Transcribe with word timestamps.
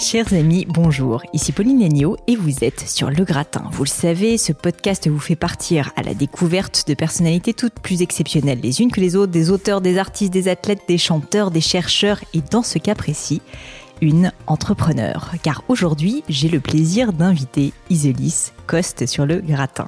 Chers 0.00 0.32
amis, 0.32 0.66
bonjour, 0.66 1.22
ici 1.34 1.52
Pauline 1.52 1.80
Léniaud 1.80 2.16
et 2.26 2.34
vous 2.34 2.64
êtes 2.64 2.88
sur 2.88 3.10
Le 3.10 3.22
Gratin. 3.22 3.64
Vous 3.70 3.84
le 3.84 3.88
savez, 3.88 4.38
ce 4.38 4.54
podcast 4.54 5.06
vous 5.06 5.18
fait 5.18 5.36
partir 5.36 5.92
à 5.94 6.02
la 6.02 6.14
découverte 6.14 6.88
de 6.88 6.94
personnalités 6.94 7.52
toutes 7.52 7.80
plus 7.80 8.00
exceptionnelles 8.00 8.60
les 8.62 8.80
unes 8.80 8.90
que 8.90 9.00
les 9.00 9.14
autres, 9.14 9.30
des 9.30 9.50
auteurs, 9.50 9.82
des 9.82 9.98
artistes, 9.98 10.32
des 10.32 10.48
athlètes, 10.48 10.84
des 10.88 10.96
chanteurs, 10.96 11.50
des 11.50 11.60
chercheurs 11.60 12.20
et 12.32 12.40
dans 12.40 12.62
ce 12.62 12.78
cas 12.78 12.94
précis, 12.94 13.42
une 14.00 14.32
entrepreneur. 14.46 15.32
Car 15.42 15.62
aujourd'hui, 15.68 16.22
j'ai 16.28 16.48
le 16.48 16.60
plaisir 16.60 17.12
d'inviter 17.12 17.72
Isolis 17.90 18.52
Coste 18.66 19.06
sur 19.06 19.26
le 19.26 19.40
gratin. 19.40 19.86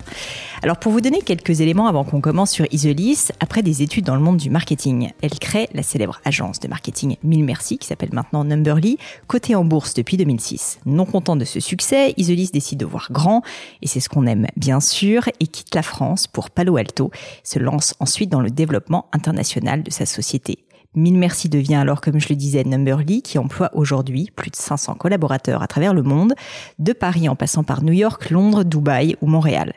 Alors 0.62 0.78
pour 0.78 0.92
vous 0.92 1.00
donner 1.00 1.22
quelques 1.22 1.60
éléments 1.60 1.86
avant 1.86 2.04
qu'on 2.04 2.20
commence 2.20 2.50
sur 2.50 2.66
Isolis, 2.72 3.28
après 3.40 3.62
des 3.62 3.82
études 3.82 4.04
dans 4.04 4.14
le 4.14 4.20
monde 4.20 4.38
du 4.38 4.50
marketing, 4.50 5.12
elle 5.22 5.38
crée 5.38 5.68
la 5.72 5.82
célèbre 5.82 6.20
agence 6.24 6.60
de 6.60 6.68
marketing 6.68 7.16
Mille 7.22 7.44
Merci 7.44 7.78
qui 7.78 7.86
s'appelle 7.86 8.12
maintenant 8.12 8.44
Numberly, 8.44 8.98
cotée 9.28 9.54
en 9.54 9.64
bourse 9.64 9.94
depuis 9.94 10.16
2006. 10.16 10.80
Non 10.84 11.04
content 11.04 11.36
de 11.36 11.44
ce 11.44 11.60
succès, 11.60 12.14
Isolis 12.16 12.50
décide 12.52 12.80
de 12.80 12.86
voir 12.86 13.08
grand 13.10 13.42
et 13.82 13.86
c'est 13.86 14.00
ce 14.00 14.08
qu'on 14.08 14.26
aime 14.26 14.46
bien 14.56 14.80
sûr 14.80 15.28
et 15.38 15.46
quitte 15.46 15.74
la 15.74 15.82
France 15.82 16.26
pour 16.26 16.50
Palo 16.50 16.76
Alto, 16.76 17.10
se 17.44 17.58
lance 17.58 17.94
ensuite 18.00 18.30
dans 18.30 18.40
le 18.40 18.50
développement 18.50 19.06
international 19.12 19.82
de 19.82 19.90
sa 19.90 20.06
société. 20.06 20.58
Mille 20.94 21.16
Merci 21.16 21.48
devient 21.48 21.76
alors, 21.76 22.02
comme 22.02 22.20
je 22.20 22.28
le 22.28 22.34
disais, 22.34 22.64
Numberly, 22.64 23.22
qui 23.22 23.38
emploie 23.38 23.70
aujourd'hui 23.72 24.30
plus 24.36 24.50
de 24.50 24.56
500 24.56 24.96
collaborateurs 24.96 25.62
à 25.62 25.66
travers 25.66 25.94
le 25.94 26.02
monde, 26.02 26.34
de 26.78 26.92
Paris 26.92 27.30
en 27.30 27.34
passant 27.34 27.64
par 27.64 27.82
New 27.82 27.94
York, 27.94 28.28
Londres, 28.28 28.62
Dubaï 28.62 29.16
ou 29.22 29.26
Montréal. 29.26 29.72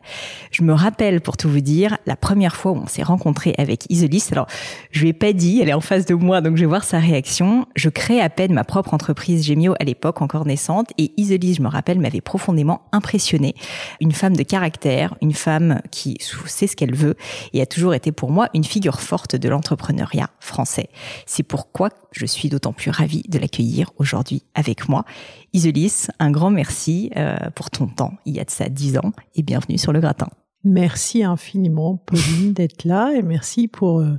Je 0.52 0.62
me 0.64 0.74
rappelle, 0.74 1.22
pour 1.22 1.38
tout 1.38 1.48
vous 1.48 1.62
dire, 1.62 1.98
la 2.06 2.18
première 2.18 2.58
fois 2.58 2.74
où 2.74 2.82
on 2.84 2.88
s'est 2.88 3.02
rencontré 3.02 3.56
avec 3.58 3.86
Isolis. 3.90 4.28
Alors, 4.34 4.48
je 4.92 5.04
lui 5.04 5.08
ai 5.08 5.14
pas 5.14 5.32
dit, 5.32 5.62
elle 5.62 5.70
est 5.70 5.74
en 5.74 5.80
face 5.80 6.06
de 6.06 6.16
moi, 6.16 6.42
donc 6.42 6.58
je 6.58 6.64
vais 6.64 6.68
voir 6.68 6.84
sa 6.84 7.00
réaction. 7.00 7.66
Je 7.78 7.88
crée 7.88 8.20
à 8.20 8.30
peine 8.30 8.54
ma 8.54 8.66
propre 8.66 8.94
entreprise 8.94 9.46
Gemio 9.46 9.74
à 9.80 9.86
l'époque, 9.86 10.22
encore 10.22 10.46
naissante, 10.46 10.92
et 10.98 11.14
Isolis, 11.16 11.54
je 11.54 11.62
me 11.62 11.70
rappelle, 11.70 11.98
m'avait 11.98 12.20
profondément 12.20 12.82
impressionnée. 12.92 13.56
Une 14.02 14.12
femme 14.12 14.36
de 14.36 14.44
caractère, 14.44 15.16
une 15.22 15.34
femme 15.34 15.80
qui 15.92 16.18
sait 16.46 16.68
ce 16.68 16.76
qu'elle 16.76 16.94
veut, 16.94 17.16
et 17.54 17.62
a 17.62 17.66
toujours 17.66 17.94
été 17.94 18.12
pour 18.12 18.32
moi 18.32 18.50
une 18.54 18.66
figure 18.66 19.00
forte 19.00 19.38
de 19.38 19.48
l'entrepreneuriat 19.48 20.30
français. 20.42 20.90
C'est 21.26 21.44
pourquoi 21.44 21.90
je 22.12 22.26
suis 22.26 22.50
d'autant 22.50 22.74
plus 22.74 22.92
ravie 22.92 23.24
de 23.28 23.40
l'accueillir 23.40 23.92
aujourd'hui 23.98 24.44
avec 24.54 24.90
moi. 24.90 25.06
Isolis, 25.54 26.08
un 26.20 26.32
grand 26.32 26.52
merci 26.52 27.12
euh, 27.16 27.38
pour 27.56 27.70
ton 27.70 27.88
temps 27.88 28.14
il 28.26 28.36
y 28.36 28.40
a 28.40 28.44
de 28.44 28.50
ça 28.50 28.70
dix 28.70 28.98
ans 28.98 29.12
et 29.36 29.44
bienvenue 29.44 29.78
sur 29.78 29.94
le 29.94 30.00
gratin. 30.00 30.28
Merci 30.64 31.24
infiniment 31.24 31.98
Pauline 31.98 32.54
d'être 32.54 32.86
là 32.86 33.14
et 33.16 33.22
merci 33.22 33.68
pour 33.68 34.00
euh, 34.00 34.16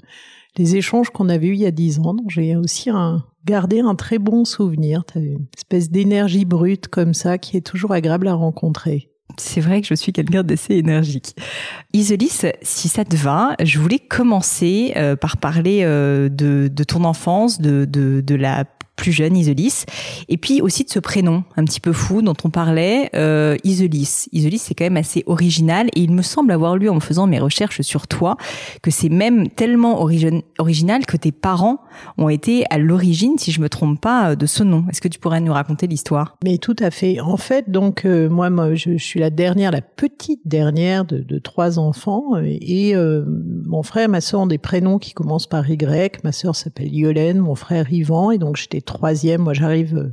les 0.57 0.77
échanges 0.77 1.11
qu'on 1.11 1.29
avait 1.29 1.49
eus 1.49 1.55
il 1.55 1.61
y 1.61 1.67
a 1.67 1.71
dix 1.71 1.99
ans. 1.99 2.17
J'ai 2.29 2.57
aussi 2.57 2.91
un, 2.91 3.25
gardé 3.45 3.81
un 3.81 3.95
très 3.95 4.19
bon 4.19 4.45
souvenir. 4.45 5.05
Tu 5.05 5.19
as 5.19 5.21
une 5.23 5.47
espèce 5.57 5.91
d'énergie 5.91 6.45
brute 6.45 6.89
comme 6.89 7.15
ça 7.15 7.39
qui 7.39 7.57
est 7.57 7.67
toujours 7.67 7.93
agréable 7.93 8.29
à 8.29 8.35
rencontrer. 8.35 9.11
C'est 9.39 9.61
vrai 9.61 9.81
que 9.81 9.87
je 9.87 9.95
suis 9.95 10.13
quelqu'un 10.13 10.43
d'assez 10.43 10.75
énergique. 10.75 11.35
Isolis, 11.93 12.47
si 12.63 12.89
ça 12.89 13.05
te 13.05 13.17
va, 13.17 13.55
je 13.63 13.79
voulais 13.79 13.99
commencer 13.99 14.93
euh, 14.97 15.17
par 15.17 15.37
parler 15.37 15.81
euh, 15.83 16.29
de, 16.29 16.69
de, 16.73 16.85
ton 16.85 17.05
enfance, 17.05 17.61
de, 17.61 17.85
de, 17.85 18.21
de 18.21 18.35
la 18.35 18.65
plus 18.97 19.13
jeune, 19.13 19.37
Isolis. 19.37 19.85
Et 20.29 20.37
puis 20.37 20.61
aussi 20.61 20.85
de 20.85 20.91
ce 20.91 20.99
prénom 20.99 21.45
un 21.57 21.65
petit 21.65 21.81
peu 21.81 21.93
fou 21.93 22.23
dont 22.23 22.35
on 22.45 22.51
parlait, 22.51 23.11
euh. 23.15 23.57
Isolis, 23.65 24.29
c'est 24.33 24.75
quand 24.75 24.85
même 24.85 24.97
assez 24.97 25.23
original 25.27 25.89
et 25.95 26.01
il 26.01 26.13
me 26.13 26.23
semble 26.23 26.53
avoir 26.53 26.77
lu 26.77 26.89
en 26.89 27.01
faisant 27.01 27.27
mes 27.27 27.39
recherches 27.39 27.83
sur 27.83 28.07
toi 28.07 28.37
que 28.83 28.91
c'est 28.91 29.09
même 29.09 29.49
tellement 29.49 30.01
original 30.01 31.07
que 31.07 31.17
tes 31.17 31.33
parents 31.33 31.81
ont 32.19 32.29
été 32.29 32.65
à 32.71 32.79
l'origine, 32.79 33.39
si 33.39 33.53
je 33.53 33.61
me 33.61 33.69
trompe 33.69 34.01
pas, 34.01 34.37
de 34.37 34.47
ce 34.47 34.63
nom. 34.63 34.85
Est-ce 34.91 35.01
que 35.01 35.09
tu 35.09 35.19
pourrais 35.19 35.41
nous 35.41 35.53
raconter 35.53 35.87
l'histoire? 35.87 36.37
Mais 36.45 36.59
tout 36.59 36.77
à 36.79 36.91
fait. 36.91 37.21
En 37.21 37.37
fait, 37.37 37.71
donc 37.71 38.05
euh, 38.05 38.29
moi, 38.29 38.51
moi 38.51 38.75
je, 38.75 38.97
suis 38.97 39.21
la 39.21 39.31
dernière, 39.31 39.71
la 39.71 39.83
petite 39.83 40.41
dernière 40.47 41.05
de, 41.05 41.39
trois 41.39 41.79
enfants 41.79 42.37
et 42.43 42.97
euh, 42.97 43.25
mon 43.27 43.83
frère 43.83 44.05
et 44.05 44.09
ma 44.09 44.21
soeur 44.21 44.41
ont 44.41 44.47
des 44.47 44.59
prénoms 44.59 44.99
qui 44.99 45.13
commencent 45.13 45.47
par 45.47 45.69
Y. 45.69 46.23
Ma 46.25 46.33
sœur 46.33 46.57
s'appelle 46.57 46.95
Yolène, 46.95 47.39
mon 47.39 47.55
frère 47.55 47.93
Yvan 47.93 48.31
et 48.31 48.39
donc 48.39 48.57
j'étais 48.57 48.81
troisième. 48.87 49.43
Moi, 49.43 49.53
j'arrive 49.53 50.13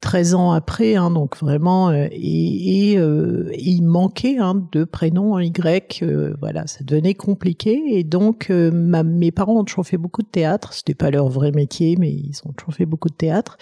13 0.00 0.34
euh, 0.34 0.36
ans 0.36 0.52
après, 0.52 0.96
hein, 0.96 1.10
donc 1.10 1.36
vraiment, 1.36 1.90
euh, 1.90 2.08
et, 2.10 2.94
euh, 2.96 3.50
il 3.56 3.82
manquait 3.82 4.38
hein, 4.38 4.66
de 4.72 4.84
prénoms 4.84 5.34
en 5.34 5.38
Y. 5.38 6.02
voilà, 6.40 6.66
ça 6.66 6.82
devenait 6.82 7.14
compliqué. 7.14 7.80
Et 7.86 8.02
donc, 8.02 8.50
mes 8.50 9.30
parents 9.30 9.60
ont 9.60 9.64
toujours 9.64 9.86
fait 9.86 9.98
beaucoup 9.98 10.22
de 10.22 10.28
théâtre. 10.28 10.72
C'était 10.72 10.94
pas 10.94 11.10
leur 11.10 11.28
vrai 11.28 11.52
métier, 11.52 11.96
mais 11.98 12.10
ils 12.10 12.40
ont 12.44 12.52
toujours 12.52 12.74
fait 12.74 12.86
beaucoup 12.86 13.08
de 13.08 13.14
théâtre. 13.14 13.56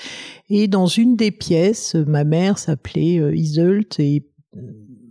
Et 0.49 0.69
dans 0.69 0.87
une 0.87 1.17
des 1.17 1.31
pièces, 1.31 1.95
ma 1.95 2.25
mère 2.25 2.59
s'appelait 2.59 3.37
Iseult 3.37 3.99
et 3.99 4.25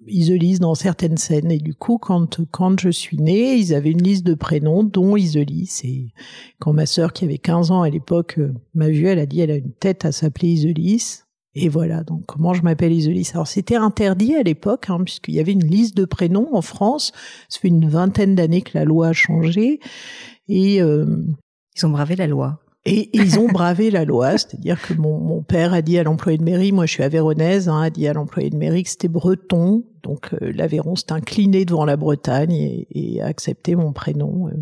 Isolise 0.08 0.60
dans 0.60 0.76
certaines 0.76 1.18
scènes. 1.18 1.52
Et 1.52 1.60
du 1.60 1.74
coup, 1.74 1.98
quand, 1.98 2.42
quand 2.52 2.80
je 2.80 2.90
suis 2.90 3.18
née, 3.18 3.56
ils 3.56 3.74
avaient 3.74 3.92
une 3.92 4.04
liste 4.04 4.26
de 4.26 4.34
prénoms, 4.34 4.84
dont 4.84 5.16
Isolise. 5.16 5.82
Et 5.84 6.14
quand 6.60 6.74
ma 6.74 6.86
sœur, 6.86 7.14
qui 7.14 7.26
avait 7.26 7.38
15 7.38 7.72
ans 7.72 7.82
à 7.82 7.90
l'époque, 7.90 8.36
euh, 8.40 8.54
m'a 8.74 8.90
vue, 8.90 9.08
elle 9.08 9.20
a 9.20 9.26
dit, 9.26 9.42
elle 9.42 9.52
a 9.52 9.56
une 9.56 9.74
tête 9.74 10.06
à 10.06 10.12
s'appeler 10.12 10.50
Isolise. 10.50 11.26
Et 11.54 11.68
voilà, 11.68 12.04
donc 12.04 12.26
comment 12.26 12.54
je 12.54 12.64
m'appelle 12.64 12.94
Isolise 12.94 13.32
Alors 13.34 13.48
c'était 13.48 13.76
interdit 13.76 14.36
à 14.36 14.44
l'époque, 14.44 14.90
hein, 14.90 15.00
puisqu'il 15.04 15.36
y 15.36 15.40
avait 15.40 15.52
une 15.52 15.66
liste 15.66 15.98
de 15.98 16.06
prénoms 16.06 16.48
en 16.56 16.62
France. 16.62 17.12
Ça 17.50 17.60
fait 17.60 17.68
une 17.68 17.90
vingtaine 17.90 18.36
d'années 18.36 18.62
que 18.62 18.78
la 18.78 18.86
loi 18.86 19.10
a 19.10 19.14
changé. 19.14 19.80
Et 20.48 20.82
euh, 20.82 21.06
ils 21.76 21.86
ont 21.86 21.90
bravé 21.90 22.16
la 22.16 22.28
loi. 22.28 22.62
Et 22.86 23.10
ils 23.14 23.38
ont 23.38 23.48
bravé 23.48 23.92
la 23.92 24.06
loi, 24.06 24.32
c'est-à-dire 24.32 24.82
que 24.82 24.96
mon, 24.96 25.44
père 25.44 25.74
a 25.74 25.84
dit 25.84 26.00
à 26.00 26.04
l'employé 26.04 26.40
de 26.40 26.44
mairie, 26.44 26.72
moi 26.72 26.88
je 26.88 26.94
suis 26.94 27.04
avéronaise, 27.04 27.70
hein, 27.70 27.80
a 27.80 27.90
dit 27.92 28.08
à 28.08 28.14
l'employé 28.14 28.50
de 28.50 28.58
mairie 28.58 28.84
que 28.84 28.90
c'était 28.90 29.08
breton, 29.08 29.84
donc 30.02 30.34
euh, 30.34 30.52
l'Aveyron 30.52 30.96
s'est 30.96 31.12
incliné 31.12 31.64
devant 31.64 31.86
la 31.86 31.96
Bretagne 31.96 32.54
et, 32.54 32.88
et 32.92 33.22
a 33.22 33.28
accepté 33.28 33.76
mon 33.76 33.94
prénom. 33.94 34.48
Euh, 34.48 34.54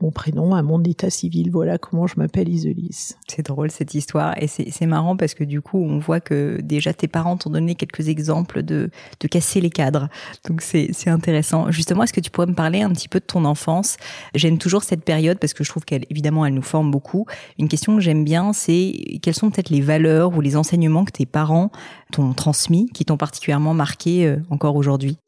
mon 0.00 0.10
prénom 0.12 0.54
à 0.54 0.62
mon 0.62 0.82
état 0.84 1.10
civil. 1.10 1.50
Voilà 1.50 1.76
comment 1.78 2.06
je 2.06 2.14
m'appelle 2.16 2.48
Isolis. 2.48 3.14
C'est 3.26 3.44
drôle 3.44 3.70
cette 3.70 3.94
histoire 3.94 4.34
et 4.40 4.46
c'est 4.46 4.86
marrant 4.86 5.16
parce 5.16 5.34
que 5.34 5.44
du 5.44 5.60
coup 5.60 5.82
on 5.82 5.98
voit 5.98 6.20
que 6.20 6.60
déjà 6.62 6.92
tes 6.92 7.08
parents 7.08 7.36
t'ont 7.36 7.50
donné 7.50 7.74
quelques 7.74 8.08
exemples 8.08 8.62
de, 8.62 8.90
de 9.20 9.28
casser 9.28 9.60
les 9.60 9.70
cadres. 9.70 10.08
Donc 10.46 10.62
c'est 10.62 11.08
intéressant. 11.08 11.70
Justement, 11.70 12.04
est-ce 12.04 12.12
que 12.12 12.20
tu 12.20 12.30
pourrais 12.30 12.46
me 12.46 12.54
parler 12.54 12.82
un 12.82 12.90
petit 12.90 13.08
peu 13.08 13.18
de 13.18 13.24
ton 13.24 13.44
enfance? 13.44 13.96
J'aime 14.34 14.58
toujours 14.58 14.84
cette 14.84 15.04
période 15.04 15.38
parce 15.38 15.52
que 15.52 15.64
je 15.64 15.70
trouve 15.70 15.84
qu'elle 15.84 16.04
évidemment 16.10 16.46
elle 16.46 16.54
nous 16.54 16.62
forme 16.62 16.90
beaucoup. 16.90 17.26
Une 17.58 17.68
question 17.68 17.96
que 17.96 18.00
j'aime 18.00 18.24
bien 18.24 18.52
c'est 18.52 19.18
quelles 19.22 19.34
sont 19.34 19.50
peut-être 19.50 19.70
les 19.70 19.80
valeurs 19.80 20.36
ou 20.36 20.40
les 20.40 20.56
enseignements 20.56 21.04
que 21.04 21.12
tes 21.12 21.26
parents 21.26 21.70
t'ont 22.12 22.32
transmis 22.34 22.88
qui 22.94 23.04
t'ont 23.04 23.16
particulièrement 23.16 23.74
marqué 23.74 24.26
euh, 24.26 24.36
encore 24.50 24.76
aujourd'hui? 24.76 25.18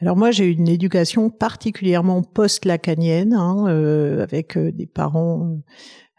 Alors 0.00 0.16
moi, 0.16 0.30
j'ai 0.30 0.46
eu 0.46 0.52
une 0.52 0.68
éducation 0.68 1.30
particulièrement 1.30 2.22
post-lacanienne, 2.22 3.32
hein, 3.32 3.64
euh, 3.68 4.22
avec 4.22 4.56
euh, 4.56 4.70
des 4.70 4.86
parents 4.86 5.48
euh, 5.48 5.56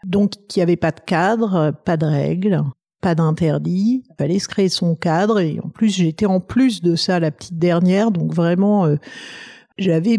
donc 0.04 0.32
qui 0.48 0.58
n'avaient 0.58 0.76
pas 0.76 0.90
de 0.90 1.00
cadre, 1.00 1.72
pas 1.84 1.96
de 1.96 2.06
règles, 2.06 2.64
pas 3.00 3.14
d'interdit. 3.14 4.02
Il 4.10 4.14
fallait 4.18 4.40
se 4.40 4.48
créer 4.48 4.68
son 4.68 4.96
cadre 4.96 5.38
et 5.38 5.60
en 5.62 5.68
plus, 5.68 5.90
j'étais 5.90 6.26
en 6.26 6.40
plus 6.40 6.82
de 6.82 6.96
ça 6.96 7.20
la 7.20 7.30
petite 7.30 7.58
dernière, 7.58 8.10
donc 8.10 8.34
vraiment, 8.34 8.88
j'avais 9.78 10.18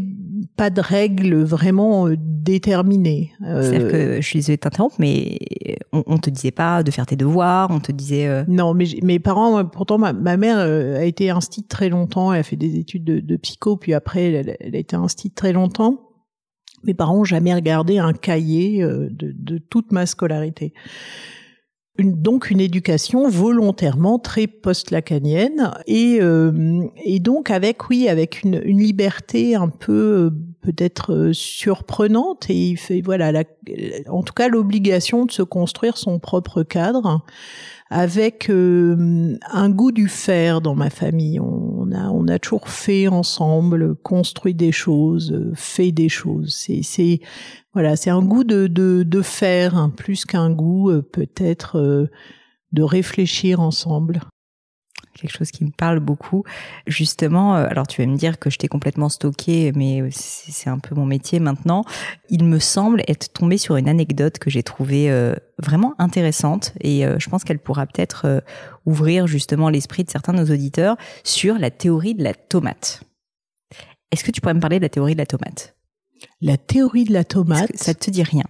pas 0.56 0.70
de 0.70 0.82
règles 0.82 1.36
vraiment 1.44 2.08
euh, 2.08 2.16
déterminées. 2.18 3.32
C'est-à-dire 3.40 3.92
que 3.92 4.22
je 4.22 4.26
suis 4.26 4.40
désolée 4.40 4.58
de 4.58 4.62
t'interrompre, 4.62 4.96
mais 5.00 5.38
on, 5.92 6.04
on, 6.08 6.18
te 6.18 6.30
disait 6.30 6.52
pas 6.52 6.84
de 6.84 6.92
faire 6.92 7.06
tes 7.06 7.16
devoirs, 7.16 7.70
on 7.72 7.80
te 7.80 7.92
disait. 7.92 8.46
Non, 8.48 8.74
mais 8.74 8.86
mes 9.04 9.20
parents, 9.20 9.66
pourtant 9.66 9.98
ma, 9.98 10.14
ma 10.14 10.38
mère 10.38 10.58
a 10.58 11.04
été 11.04 11.30
instite 11.30 11.68
très 11.68 11.90
longtemps, 11.90 12.34
elle 12.34 12.40
a 12.40 12.44
fait 12.44 12.56
des 12.56 12.78
études 12.78 13.04
de, 13.04 13.20
de 13.20 13.38
psycho, 13.38 13.78
puis 13.78 13.94
après 13.94 14.32
elle, 14.32 14.58
elle 14.60 14.76
a 14.76 14.80
été 14.80 14.96
instite 14.96 15.36
très 15.36 15.54
longtemps. 15.54 16.06
Mes 16.84 16.94
parents 16.94 17.18
n'ont 17.18 17.24
jamais 17.26 17.54
regardé 17.54 17.98
un 17.98 18.14
cahier 18.14 18.82
de, 18.82 19.10
de 19.12 19.58
toute 19.58 19.92
ma 19.92 20.06
scolarité 20.06 20.74
donc 22.04 22.50
une 22.50 22.60
éducation 22.60 23.30
volontairement 23.30 24.20
très 24.20 24.48
post-lacanienne 24.48 25.72
et, 25.88 26.20
euh, 26.22 26.84
et 27.04 27.20
donc 27.20 27.52
avec 27.52 27.90
oui 27.90 28.08
avec 28.08 28.44
une, 28.44 28.62
une 28.64 28.80
liberté 28.80 29.56
un 29.56 29.70
peu 29.70 29.94
euh, 29.94 30.30
peut-être 30.62 31.14
euh, 31.14 31.34
surprenante 31.34 32.50
et 32.50 32.70
il 32.70 32.78
fait 32.78 33.02
voilà 33.02 33.32
la, 33.32 33.44
en 34.10 34.24
tout 34.24 34.34
cas 34.34 34.48
l'obligation 34.48 35.26
de 35.26 35.32
se 35.32 35.42
construire 35.42 35.98
son 35.98 36.20
propre 36.20 36.64
cadre 36.64 37.24
avec 37.90 38.50
un 38.50 39.70
goût 39.70 39.92
du 39.92 40.08
faire 40.08 40.62
dans 40.62 40.76
ma 40.76 40.90
famille. 40.90 41.40
On 41.40 41.92
a, 41.92 42.10
on 42.10 42.28
a 42.28 42.38
toujours 42.38 42.70
fait 42.70 43.08
ensemble, 43.08 43.96
construit 43.96 44.54
des 44.54 44.72
choses, 44.72 45.52
fait 45.56 45.92
des 45.92 46.10
choses. 46.10 46.56
C'est, 46.56 46.84
c'est 46.84 47.20
voilà, 47.74 47.96
c'est 47.96 48.10
un 48.10 48.22
goût 48.22 48.44
de, 48.44 48.68
de, 48.68 49.04
de 49.04 49.22
faire 49.22 49.76
hein, 49.78 49.90
plus 49.90 50.26
qu'un 50.26 50.52
goût 50.52 50.90
euh, 50.90 51.02
peut-être 51.02 51.78
euh, 51.78 52.08
de 52.72 52.84
réfléchir 52.84 53.60
ensemble 53.60 54.22
quelque 55.20 55.38
chose 55.38 55.52
qui 55.52 55.64
me 55.64 55.72
parle 55.72 56.00
beaucoup. 56.00 56.44
Justement, 56.88 57.56
euh, 57.56 57.68
alors 57.70 57.88
tu 57.88 58.02
vas 58.02 58.08
me 58.08 58.18
dire 58.18 58.40
que 58.40 58.50
je 58.50 58.58
t'ai 58.58 58.68
complètement 58.68 59.10
stocké, 59.10 59.72
mais 59.76 60.10
c'est 60.12 60.70
un 60.70 60.80
peu 60.80 60.96
mon 60.96 61.06
métier 61.06 61.40
maintenant. 61.40 61.84
Il 62.30 62.44
me 62.46 62.60
semble 62.60 63.04
être 63.08 63.32
tombé 63.34 63.58
sur 63.58 63.76
une 63.76 63.90
anecdote 63.90 64.40
que 64.40 64.50
j'ai 64.50 64.64
trouvée 64.64 65.10
vraiment 65.58 65.94
intéressante 65.98 66.74
et 66.82 67.04
je 67.18 67.30
pense 67.30 67.44
qu'elle 67.44 67.60
pourra 67.60 67.86
peut-être 67.86 68.44
ouvrir 68.86 69.28
justement 69.28 69.70
l'esprit 69.70 70.04
de 70.04 70.10
certains 70.10 70.34
de 70.34 70.40
nos 70.40 70.54
auditeurs 70.54 70.98
sur 71.24 71.58
la 71.58 71.72
théorie 71.72 72.16
de 72.16 72.24
la 72.24 72.34
tomate. 72.34 73.04
Est-ce 74.12 74.24
que 74.24 74.32
tu 74.32 74.42
pourrais 74.42 74.54
me 74.54 74.60
parler 74.60 74.80
de 74.80 74.86
la 74.86 74.90
théorie 74.90 75.14
de 75.14 75.20
la 75.20 75.26
tomate? 75.26 75.76
La 76.42 76.58
théorie 76.58 77.06
de 77.06 77.14
la 77.14 77.24
tomate. 77.24 77.76
Ça 77.76 77.94
te 77.94 78.10
dit 78.10 78.24
rien? 78.24 78.46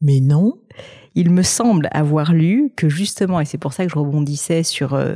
Mais 0.00 0.20
non. 0.20 0.60
Il 1.16 1.30
me 1.30 1.42
semble 1.42 1.88
avoir 1.92 2.32
lu 2.32 2.72
que 2.74 2.88
justement, 2.88 3.40
et 3.40 3.44
c'est 3.44 3.58
pour 3.58 3.72
ça 3.72 3.84
que 3.84 3.92
je 3.92 3.98
rebondissais 3.98 4.64
sur 4.64 4.94
euh, 4.94 5.14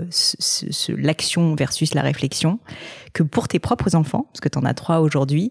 l'action 0.96 1.56
versus 1.56 1.92
la 1.94 2.02
réflexion, 2.02 2.60
que 3.14 3.24
pour 3.24 3.48
tes 3.48 3.58
propres 3.58 3.96
enfants, 3.96 4.26
parce 4.32 4.40
que 4.40 4.48
tu 4.48 4.58
en 4.58 4.64
as 4.64 4.74
trois 4.74 5.00
aujourd'hui, 5.00 5.50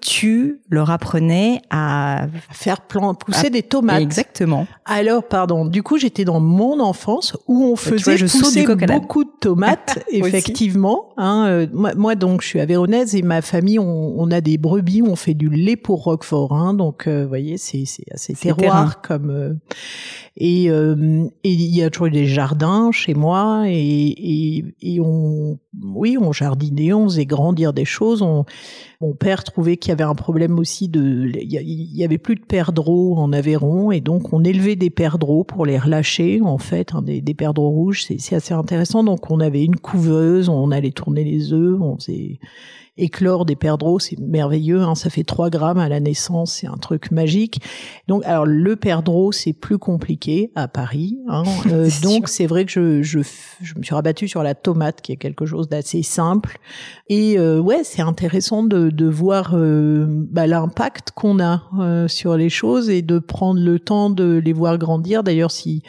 tu 0.00 0.60
leur 0.70 0.90
apprenais 0.90 1.60
à 1.70 2.26
faire 2.50 2.82
plan, 2.82 3.14
pousser 3.14 3.50
des 3.50 3.62
tomates. 3.62 4.00
Exactement. 4.00 4.66
Alors, 4.84 5.24
pardon. 5.24 5.64
Du 5.64 5.82
coup, 5.82 5.98
j'étais 5.98 6.24
dans 6.24 6.40
mon 6.40 6.80
enfance 6.80 7.36
où 7.46 7.64
on 7.64 7.76
faisait 7.76 8.16
pousser 8.18 8.64
beaucoup 8.86 9.24
de 9.24 9.30
tomates, 9.40 9.98
effectivement. 10.12 11.08
Hein, 11.16 11.46
euh, 11.48 11.66
moi, 11.72 12.14
donc, 12.14 12.42
je 12.42 12.46
suis 12.46 12.60
à 12.60 12.66
Véronèse 12.66 13.14
et 13.14 13.22
ma 13.22 13.42
famille, 13.42 13.78
on, 13.78 14.30
a 14.30 14.40
des 14.40 14.58
brebis, 14.58 15.02
on 15.02 15.16
fait 15.16 15.34
du 15.34 15.48
lait 15.48 15.76
pour 15.76 16.04
Roquefort. 16.04 16.52
Hein, 16.52 16.74
donc, 16.74 17.06
euh, 17.06 17.22
vous 17.22 17.28
voyez, 17.28 17.58
c'est 17.58 17.84
assez 18.12 18.34
terroir 18.34 19.00
comme. 19.02 19.47
Euh, 20.40 21.28
et, 21.44 21.52
il 21.52 21.76
y 21.76 21.82
a 21.82 21.90
toujours 21.90 22.10
des 22.10 22.26
jardins 22.26 22.92
chez 22.92 23.14
moi 23.14 23.64
et, 23.66 23.74
et, 23.76 24.64
et 24.80 25.00
on, 25.00 25.58
oui, 25.82 26.16
on 26.20 26.32
jardinait, 26.32 26.92
on 26.92 27.04
faisait 27.04 27.26
grandir 27.26 27.72
des 27.72 27.84
choses. 27.84 28.22
On, 28.22 28.44
mon 29.00 29.14
père 29.14 29.44
trouvait 29.44 29.76
qu'il 29.76 29.90
y 29.90 29.92
avait 29.92 30.04
un 30.04 30.14
problème 30.14 30.58
aussi 30.58 30.88
de, 30.88 31.30
il 31.34 31.96
y 31.96 32.04
avait 32.04 32.18
plus 32.18 32.34
de 32.34 32.44
perdreaux 32.44 33.16
en 33.16 33.32
Aveyron 33.32 33.92
et 33.92 34.00
donc 34.00 34.32
on 34.32 34.42
élevait 34.42 34.76
des 34.76 34.90
perdreaux 34.90 35.44
pour 35.44 35.66
les 35.66 35.78
relâcher 35.78 36.40
en 36.42 36.58
fait, 36.58 36.94
hein, 36.94 37.02
des, 37.02 37.20
des 37.20 37.34
perdreaux 37.34 37.70
rouges. 37.70 38.04
C'est 38.04 38.34
assez 38.34 38.54
intéressant. 38.54 39.04
Donc 39.04 39.30
on 39.30 39.40
avait 39.40 39.64
une 39.64 39.76
couveuse, 39.76 40.48
on 40.48 40.70
allait 40.70 40.90
tourner 40.90 41.24
les 41.24 41.52
œufs, 41.52 41.80
on 41.80 41.96
faisait 41.96 42.38
éclore 42.98 43.44
des 43.44 43.56
perdreaux, 43.56 43.98
c'est 43.98 44.18
merveilleux. 44.18 44.82
Hein, 44.82 44.94
ça 44.94 45.08
fait 45.08 45.24
3 45.24 45.50
grammes 45.50 45.78
à 45.78 45.88
la 45.88 46.00
naissance, 46.00 46.52
c'est 46.52 46.66
un 46.66 46.76
truc 46.76 47.10
magique. 47.10 47.62
Donc, 48.08 48.24
alors 48.24 48.44
le 48.44 48.76
perdreau, 48.76 49.32
c'est 49.32 49.52
plus 49.52 49.78
compliqué 49.78 50.50
à 50.54 50.68
Paris. 50.68 51.18
Hein, 51.28 51.44
euh, 51.72 51.88
donc, 52.02 52.28
c'est 52.28 52.46
vrai 52.46 52.64
que 52.64 52.72
je, 52.72 53.02
je, 53.02 53.20
je, 53.62 53.74
me 53.76 53.82
suis 53.82 53.94
rabattue 53.94 54.28
sur 54.28 54.42
la 54.42 54.54
tomate, 54.54 55.00
qui 55.00 55.12
est 55.12 55.16
quelque 55.16 55.46
chose 55.46 55.67
d'assez 55.68 56.02
simple. 56.02 56.58
Et 57.08 57.38
euh, 57.38 57.60
ouais, 57.60 57.82
c'est 57.84 58.02
intéressant 58.02 58.62
de, 58.62 58.90
de 58.90 59.06
voir 59.06 59.52
euh, 59.54 60.06
bah, 60.08 60.46
l'impact 60.46 61.12
qu'on 61.12 61.40
a 61.40 61.62
euh, 61.78 62.08
sur 62.08 62.36
les 62.36 62.48
choses 62.48 62.90
et 62.90 63.02
de 63.02 63.18
prendre 63.18 63.60
le 63.60 63.78
temps 63.78 64.10
de 64.10 64.40
les 64.44 64.52
voir 64.52 64.78
grandir. 64.78 65.22
D'ailleurs, 65.22 65.50
si 65.50 65.82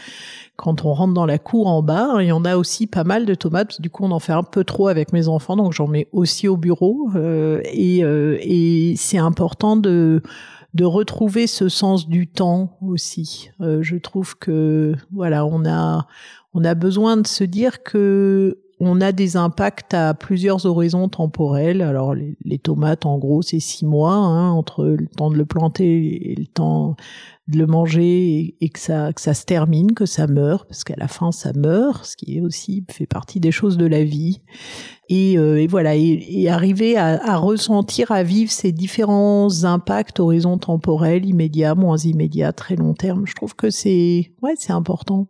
quand 0.56 0.84
on 0.84 0.94
rentre 0.94 1.14
dans 1.14 1.26
la 1.26 1.38
cour 1.38 1.68
en 1.68 1.82
bas, 1.82 2.18
il 2.20 2.28
y 2.28 2.32
en 2.34 2.44
a 2.44 2.58
aussi 2.58 2.86
pas 2.86 3.06
mal 3.06 3.26
de 3.26 3.34
tomates. 3.34 3.80
Du 3.82 3.90
coup, 3.90 4.04
on 4.04 4.12
en 4.12 4.20
fait 4.20 4.34
un 4.34 4.44
peu 4.44 4.66
trop 4.66 4.90
avec 4.90 5.14
mes 5.14 5.30
enfants, 5.30 5.56
donc 5.56 5.72
j'en 5.72 5.88
mets 5.88 6.10
aussi 6.12 6.50
au 6.50 6.58
bureau. 6.58 7.10
Euh, 7.16 7.62
et, 7.64 8.04
euh, 8.04 8.38
et 8.42 8.96
c'est 8.98 9.18
important 9.18 9.78
de 9.78 10.22
de 10.76 10.86
retrouver 10.86 11.48
ce 11.48 11.68
sens 11.68 12.08
du 12.08 12.28
temps 12.28 12.78
aussi. 12.82 13.50
Euh, 13.60 13.82
je 13.82 13.96
trouve 13.96 14.38
que 14.38 14.96
voilà, 15.12 15.46
on 15.46 15.66
a 15.66 16.06
on 16.54 16.64
a 16.64 16.76
besoin 16.76 17.18
de 17.18 17.26
se 17.26 17.44
dire 17.44 17.84
que 17.84 18.60
on 18.80 19.02
a 19.02 19.12
des 19.12 19.36
impacts 19.36 19.94
à 19.94 20.14
plusieurs 20.14 20.66
horizons 20.66 21.10
temporels. 21.10 21.82
Alors 21.82 22.16
les, 22.16 22.60
tomates, 22.60 23.06
en 23.06 23.18
gros, 23.18 23.42
c'est 23.42 23.60
six 23.60 23.86
mois 23.86 24.14
hein, 24.14 24.52
entre 24.52 24.86
le 24.86 25.08
temps 25.08 25.30
de 25.30 25.36
le 25.36 25.46
planter 25.46 26.32
et 26.32 26.36
le 26.36 26.46
temps 26.46 26.96
de 27.48 27.58
le 27.58 27.66
manger 27.66 28.56
et, 28.62 28.70
que 28.70 28.80
ça 28.80 29.12
que 29.12 29.20
ça 29.20 29.34
se 29.34 29.44
termine, 29.44 29.94
que 29.94 30.06
ça 30.06 30.28
meurt, 30.28 30.68
parce 30.68 30.84
qu'à 30.84 30.96
la 30.98 31.08
fin 31.08 31.32
ça 31.32 31.52
meurt, 31.54 32.06
ce 32.06 32.16
qui 32.16 32.38
est 32.38 32.42
aussi 32.42 32.86
fait 32.92 33.08
partie 33.08 33.40
des 33.40 33.52
choses 33.52 33.78
de 33.78 33.88
la 33.88 34.04
vie. 34.04 34.42
Et, 35.10 35.40
euh, 35.40 35.60
et 35.60 35.66
voilà, 35.66 35.96
et, 35.96 36.48
arriver 36.50 36.96
à, 36.96 37.20
à, 37.24 37.38
ressentir, 37.38 38.12
à 38.12 38.22
vivre 38.22 38.52
ces 38.52 38.72
différents 38.72 39.64
impacts, 39.64 40.20
horizons 40.20 40.60
temporels, 40.60 41.26
immédiats, 41.26 41.74
moins 41.74 41.98
immédiats, 41.98 42.54
très 42.54 42.76
long 42.76 42.94
terme. 42.94 43.26
Je 43.26 43.34
trouve 43.34 43.56
que 43.56 43.72
c'est 43.72 44.32
ouais, 44.44 44.54
c'est 44.58 44.74
important 44.74 45.28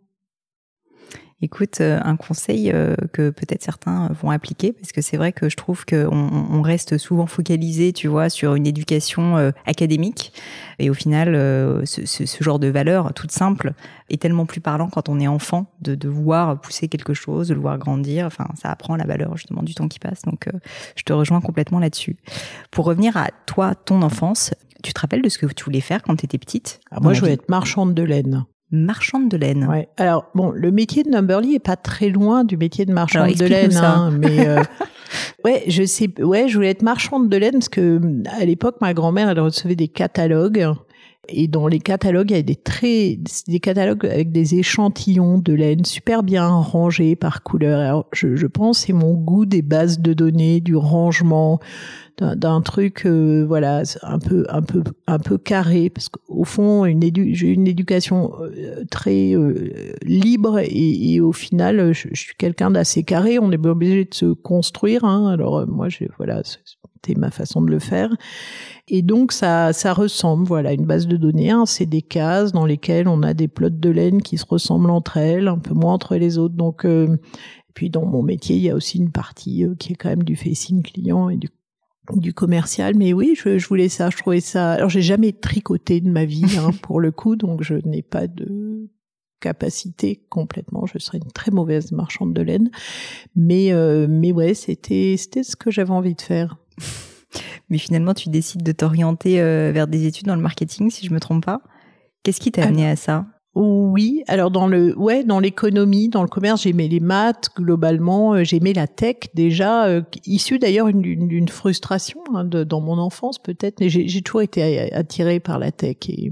écoute, 1.42 1.80
euh, 1.80 1.98
un 2.02 2.16
conseil 2.16 2.70
euh, 2.72 2.94
que 3.12 3.30
peut-être 3.30 3.62
certains 3.62 4.08
vont 4.20 4.30
appliquer, 4.30 4.72
parce 4.72 4.92
que 4.92 5.00
c'est 5.00 5.16
vrai 5.16 5.32
que 5.32 5.48
je 5.48 5.56
trouve 5.56 5.84
qu'on 5.86 6.10
on 6.50 6.62
reste 6.62 6.98
souvent 6.98 7.26
focalisé, 7.26 7.92
tu 7.92 8.08
vois, 8.08 8.28
sur 8.28 8.54
une 8.54 8.66
éducation 8.66 9.36
euh, 9.36 9.50
académique, 9.66 10.32
et 10.78 10.90
au 10.90 10.94
final, 10.94 11.34
ce, 11.84 12.06
ce, 12.06 12.42
genre 12.42 12.58
de 12.58 12.68
valeur 12.68 13.12
toute 13.12 13.32
simple 13.32 13.74
est 14.08 14.20
tellement 14.20 14.46
plus 14.46 14.60
parlant 14.60 14.88
quand 14.88 15.08
on 15.08 15.20
est 15.20 15.28
enfant, 15.28 15.66
de, 15.82 15.94
de 15.94 16.08
voir 16.08 16.58
pousser 16.60 16.88
quelque 16.88 17.12
chose, 17.12 17.48
de 17.48 17.54
le 17.54 17.60
voir 17.60 17.76
grandir. 17.76 18.24
Enfin, 18.26 18.46
ça 18.60 18.70
apprend 18.70 18.96
la 18.96 19.04
valeur 19.04 19.36
justement 19.36 19.62
du 19.62 19.74
temps 19.74 19.88
qui 19.88 19.98
passe. 19.98 20.22
Donc, 20.22 20.48
je 20.96 21.02
te 21.02 21.12
rejoins 21.12 21.42
complètement 21.42 21.80
là-dessus. 21.80 22.16
Pour 22.70 22.86
revenir 22.86 23.18
à 23.18 23.28
toi, 23.44 23.74
ton 23.74 24.00
enfance, 24.00 24.54
tu 24.82 24.94
te 24.94 25.00
rappelles 25.00 25.20
de 25.20 25.28
ce 25.28 25.36
que 25.36 25.44
tu 25.46 25.64
voulais 25.64 25.82
faire 25.82 26.02
quand 26.02 26.16
tu 26.16 26.24
étais 26.24 26.38
petite? 26.38 26.80
Ah, 26.90 27.00
Moi, 27.00 27.12
je 27.12 27.20
voulais 27.20 27.34
être 27.34 27.50
marchande 27.50 27.92
de 27.92 28.02
laine 28.02 28.46
marchande 28.70 29.28
de 29.28 29.36
laine. 29.36 29.66
Ouais. 29.66 29.88
Alors 29.96 30.26
bon, 30.34 30.50
le 30.50 30.70
métier 30.70 31.02
de 31.02 31.10
Numberly 31.10 31.54
est 31.54 31.58
pas 31.58 31.76
très 31.76 32.08
loin 32.08 32.44
du 32.44 32.56
métier 32.56 32.84
de 32.86 32.92
marchande 32.92 33.34
de 33.34 33.44
laine, 33.44 33.76
hein, 33.76 34.10
mais 34.16 34.46
euh, 34.46 34.62
ouais, 35.44 35.64
je 35.66 35.84
sais, 35.84 36.08
ouais, 36.22 36.48
je 36.48 36.54
voulais 36.54 36.70
être 36.70 36.82
marchande 36.82 37.28
de 37.28 37.36
laine 37.36 37.52
parce 37.52 37.68
que 37.68 38.00
à 38.40 38.44
l'époque, 38.44 38.76
ma 38.80 38.94
grand-mère 38.94 39.28
elle 39.28 39.40
recevait 39.40 39.76
des 39.76 39.88
catalogues 39.88 40.72
et 41.28 41.48
dans 41.48 41.68
les 41.68 41.78
catalogues, 41.78 42.30
il 42.30 42.36
y 42.36 42.40
a 42.40 42.42
des 42.42 42.56
très, 42.56 43.18
des 43.46 43.60
catalogues 43.60 44.06
avec 44.06 44.32
des 44.32 44.56
échantillons 44.56 45.38
de 45.38 45.52
laine 45.52 45.84
super 45.84 46.22
bien 46.22 46.48
rangés 46.48 47.14
par 47.14 47.42
couleur. 47.42 47.78
Alors, 47.78 48.06
je, 48.12 48.36
je 48.36 48.46
pense 48.46 48.80
c'est 48.80 48.92
mon 48.92 49.14
goût 49.14 49.46
des 49.46 49.62
bases 49.62 50.00
de 50.00 50.12
données, 50.12 50.60
du 50.60 50.76
rangement, 50.76 51.60
d'un 52.20 52.60
truc, 52.60 53.06
euh, 53.06 53.44
voilà, 53.46 53.82
un 54.02 54.18
peu, 54.18 54.44
un 54.50 54.62
peu, 54.62 54.82
un 55.06 55.18
peu 55.18 55.38
carré, 55.38 55.88
parce 55.88 56.08
qu'au 56.08 56.44
fond, 56.44 56.84
une 56.84 57.00
j'ai 57.32 57.48
une 57.48 57.66
éducation 57.66 58.32
euh, 58.40 58.84
très 58.90 59.34
euh, 59.34 59.72
libre 60.02 60.58
et, 60.58 61.14
et, 61.14 61.20
au 61.20 61.32
final, 61.32 61.92
je, 61.92 62.08
je 62.12 62.20
suis 62.20 62.34
quelqu'un 62.36 62.70
d'assez 62.70 63.04
carré. 63.04 63.38
On 63.38 63.50
est 63.52 63.66
obligé 63.66 64.04
de 64.04 64.14
se 64.14 64.26
construire. 64.26 65.04
Hein, 65.04 65.30
alors 65.30 65.66
moi, 65.66 65.88
j'ai, 65.88 66.10
voilà, 66.18 66.42
c'était 66.44 67.18
ma 67.18 67.30
façon 67.30 67.62
de 67.62 67.70
le 67.70 67.78
faire. 67.78 68.10
Et 68.92 69.02
donc 69.02 69.30
ça, 69.30 69.72
ça 69.72 69.92
ressemble, 69.92 70.44
voilà, 70.44 70.72
une 70.72 70.84
base 70.84 71.06
de 71.06 71.16
données. 71.16 71.50
Hein, 71.50 71.64
c'est 71.64 71.86
des 71.86 72.02
cases 72.02 72.50
dans 72.50 72.66
lesquelles 72.66 73.06
on 73.06 73.22
a 73.22 73.34
des 73.34 73.46
plots 73.46 73.70
de 73.70 73.88
laine 73.88 74.20
qui 74.20 74.36
se 74.36 74.44
ressemblent 74.44 74.90
entre 74.90 75.16
elles, 75.16 75.46
un 75.46 75.58
peu 75.58 75.74
moins 75.74 75.94
entre 75.94 76.16
les 76.16 76.38
autres. 76.38 76.56
Donc, 76.56 76.84
euh, 76.84 77.16
puis 77.72 77.88
dans 77.88 78.04
mon 78.04 78.24
métier, 78.24 78.56
il 78.56 78.62
y 78.62 78.68
a 78.68 78.74
aussi 78.74 78.98
une 78.98 79.12
partie 79.12 79.64
euh, 79.64 79.76
qui 79.78 79.92
est 79.92 79.94
quand 79.94 80.08
même 80.08 80.24
du 80.24 80.34
facing 80.34 80.82
client 80.82 81.30
et 81.30 81.36
du 81.36 81.48
du 82.16 82.34
commercial, 82.34 82.96
mais 82.96 83.12
oui, 83.12 83.36
je, 83.36 83.58
je, 83.58 83.68
voulais 83.68 83.88
ça, 83.88 84.10
je 84.10 84.16
trouvais 84.16 84.40
ça. 84.40 84.72
Alors 84.72 84.88
j'ai 84.88 85.02
jamais 85.02 85.32
tricoté 85.32 86.00
de 86.00 86.10
ma 86.10 86.24
vie, 86.24 86.58
hein, 86.58 86.70
pour 86.82 86.98
le 86.98 87.12
coup, 87.12 87.36
donc 87.36 87.62
je 87.62 87.74
n'ai 87.86 88.02
pas 88.02 88.26
de 88.26 88.88
capacité 89.38 90.20
complètement. 90.28 90.86
Je 90.86 90.98
serais 90.98 91.18
une 91.18 91.30
très 91.30 91.52
mauvaise 91.52 91.92
marchande 91.92 92.34
de 92.34 92.42
laine, 92.42 92.70
mais 93.36 93.72
euh, 93.72 94.08
mais 94.10 94.32
ouais, 94.32 94.54
c'était 94.54 95.14
c'était 95.16 95.44
ce 95.44 95.54
que 95.54 95.70
j'avais 95.70 95.92
envie 95.92 96.16
de 96.16 96.22
faire. 96.22 96.56
mais 97.68 97.78
finalement 97.78 98.14
tu 98.14 98.28
décides 98.28 98.62
de 98.62 98.72
t'orienter 98.72 99.40
euh, 99.40 99.70
vers 99.72 99.86
des 99.86 100.06
études 100.06 100.26
dans 100.26 100.36
le 100.36 100.42
marketing, 100.42 100.90
si 100.90 101.06
je 101.06 101.12
me 101.12 101.20
trompe 101.20 101.44
pas. 101.44 101.60
Qu'est-ce 102.22 102.40
qui 102.40 102.52
t'a 102.52 102.64
amené 102.64 102.88
à 102.88 102.96
ça? 102.96 103.26
Oui, 103.54 104.22
alors 104.28 104.52
dans 104.52 104.68
le 104.68 104.96
ouais 104.96 105.24
dans 105.24 105.40
l'économie, 105.40 106.08
dans 106.08 106.22
le 106.22 106.28
commerce, 106.28 106.62
j'aimais 106.62 106.86
les 106.86 107.00
maths 107.00 107.48
globalement, 107.56 108.34
euh, 108.34 108.44
j'aimais 108.44 108.72
la 108.72 108.86
tech 108.86 109.16
déjà, 109.34 109.86
euh, 109.86 110.02
issue 110.24 110.60
d'ailleurs 110.60 110.86
d'une 110.92 111.48
frustration 111.48 112.20
hein, 112.32 112.44
dans 112.44 112.80
mon 112.80 112.98
enfance 112.98 113.40
peut-être, 113.40 113.80
mais 113.80 113.88
j'ai 113.88 114.22
toujours 114.22 114.42
été 114.42 114.92
attirée 114.92 115.40
par 115.40 115.58
la 115.58 115.72
tech 115.72 115.96
et 116.08 116.30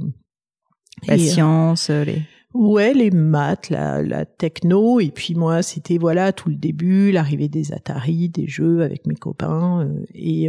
la 1.09 1.15
euh, 1.15 1.19
science, 1.19 1.91
les 1.91 2.23
Ouais, 2.55 2.95
les 2.95 3.11
maths, 3.11 3.69
la, 3.69 4.03
la 4.03 4.25
techno, 4.25 5.01
et 5.01 5.11
puis 5.11 5.35
moi, 5.35 5.63
c'était 5.63 5.99
voilà 5.99 6.33
tout 6.33 6.49
le 6.49 6.57
début, 6.57 7.13
l'arrivée 7.13 7.49
des 7.49 7.73
Atari, 7.73 8.31
des 8.31 8.47
jeux 8.47 8.83
avec 8.83 9.07
mes 9.07 9.15
copains, 9.15 9.87
et 10.15 10.49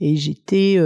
et 0.00 0.16
j'étais 0.16 0.78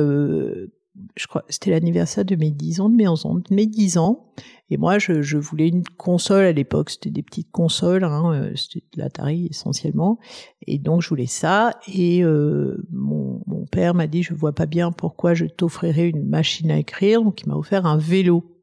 je 1.17 1.27
crois, 1.27 1.45
c'était 1.49 1.71
l'anniversaire 1.71 2.25
de 2.25 2.37
mes 2.37 2.51
10 2.51 2.81
ans, 2.81 2.89
de 2.89 2.97
mes 2.97 3.09
11 3.09 3.27
ans, 3.27 3.35
de 3.35 3.55
mes 3.55 3.67
10 3.67 3.99
ans. 3.99 4.33
Et 4.71 4.77
moi, 4.77 4.99
je, 4.99 5.23
je 5.23 5.39
voulais 5.39 5.69
une 5.69 5.85
console 5.85 6.45
à 6.45 6.53
l'époque. 6.53 6.91
C'était 6.91 7.11
des 7.11 7.23
petites 7.23 7.51
consoles, 7.51 8.05
hein, 8.05 8.33
euh, 8.33 8.53
c'était 8.57 8.85
de 8.95 9.03
l'Atari 9.03 9.47
essentiellement. 9.51 10.19
Et 10.67 10.79
donc, 10.79 11.03
je 11.03 11.09
voulais 11.09 11.27
ça. 11.27 11.73
Et 11.87 12.25
euh, 12.25 12.77
mon, 12.91 13.43
mon 13.47 13.67
père 13.67 13.95
m'a 13.95 14.07
dit, 14.07 14.23
je 14.23 14.35
vois 14.35 14.53
pas 14.55 14.67
bien 14.67 14.91
pourquoi 14.93 15.35
je 15.35 15.47
t'offrirais 15.47 16.09
une 16.09 16.27
machine 16.27 16.71
à 16.71 16.79
écrire. 16.79 17.23
Donc, 17.23 17.43
il 17.43 17.49
m'a 17.49 17.57
offert 17.57 17.87
un 17.87 17.99
vélo. 17.99 18.56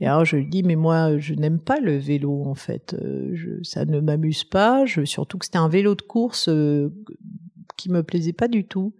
Et 0.00 0.06
alors 0.06 0.24
je 0.24 0.36
lui 0.36 0.46
dis 0.46 0.62
mais 0.62 0.76
moi 0.76 1.18
je 1.18 1.34
n'aime 1.34 1.60
pas 1.60 1.80
le 1.80 1.96
vélo 1.96 2.44
en 2.44 2.54
fait, 2.54 2.94
euh, 2.94 3.60
ça 3.62 3.84
ne 3.84 4.00
m'amuse 4.00 4.44
pas, 4.44 4.84
je, 4.86 5.04
surtout 5.04 5.38
que 5.38 5.44
c'était 5.44 5.58
un 5.58 5.68
vélo 5.68 5.94
de 5.94 6.02
course 6.02 6.48
euh, 6.48 6.90
qui 7.76 7.90
me 7.90 8.02
plaisait 8.02 8.32
pas 8.32 8.48
du 8.48 8.64
tout. 8.64 8.94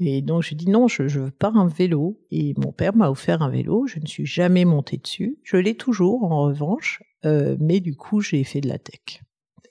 Et 0.00 0.22
donc 0.22 0.42
je 0.42 0.54
dis 0.54 0.68
non, 0.68 0.88
je, 0.88 1.06
je 1.06 1.20
veux 1.20 1.30
pas 1.30 1.52
un 1.54 1.68
vélo. 1.68 2.20
Et 2.32 2.54
mon 2.56 2.72
père 2.72 2.96
m'a 2.96 3.10
offert 3.10 3.42
un 3.42 3.50
vélo. 3.50 3.86
Je 3.86 4.00
ne 4.00 4.06
suis 4.06 4.26
jamais 4.26 4.64
montée 4.64 4.96
dessus. 4.96 5.38
Je 5.44 5.56
l'ai 5.56 5.76
toujours 5.76 6.24
en 6.24 6.42
revanche, 6.42 7.02
euh, 7.24 7.56
mais 7.60 7.78
du 7.78 7.94
coup 7.94 8.20
j'ai 8.20 8.42
fait 8.42 8.60
de 8.60 8.68
la 8.68 8.78
tech 8.78 9.22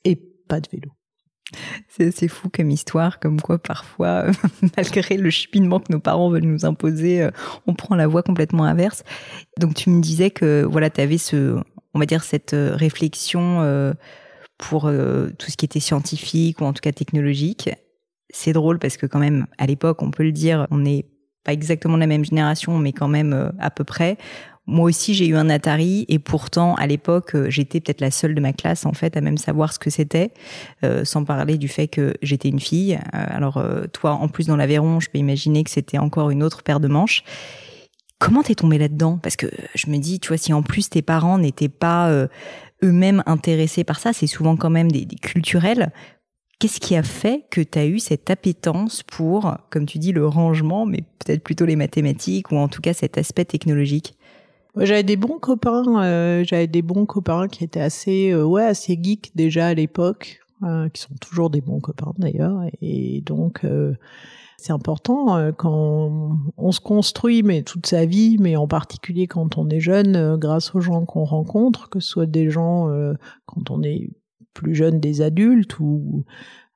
et 0.05 0.15
pas 0.15 0.62
de 0.62 0.70
vélo. 0.72 0.91
C'est 1.88 2.27
fou 2.27 2.50
comme 2.50 2.71
histoire, 2.71 3.19
comme 3.19 3.39
quoi 3.39 3.59
parfois, 3.59 4.25
malgré 4.77 5.17
le 5.17 5.29
cheminement 5.29 5.79
que 5.79 5.91
nos 5.91 6.00
parents 6.00 6.29
veulent 6.29 6.45
nous 6.45 6.65
imposer, 6.65 7.21
euh, 7.21 7.31
on 7.67 7.75
prend 7.75 7.95
la 7.95 8.07
voie 8.07 8.23
complètement 8.23 8.63
inverse. 8.63 9.03
Donc 9.59 9.75
tu 9.75 9.89
me 9.89 10.01
disais 10.01 10.31
que 10.31 10.65
voilà, 10.69 10.89
tu 10.89 11.01
avais 11.01 11.19
ce, 11.19 11.59
on 11.93 12.00
va 12.00 12.05
dire 12.05 12.23
cette 12.23 12.53
euh, 12.53 12.75
réflexion 12.75 13.62
euh, 13.62 13.93
pour 14.57 14.83
tout 14.83 15.51
ce 15.51 15.57
qui 15.57 15.65
était 15.65 15.81
scientifique 15.81 16.62
ou 16.62 16.63
en 16.63 16.71
tout 16.71 16.79
cas 16.79 16.93
technologique 16.93 17.69
c'est 18.33 18.51
drôle 18.51 18.79
parce 18.79 18.97
que 18.97 19.05
quand 19.05 19.19
même, 19.19 19.47
à 19.57 19.67
l'époque, 19.67 20.01
on 20.01 20.12
peut 20.12 20.23
le 20.23 20.31
dire, 20.31 20.67
on 20.71 20.79
n'est 20.79 21.05
pas 21.43 21.53
exactement 21.53 21.97
la 21.97 22.07
même 22.07 22.25
génération, 22.25 22.77
mais 22.79 22.91
quand 22.91 23.07
même 23.07 23.33
euh, 23.33 23.50
à 23.59 23.69
peu 23.69 23.83
près. 23.83 24.17
Moi 24.65 24.86
aussi, 24.86 25.13
j'ai 25.13 25.27
eu 25.27 25.36
un 25.36 25.50
Atari 25.50 26.05
et 26.08 26.20
pourtant, 26.20 26.75
à 26.75 26.88
l'époque, 26.88 27.36
euh, 27.36 27.50
j'étais 27.50 27.82
peut-être 27.82 28.00
la 28.00 28.12
seule 28.12 28.34
de 28.34 28.39
ma 28.39 28.53
classe 28.53 28.86
en 28.86 28.93
fait 28.93 29.17
à 29.17 29.22
même 29.22 29.38
savoir 29.38 29.74
ce 29.74 29.79
que 29.79 29.89
c'était, 29.89 30.32
euh, 30.84 31.03
sans 31.03 31.25
parler 31.25 31.58
du 31.58 31.67
fait 31.67 31.89
que 31.89 32.13
j'étais 32.22 32.48
une 32.48 32.62
fille. 32.62 32.98
alors 33.12 33.63
toi, 33.91 34.12
en 34.12 34.27
plus 34.27 34.48
dans 34.48 34.55
l'Aveyron, 34.55 35.00
je 35.00 35.10
peux 35.10 35.17
imaginer 35.17 35.63
que 35.63 35.70
c'était 35.70 35.98
encore 35.98 36.29
une 36.29 36.43
autre 36.43 36.63
paire 36.63 36.79
de 36.79 36.88
manches. 36.88 37.24
Comment 38.20 38.41
t'es 38.41 38.55
tombée 38.55 38.77
là-dedans? 38.77 39.20
Parce 39.22 39.36
que 39.36 39.48
je 39.75 39.89
me 39.89 39.98
dis, 39.98 40.22
tu 40.22 40.29
vois, 40.29 40.38
si 40.38 40.53
en 40.53 40.63
plus 40.63 40.89
tes 40.89 41.01
parents 41.01 41.38
n'étaient 41.38 41.67
pas 41.67 42.10
eux-mêmes 42.82 43.22
intéressés 43.25 43.84
par 43.84 44.00
ça, 44.00 44.13
c'est 44.13 44.27
souvent 44.27 44.55
quand 44.55 44.70
même 44.70 44.91
des, 44.91 45.03
des 45.03 45.17
culturels. 45.17 45.91
Qu'est-ce 46.63 46.79
qui 46.79 46.96
a 46.96 47.03
fait 47.03 47.43
que 47.50 47.60
tu 47.60 47.77
as 47.77 47.86
eu 47.86 48.00
cette 48.00 48.29
appétence 48.29 49.03
pour, 49.03 49.58
comme 49.70 49.86
tu 49.86 49.98
dis, 50.00 50.13
le 50.13 50.25
rangement, 50.25 50.86
mais 50.86 51.03
peut-être 51.20 51.43
plutôt 51.43 51.65
les 51.65 51.75
mathématiques 51.75 52.53
ou 52.53 52.55
en 52.55 52.70
tout 52.70 52.79
cas 52.79 52.93
cet 52.93 53.17
aspect 53.17 53.43
technologique? 53.43 54.15
J'avais 54.77 55.03
des 55.03 55.18
bons 55.18 55.39
copains, 55.39 56.03
euh, 56.03 56.44
j'avais 56.46 56.68
des 56.68 56.82
bons 56.82 57.06
copains 57.06 57.48
qui 57.48 57.63
étaient 57.63 57.80
assez, 57.80 58.32
euh, 58.32 58.44
ouais, 58.44 58.63
assez 58.63 58.98
geeks 59.01 59.36
déjà 59.36 59.68
à 59.68 59.74
l'époque, 59.74 60.39
euh, 60.63 60.89
qui 60.89 61.01
sont 61.01 61.15
toujours 61.22 61.50
des 61.50 61.62
bons 61.62 61.80
copains 61.80 62.13
d'ailleurs, 62.18 62.62
et 62.82 63.22
donc 63.22 63.65
c'est 64.58 64.72
important 64.72 65.51
quand 65.58 66.38
on 66.58 66.72
se 66.72 66.80
construit, 66.80 67.44
mais 67.44 67.63
toute 67.63 67.86
sa 67.86 68.06
vie, 68.06 68.38
mais 68.39 68.56
en 68.56 68.68
particulier 68.68 69.27
quand 69.27 69.58
on 69.58 69.70
est 69.70 69.82
jeune, 69.82 70.38
grâce 70.38 70.74
aux 70.74 70.80
gens 70.80 71.06
qu'on 71.06 71.25
rencontre, 71.25 71.89
que 71.89 72.00
ce 72.00 72.08
soit 72.08 72.25
des 72.25 72.50
gens 72.50 72.89
quand 73.46 73.72
on 73.72 73.84
est 73.84 74.10
plus 74.53 74.75
jeunes 74.75 75.00
des 75.00 75.22
adultes 75.22 75.80
ou 75.80 76.24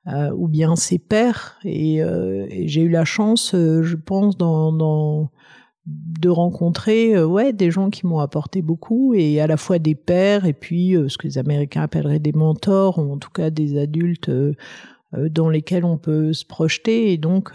euh, 0.08 0.30
ou 0.34 0.48
bien 0.48 0.74
ses 0.74 0.98
pères 0.98 1.58
et, 1.64 2.02
euh, 2.02 2.46
j'ai 2.64 2.80
eu 2.80 2.88
la 2.88 3.04
chance 3.04 3.54
euh, 3.54 3.82
je 3.82 3.96
pense 3.96 4.38
dans, 4.38 4.72
dans 4.72 5.30
de 5.88 6.28
rencontrer 6.28 7.22
ouais 7.22 7.52
des 7.52 7.70
gens 7.70 7.90
qui 7.90 8.06
m'ont 8.06 8.18
apporté 8.18 8.60
beaucoup 8.60 9.14
et 9.14 9.40
à 9.40 9.46
la 9.46 9.56
fois 9.56 9.78
des 9.78 9.94
pères 9.94 10.44
et 10.44 10.52
puis 10.52 10.94
ce 11.08 11.16
que 11.16 11.26
les 11.26 11.38
américains 11.38 11.82
appelleraient 11.82 12.18
des 12.18 12.32
mentors 12.32 12.98
ou 12.98 13.12
en 13.12 13.18
tout 13.18 13.30
cas 13.30 13.50
des 13.50 13.78
adultes 13.78 14.30
dans 15.12 15.48
lesquels 15.48 15.84
on 15.84 15.96
peut 15.96 16.32
se 16.32 16.44
projeter 16.44 17.12
et 17.12 17.16
donc 17.16 17.52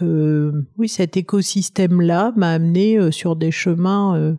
oui 0.76 0.88
cet 0.88 1.16
écosystème 1.16 2.00
là 2.00 2.32
m'a 2.36 2.50
amené 2.50 3.12
sur 3.12 3.36
des 3.36 3.52
chemins 3.52 4.36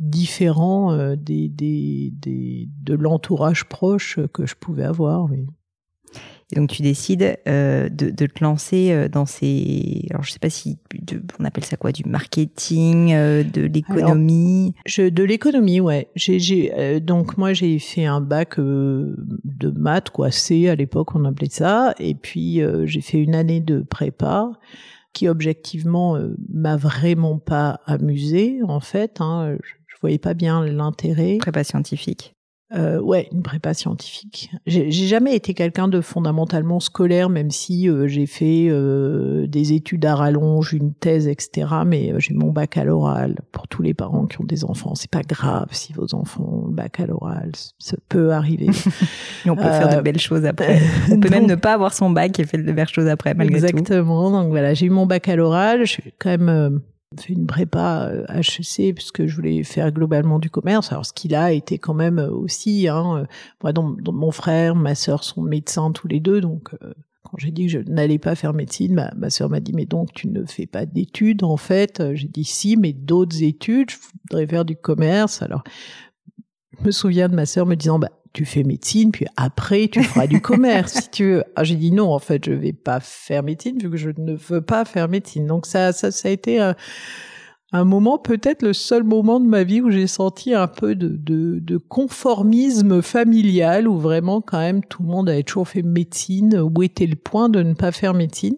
différent 0.00 0.92
euh, 0.92 1.14
des, 1.14 1.52
de 1.52 2.94
l'entourage 2.94 3.66
proche 3.66 4.18
que 4.32 4.46
je 4.46 4.56
pouvais 4.56 4.84
avoir. 4.84 5.28
Et 6.52 6.56
donc 6.56 6.70
tu 6.70 6.82
décides 6.82 7.38
euh, 7.46 7.88
de, 7.88 8.10
de, 8.10 8.26
te 8.26 8.42
lancer 8.42 8.90
euh, 8.90 9.08
dans 9.08 9.26
ces, 9.26 10.06
alors 10.10 10.22
je 10.22 10.32
sais 10.32 10.38
pas 10.38 10.50
si 10.50 10.78
on 11.38 11.44
appelle 11.44 11.64
ça 11.64 11.76
quoi, 11.76 11.92
du 11.92 12.04
marketing, 12.04 13.12
euh, 13.12 13.44
de 13.44 13.62
l'économie? 13.62 14.74
Je 14.86 15.08
de 15.08 15.22
l'économie, 15.22 15.80
ouais. 15.80 16.08
J'ai, 16.16 16.38
j'ai 16.38 17.00
donc 17.00 17.38
moi 17.38 17.52
j'ai 17.52 17.78
fait 17.78 18.04
un 18.04 18.20
bac 18.20 18.58
de 18.58 19.70
maths 19.70 20.10
quoi, 20.10 20.30
C 20.30 20.68
à 20.68 20.74
l'époque 20.74 21.14
on 21.14 21.24
appelait 21.24 21.50
ça, 21.50 21.94
et 21.98 22.14
puis 22.14 22.60
j'ai 22.84 23.00
fait 23.00 23.18
une 23.18 23.34
année 23.34 23.60
de 23.60 23.80
prépa 23.80 24.50
qui 25.12 25.28
objectivement 25.28 26.18
m'a 26.52 26.76
vraiment 26.76 27.38
pas 27.38 27.80
amusé 27.86 28.58
en 28.66 28.80
fait. 28.80 29.20
Hein 29.20 29.56
voyais 30.00 30.18
pas 30.18 30.34
bien 30.34 30.64
l'intérêt. 30.64 31.38
Prépa 31.38 31.64
scientifique. 31.64 32.34
Euh, 32.72 33.00
ouais, 33.00 33.28
une 33.32 33.42
prépa 33.42 33.74
scientifique. 33.74 34.52
J'ai 34.64 34.90
jamais 34.92 35.34
été 35.34 35.54
quelqu'un 35.54 35.88
de 35.88 36.00
fondamentalement 36.00 36.78
scolaire, 36.78 37.28
même 37.28 37.50
si 37.50 37.88
euh, 37.88 38.06
j'ai 38.06 38.26
fait 38.26 38.68
euh, 38.68 39.48
des 39.48 39.72
études 39.72 40.04
à 40.06 40.14
rallonge, 40.14 40.72
une 40.72 40.94
thèse, 40.94 41.26
etc. 41.26 41.66
Mais 41.84 42.12
euh, 42.12 42.20
j'ai 42.20 42.32
mon 42.32 42.52
baccalauréat 42.52 43.30
pour 43.50 43.66
tous 43.66 43.82
les 43.82 43.92
parents 43.92 44.26
qui 44.26 44.40
ont 44.40 44.44
des 44.44 44.64
enfants. 44.64 44.94
C'est 44.94 45.10
pas 45.10 45.22
grave 45.22 45.66
si 45.72 45.92
vos 45.92 46.14
enfants 46.14 46.48
ont 46.48 46.66
le 46.68 46.74
baccalauréat, 46.74 47.72
ça 47.80 47.96
peut 48.08 48.32
arriver. 48.32 48.68
et 49.46 49.50
on 49.50 49.56
peut 49.56 49.62
faire 49.62 49.88
de 49.88 49.96
euh, 49.96 50.02
belles 50.02 50.20
choses 50.20 50.44
après. 50.44 50.80
On 51.10 51.18
peut 51.18 51.30
même 51.30 51.46
ne 51.46 51.56
pas 51.56 51.74
avoir 51.74 51.92
son 51.92 52.10
bac 52.10 52.38
et 52.38 52.44
faire 52.44 52.62
de 52.62 52.72
belles 52.72 52.88
choses 52.88 53.08
après, 53.08 53.34
malgré 53.34 53.56
exactement, 53.56 53.82
tout. 53.82 53.92
Exactement. 53.92 54.30
Donc 54.30 54.50
voilà, 54.50 54.74
j'ai 54.74 54.86
eu 54.86 54.90
mon 54.90 55.06
baccalauréat. 55.06 55.78
Je 55.80 55.84
suis 55.84 56.14
quand 56.20 56.30
même 56.30 56.80
fait 57.18 57.32
une 57.32 57.46
prépa 57.46 58.12
HEC 58.28 58.80
euh, 58.80 58.92
parce 58.94 59.10
que 59.10 59.26
je 59.26 59.34
voulais 59.34 59.64
faire 59.64 59.90
globalement 59.90 60.38
du 60.38 60.48
commerce. 60.48 60.92
Alors 60.92 61.04
ce 61.04 61.12
qu'il 61.12 61.34
a 61.34 61.52
été 61.52 61.78
quand 61.78 61.94
même 61.94 62.20
euh, 62.20 62.30
aussi, 62.30 62.86
hein, 62.86 63.18
euh, 63.18 63.26
moi, 63.62 63.72
donc, 63.72 63.98
mon 64.06 64.30
frère, 64.30 64.76
ma 64.76 64.94
sœur 64.94 65.24
sont 65.24 65.42
médecins 65.42 65.90
tous 65.90 66.06
les 66.06 66.20
deux, 66.20 66.40
donc 66.40 66.70
quand 67.22 67.36
j'ai 67.38 67.50
dit 67.50 67.66
que 67.66 67.72
je 67.72 67.78
n'allais 67.80 68.18
pas 68.18 68.34
faire 68.34 68.54
médecine, 68.54 68.94
ma, 68.94 69.12
ma 69.16 69.30
sœur 69.30 69.50
m'a 69.50 69.60
dit 69.60 69.72
mais 69.72 69.86
donc 69.86 70.12
tu 70.12 70.28
ne 70.28 70.44
fais 70.44 70.66
pas 70.66 70.86
d'études 70.86 71.42
en 71.42 71.56
fait? 71.56 72.02
J'ai 72.14 72.28
dit 72.28 72.44
si, 72.44 72.76
mais 72.76 72.92
d'autres 72.92 73.42
études. 73.42 73.90
Je 73.90 73.96
voudrais 74.30 74.46
faire 74.46 74.64
du 74.64 74.76
commerce. 74.76 75.42
Alors 75.42 75.64
je 76.78 76.84
me 76.84 76.90
souviens 76.92 77.28
de 77.28 77.34
ma 77.34 77.46
sœur 77.46 77.66
me 77.66 77.74
disant 77.74 77.98
bah 77.98 78.10
tu 78.32 78.44
fais 78.44 78.62
médecine, 78.62 79.10
puis 79.10 79.26
après 79.36 79.88
tu 79.88 80.02
feras 80.02 80.26
du 80.26 80.40
commerce 80.40 80.92
si 80.92 81.10
tu 81.10 81.24
veux. 81.24 81.44
Ah, 81.56 81.64
j'ai 81.64 81.76
dit 81.76 81.92
non, 81.92 82.12
en 82.12 82.18
fait, 82.18 82.44
je 82.44 82.52
vais 82.52 82.72
pas 82.72 83.00
faire 83.00 83.42
médecine 83.42 83.78
vu 83.78 83.90
que 83.90 83.96
je 83.96 84.10
ne 84.16 84.34
veux 84.34 84.62
pas 84.62 84.84
faire 84.84 85.08
médecine. 85.08 85.46
Donc 85.46 85.66
ça, 85.66 85.92
ça, 85.92 86.10
ça 86.10 86.28
a 86.28 86.30
été 86.30 86.60
un, 86.60 86.76
un 87.72 87.84
moment, 87.84 88.18
peut-être 88.18 88.62
le 88.62 88.72
seul 88.72 89.04
moment 89.04 89.38
de 89.38 89.46
ma 89.46 89.62
vie 89.62 89.80
où 89.80 89.90
j'ai 89.90 90.08
senti 90.08 90.54
un 90.54 90.66
peu 90.66 90.96
de, 90.96 91.08
de, 91.08 91.60
de, 91.60 91.76
conformisme 91.76 93.00
familial, 93.00 93.86
où 93.86 93.96
vraiment 93.96 94.40
quand 94.40 94.58
même 94.58 94.82
tout 94.84 95.02
le 95.02 95.08
monde 95.08 95.28
avait 95.28 95.44
toujours 95.44 95.68
fait 95.68 95.82
médecine, 95.82 96.58
où 96.58 96.82
était 96.82 97.06
le 97.06 97.16
point 97.16 97.48
de 97.48 97.62
ne 97.62 97.74
pas 97.74 97.92
faire 97.92 98.14
médecine. 98.14 98.56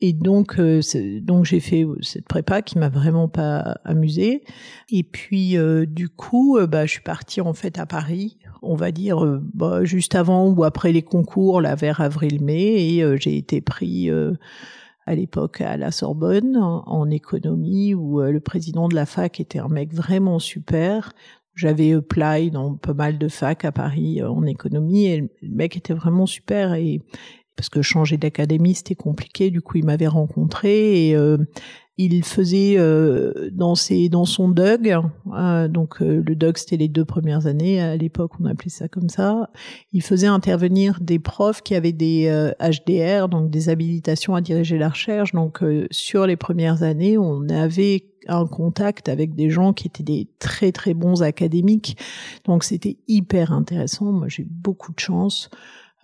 Et 0.00 0.12
donc, 0.12 0.58
euh, 0.58 0.80
donc 1.20 1.44
j'ai 1.44 1.60
fait 1.60 1.86
cette 2.00 2.26
prépa 2.26 2.60
qui 2.60 2.76
m'a 2.76 2.88
vraiment 2.88 3.28
pas 3.28 3.76
amusée. 3.84 4.42
Et 4.90 5.04
puis, 5.04 5.56
euh, 5.56 5.86
du 5.86 6.08
coup, 6.08 6.58
euh, 6.58 6.66
bah, 6.66 6.86
je 6.86 6.90
suis 6.90 7.02
partie 7.02 7.40
en 7.40 7.54
fait 7.54 7.78
à 7.78 7.86
Paris, 7.86 8.38
on 8.62 8.74
va 8.74 8.92
dire 8.92 9.40
bah, 9.54 9.84
juste 9.84 10.14
avant 10.14 10.48
ou 10.48 10.64
après 10.64 10.92
les 10.92 11.02
concours, 11.02 11.60
là 11.60 11.74
vers 11.74 12.00
avril-mai, 12.00 12.96
et 12.96 13.16
j'ai 13.18 13.36
été 13.36 13.60
pris 13.60 14.10
à 15.06 15.14
l'époque 15.14 15.60
à 15.60 15.76
la 15.76 15.90
Sorbonne 15.90 16.56
en, 16.56 17.10
économie, 17.10 17.94
où 17.94 18.20
le 18.20 18.40
président 18.40 18.88
de 18.88 18.94
la 18.94 19.06
fac 19.06 19.40
était 19.40 19.58
un 19.58 19.68
mec 19.68 19.92
vraiment 19.92 20.38
super. 20.38 21.12
J'avais 21.54 21.92
apply 21.92 22.50
dans 22.50 22.76
pas 22.76 22.94
mal 22.94 23.18
de 23.18 23.28
facs 23.28 23.64
à 23.64 23.72
Paris 23.72 24.22
en 24.22 24.46
économie 24.46 25.06
et 25.06 25.20
le 25.20 25.28
mec 25.42 25.76
était 25.76 25.92
vraiment 25.92 26.26
super 26.26 26.72
et 26.74 27.02
parce 27.56 27.68
que 27.68 27.82
changer 27.82 28.16
d'académie 28.16 28.74
c'était 28.74 28.94
compliqué. 28.94 29.50
Du 29.50 29.62
coup, 29.62 29.78
il 29.78 29.84
m'avait 29.84 30.06
rencontré 30.06 31.08
et 31.08 31.16
il 31.98 32.24
faisait 32.24 32.76
euh, 32.78 33.50
dans 33.52 33.74
ses 33.74 34.08
dans 34.08 34.24
son 34.24 34.48
Doug, 34.48 34.96
euh, 35.34 35.68
donc 35.68 36.00
euh, 36.00 36.22
le 36.26 36.34
Doug 36.34 36.56
c'était 36.56 36.78
les 36.78 36.88
deux 36.88 37.04
premières 37.04 37.46
années 37.46 37.80
à 37.80 37.96
l'époque 37.96 38.32
on 38.40 38.46
appelait 38.46 38.70
ça 38.70 38.88
comme 38.88 39.08
ça. 39.08 39.50
Il 39.92 40.02
faisait 40.02 40.26
intervenir 40.26 40.98
des 41.00 41.18
profs 41.18 41.62
qui 41.62 41.74
avaient 41.74 41.92
des 41.92 42.28
HDR 42.60 43.28
donc 43.28 43.50
des 43.50 43.68
habilitations 43.68 44.34
à 44.34 44.40
diriger 44.40 44.78
la 44.78 44.88
recherche. 44.88 45.32
Donc 45.32 45.62
sur 45.90 46.26
les 46.26 46.36
premières 46.36 46.82
années 46.82 47.18
on 47.18 47.48
avait 47.48 48.06
un 48.28 48.46
contact 48.46 49.08
avec 49.08 49.34
des 49.34 49.50
gens 49.50 49.72
qui 49.72 49.88
étaient 49.88 50.02
des 50.02 50.28
très 50.38 50.72
très 50.72 50.94
bons 50.94 51.22
académiques. 51.22 51.98
Donc 52.46 52.64
c'était 52.64 52.96
hyper 53.06 53.52
intéressant. 53.52 54.12
Moi 54.12 54.28
j'ai 54.28 54.46
beaucoup 54.48 54.92
de 54.92 55.00
chance. 55.00 55.50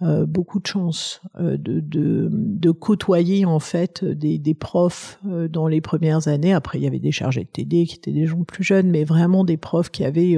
Euh, 0.01 0.27
beaucoup 0.27 0.61
de 0.61 0.67
chance 0.67 1.23
euh, 1.41 1.57
de, 1.57 1.81
de, 1.81 2.29
de, 2.31 2.71
côtoyer 2.71 3.45
en 3.45 3.59
fait 3.59 4.05
des, 4.05 4.39
des 4.39 4.55
profs 4.55 5.19
euh, 5.27 5.49
dans 5.49 5.67
les 5.67 5.81
premières 5.81 6.29
années. 6.29 6.53
Après, 6.53 6.79
il 6.79 6.85
y 6.85 6.87
avait 6.87 7.01
des 7.01 7.11
chargés 7.11 7.43
de 7.43 7.49
TD 7.49 7.85
qui 7.85 7.97
étaient 7.97 8.13
des 8.13 8.27
gens 8.27 8.45
plus 8.45 8.63
jeunes, 8.63 8.91
mais 8.91 9.03
vraiment 9.03 9.43
des 9.43 9.57
profs 9.57 9.91
qui 9.91 10.05
avaient 10.05 10.37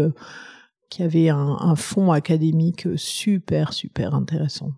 qui 0.88 1.02
avaient 1.02 1.28
un, 1.28 1.58
un 1.60 1.76
fond 1.76 2.10
académique 2.10 2.88
super 2.96 3.74
super 3.74 4.14
intéressant. 4.14 4.72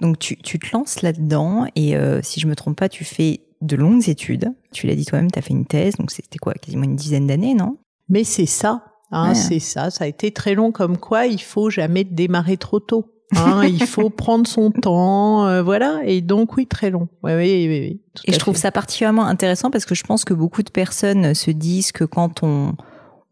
Donc 0.00 0.18
tu, 0.18 0.36
tu 0.36 0.58
te 0.58 0.76
lances 0.76 1.02
là-dedans 1.02 1.66
et 1.76 1.94
si 2.22 2.40
je 2.40 2.48
me 2.48 2.56
trompe 2.56 2.76
pas, 2.76 2.88
tu 2.88 3.04
fais 3.04 3.46
de 3.60 3.76
longues 3.76 4.08
études. 4.08 4.52
Tu 4.72 4.88
l'as 4.88 4.96
dit 4.96 5.04
toi-même, 5.04 5.30
tu 5.30 5.38
as 5.38 5.42
fait 5.42 5.54
une 5.54 5.66
thèse, 5.66 5.94
donc 5.94 6.10
c'était 6.10 6.38
quoi, 6.38 6.54
quasiment 6.54 6.82
une 6.82 6.96
dizaine 6.96 7.28
d'années, 7.28 7.54
non? 7.54 7.78
Mais 8.08 8.24
c'est 8.24 8.46
ça, 8.46 8.84
hein, 9.12 9.34
c'est 9.34 9.60
ça. 9.60 9.90
Ça 9.90 10.04
a 10.04 10.06
été 10.08 10.32
très 10.32 10.56
long, 10.56 10.72
comme 10.72 10.98
quoi 10.98 11.26
il 11.26 11.40
faut 11.40 11.70
jamais 11.70 12.02
démarrer 12.02 12.56
trop 12.56 12.80
tôt. 12.80 13.13
Hein, 13.36 13.64
il 13.66 13.86
faut 13.86 14.10
prendre 14.10 14.46
son 14.46 14.70
temps, 14.70 15.46
euh, 15.46 15.62
voilà. 15.62 16.00
Et 16.04 16.20
donc 16.20 16.56
oui, 16.56 16.66
très 16.66 16.90
long. 16.90 17.08
oui, 17.22 17.32
oui, 17.34 17.66
oui, 17.68 18.00
et 18.26 18.32
je 18.32 18.38
trouve 18.38 18.56
ça 18.56 18.70
particulièrement 18.70 19.24
intéressant 19.24 19.70
parce 19.70 19.84
que 19.84 19.94
je 19.94 20.04
pense 20.04 20.24
que 20.24 20.34
beaucoup 20.34 20.62
de 20.62 20.70
personnes 20.70 21.34
se 21.34 21.50
disent 21.50 21.90
que 21.90 22.04
quand 22.04 22.42
on, 22.42 22.74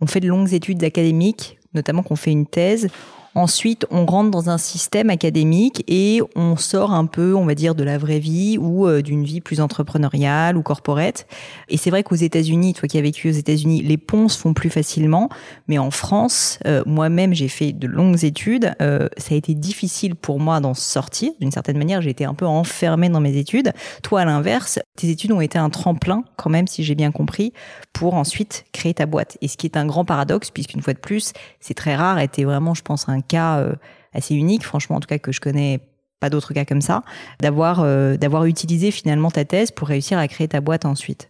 on 0.00 0.06
fait 0.06 0.20
de 0.20 0.28
longues 0.28 0.52
études 0.52 0.82
académiques, 0.82 1.58
notamment 1.74 2.02
qu'on 2.02 2.16
fait 2.16 2.32
une 2.32 2.46
thèse, 2.46 2.88
Ensuite, 3.34 3.86
on 3.90 4.04
rentre 4.04 4.30
dans 4.30 4.50
un 4.50 4.58
système 4.58 5.08
académique 5.08 5.84
et 5.88 6.20
on 6.36 6.56
sort 6.56 6.92
un 6.92 7.06
peu, 7.06 7.34
on 7.34 7.46
va 7.46 7.54
dire, 7.54 7.74
de 7.74 7.82
la 7.82 7.96
vraie 7.96 8.18
vie 8.18 8.58
ou 8.58 8.86
euh, 8.86 9.00
d'une 9.00 9.24
vie 9.24 9.40
plus 9.40 9.62
entrepreneuriale 9.62 10.58
ou 10.58 10.62
corporate. 10.62 11.26
Et 11.70 11.78
c'est 11.78 11.88
vrai 11.88 12.02
qu'aux 12.02 12.14
États-Unis, 12.14 12.74
toi 12.74 12.88
qui 12.88 12.98
as 12.98 13.00
vécu 13.00 13.30
aux 13.30 13.32
États-Unis, 13.32 13.82
les 13.82 13.96
ponts 13.96 14.28
se 14.28 14.38
font 14.38 14.52
plus 14.52 14.68
facilement. 14.68 15.30
Mais 15.66 15.78
en 15.78 15.90
France, 15.90 16.58
euh, 16.66 16.82
moi-même, 16.84 17.32
j'ai 17.32 17.48
fait 17.48 17.72
de 17.72 17.86
longues 17.86 18.22
études. 18.22 18.74
Euh, 18.82 19.08
ça 19.16 19.34
a 19.34 19.38
été 19.38 19.54
difficile 19.54 20.14
pour 20.14 20.38
moi 20.38 20.60
d'en 20.60 20.74
sortir. 20.74 21.32
D'une 21.40 21.52
certaine 21.52 21.78
manière, 21.78 22.02
j'ai 22.02 22.10
été 22.10 22.26
un 22.26 22.34
peu 22.34 22.46
enfermée 22.46 23.08
dans 23.08 23.20
mes 23.20 23.38
études. 23.38 23.72
Toi, 24.02 24.20
à 24.20 24.24
l'inverse, 24.26 24.78
tes 24.96 25.08
études 25.08 25.32
ont 25.32 25.40
été 25.40 25.58
un 25.58 25.70
tremplin, 25.70 26.22
quand 26.36 26.50
même, 26.50 26.66
si 26.66 26.84
j'ai 26.84 26.94
bien 26.94 27.10
compris, 27.10 27.54
pour 27.94 28.12
ensuite 28.12 28.66
créer 28.72 28.92
ta 28.92 29.06
boîte. 29.06 29.38
Et 29.40 29.48
ce 29.48 29.56
qui 29.56 29.66
est 29.66 29.78
un 29.78 29.86
grand 29.86 30.04
paradoxe, 30.04 30.50
puisqu'une 30.50 30.82
fois 30.82 30.92
de 30.92 30.98
plus, 30.98 31.32
c'est 31.60 31.74
très 31.74 31.96
rare. 31.96 32.18
Et 32.18 32.28
t'es 32.28 32.44
vraiment, 32.44 32.74
je 32.74 32.82
pense, 32.82 33.08
un 33.08 33.21
cas 33.22 33.58
euh, 33.58 33.74
assez 34.12 34.34
unique, 34.34 34.64
franchement, 34.64 34.96
en 34.96 35.00
tout 35.00 35.08
cas 35.08 35.18
que 35.18 35.32
je 35.32 35.40
connais 35.40 35.80
pas 36.20 36.30
d'autres 36.30 36.54
cas 36.54 36.64
comme 36.64 36.82
ça, 36.82 37.02
d'avoir 37.40 37.80
euh, 37.80 38.16
d'avoir 38.16 38.44
utilisé 38.44 38.90
finalement 38.90 39.30
ta 39.30 39.44
thèse 39.44 39.70
pour 39.72 39.88
réussir 39.88 40.18
à 40.18 40.28
créer 40.28 40.48
ta 40.48 40.60
boîte 40.60 40.84
ensuite. 40.84 41.28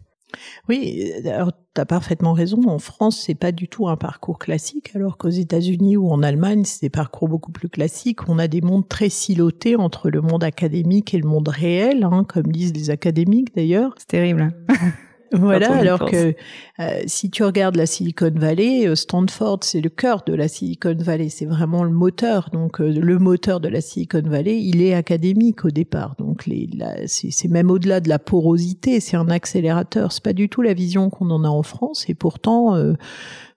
Oui, 0.68 1.12
alors 1.26 1.52
tu 1.74 1.80
as 1.80 1.86
parfaitement 1.86 2.32
raison. 2.32 2.60
En 2.66 2.78
France, 2.78 3.22
c'est 3.24 3.34
pas 3.34 3.52
du 3.52 3.68
tout 3.68 3.88
un 3.88 3.96
parcours 3.96 4.38
classique, 4.38 4.94
alors 4.94 5.18
qu'aux 5.18 5.28
États-Unis 5.28 5.96
ou 5.96 6.10
en 6.10 6.22
Allemagne, 6.22 6.64
c'est 6.64 6.82
des 6.82 6.90
parcours 6.90 7.28
beaucoup 7.28 7.52
plus 7.52 7.68
classiques. 7.68 8.28
On 8.28 8.38
a 8.38 8.48
des 8.48 8.60
mondes 8.60 8.88
très 8.88 9.08
silotés 9.08 9.76
entre 9.76 10.10
le 10.10 10.20
monde 10.20 10.44
académique 10.44 11.14
et 11.14 11.18
le 11.18 11.28
monde 11.28 11.48
réel, 11.48 12.04
hein, 12.04 12.24
comme 12.26 12.46
disent 12.46 12.74
les 12.74 12.90
académiques 12.90 13.54
d'ailleurs. 13.54 13.94
C'est 13.98 14.08
terrible. 14.08 14.52
Voilà, 15.32 15.72
alors 15.72 16.04
que 16.10 16.34
euh, 16.80 17.02
si 17.06 17.30
tu 17.30 17.42
regardes 17.42 17.76
la 17.76 17.86
Silicon 17.86 18.32
Valley, 18.34 18.86
euh, 18.86 18.94
Stanford, 18.94 19.60
c'est 19.62 19.80
le 19.80 19.88
cœur 19.88 20.22
de 20.26 20.34
la 20.34 20.48
Silicon 20.48 20.96
Valley, 20.98 21.28
c'est 21.28 21.46
vraiment 21.46 21.84
le 21.84 21.90
moteur. 21.90 22.50
Donc 22.52 22.80
euh, 22.80 22.88
le 22.88 23.18
moteur 23.18 23.60
de 23.60 23.68
la 23.68 23.80
Silicon 23.80 24.22
Valley, 24.24 24.60
il 24.62 24.82
est 24.82 24.94
académique 24.94 25.64
au 25.64 25.70
départ. 25.70 26.14
Donc 26.18 26.46
les, 26.46 26.68
c'est 27.06 27.48
même 27.48 27.70
au-delà 27.70 28.00
de 28.00 28.08
la 28.08 28.18
porosité, 28.18 29.00
c'est 29.00 29.16
un 29.16 29.28
accélérateur. 29.28 30.12
C'est 30.12 30.24
pas 30.24 30.32
du 30.32 30.48
tout 30.48 30.62
la 30.62 30.74
vision 30.74 31.10
qu'on 31.10 31.30
en 31.30 31.44
a 31.44 31.48
en 31.48 31.62
France, 31.62 32.04
et 32.08 32.14
pourtant 32.14 32.76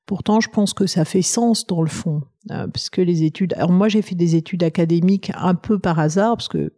Pourtant, 0.05 0.39
je 0.39 0.49
pense 0.49 0.73
que 0.73 0.85
ça 0.85 1.03
fait 1.03 1.23
sens 1.23 1.65
dans 1.65 1.81
le 1.81 1.89
fond, 1.89 2.21
euh, 2.51 2.67
parce 2.67 2.91
que 2.91 3.01
les 3.01 3.23
études. 3.23 3.55
Alors 3.55 3.71
moi, 3.71 3.87
j'ai 3.87 4.03
fait 4.03 4.13
des 4.13 4.35
études 4.35 4.63
académiques 4.63 5.31
un 5.35 5.55
peu 5.55 5.79
par 5.79 5.97
hasard, 5.97 6.37
parce 6.37 6.47
que 6.47 6.73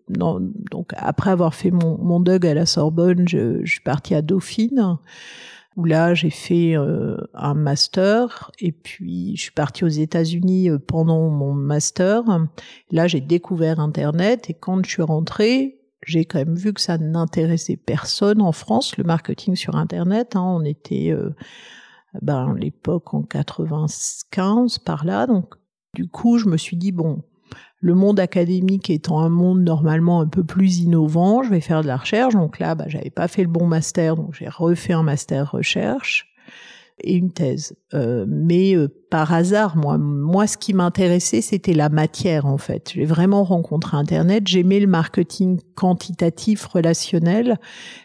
après 0.95 1.31
avoir 1.31 1.55
fait 1.55 1.71
mon, 1.71 1.97
mon 1.97 2.19
DUG 2.19 2.45
à 2.45 2.53
la 2.53 2.65
Sorbonne, 2.65 3.27
je, 3.27 3.65
suis 3.65 3.81
partie 3.81 4.15
à 4.15 4.21
Dauphine, 4.21 4.97
où 5.75 5.85
là 5.85 6.13
j'ai 6.13 6.29
fait 6.29 6.75
euh, 6.75 7.17
un 7.33 7.53
master, 7.53 8.51
et 8.59 8.71
puis 8.71 9.35
je 9.35 9.41
suis 9.41 9.51
partie 9.51 9.83
aux 9.83 9.89
États-Unis 9.89 10.69
euh, 10.69 10.79
pendant 10.79 11.29
mon 11.29 11.53
master. 11.53 12.23
Là, 12.91 13.07
j'ai 13.07 13.21
découvert 13.21 13.79
Internet, 13.79 14.49
et 14.49 14.53
quand 14.53 14.83
je 14.85 14.89
suis 14.89 15.03
rentrée, 15.03 15.79
j'ai 16.05 16.25
quand 16.25 16.39
même 16.39 16.55
vu 16.55 16.73
que 16.73 16.81
ça 16.81 16.97
n'intéressait 16.97 17.77
personne 17.77 18.41
en 18.41 18.51
France, 18.51 18.97
le 18.97 19.03
marketing 19.03 19.55
sur 19.55 19.75
Internet. 19.75 20.35
Hein, 20.35 20.43
on 20.43 20.63
était 20.63 21.13
ben, 22.21 22.55
l'époque 22.55 23.13
en 23.13 23.23
95 23.23 24.79
par 24.79 25.05
là. 25.05 25.27
Donc, 25.27 25.55
du 25.93 26.07
coup, 26.07 26.37
je 26.37 26.47
me 26.47 26.57
suis 26.57 26.77
dit, 26.77 26.91
bon, 26.91 27.23
le 27.79 27.93
monde 27.93 28.19
académique 28.19 28.89
étant 28.89 29.19
un 29.19 29.29
monde 29.29 29.61
normalement 29.61 30.21
un 30.21 30.27
peu 30.27 30.43
plus 30.43 30.79
innovant, 30.79 31.43
je 31.43 31.49
vais 31.49 31.61
faire 31.61 31.81
de 31.81 31.87
la 31.87 31.97
recherche. 31.97 32.33
Donc 32.33 32.59
là, 32.59 32.75
bah, 32.75 32.85
j'avais 32.87 33.09
pas 33.09 33.27
fait 33.27 33.43
le 33.43 33.49
bon 33.49 33.67
master, 33.67 34.15
donc 34.15 34.33
j'ai 34.33 34.49
refait 34.49 34.93
un 34.93 35.03
master 35.03 35.51
recherche 35.51 36.33
et 36.99 37.15
une 37.15 37.31
thèse. 37.31 37.75
Euh, 37.93 38.25
mais 38.27 38.75
euh, 38.75 38.87
par 39.09 39.31
hasard, 39.31 39.77
moi, 39.77 39.97
moi, 39.97 40.47
ce 40.47 40.57
qui 40.57 40.73
m'intéressait, 40.73 41.41
c'était 41.41 41.73
la 41.73 41.89
matière 41.89 42.45
en 42.45 42.57
fait. 42.57 42.91
J'ai 42.93 43.05
vraiment 43.05 43.43
rencontré 43.43 43.97
Internet. 43.97 44.47
J'aimais 44.47 44.79
le 44.79 44.87
marketing 44.87 45.59
quantitatif, 45.75 46.65
relationnel. 46.65 47.59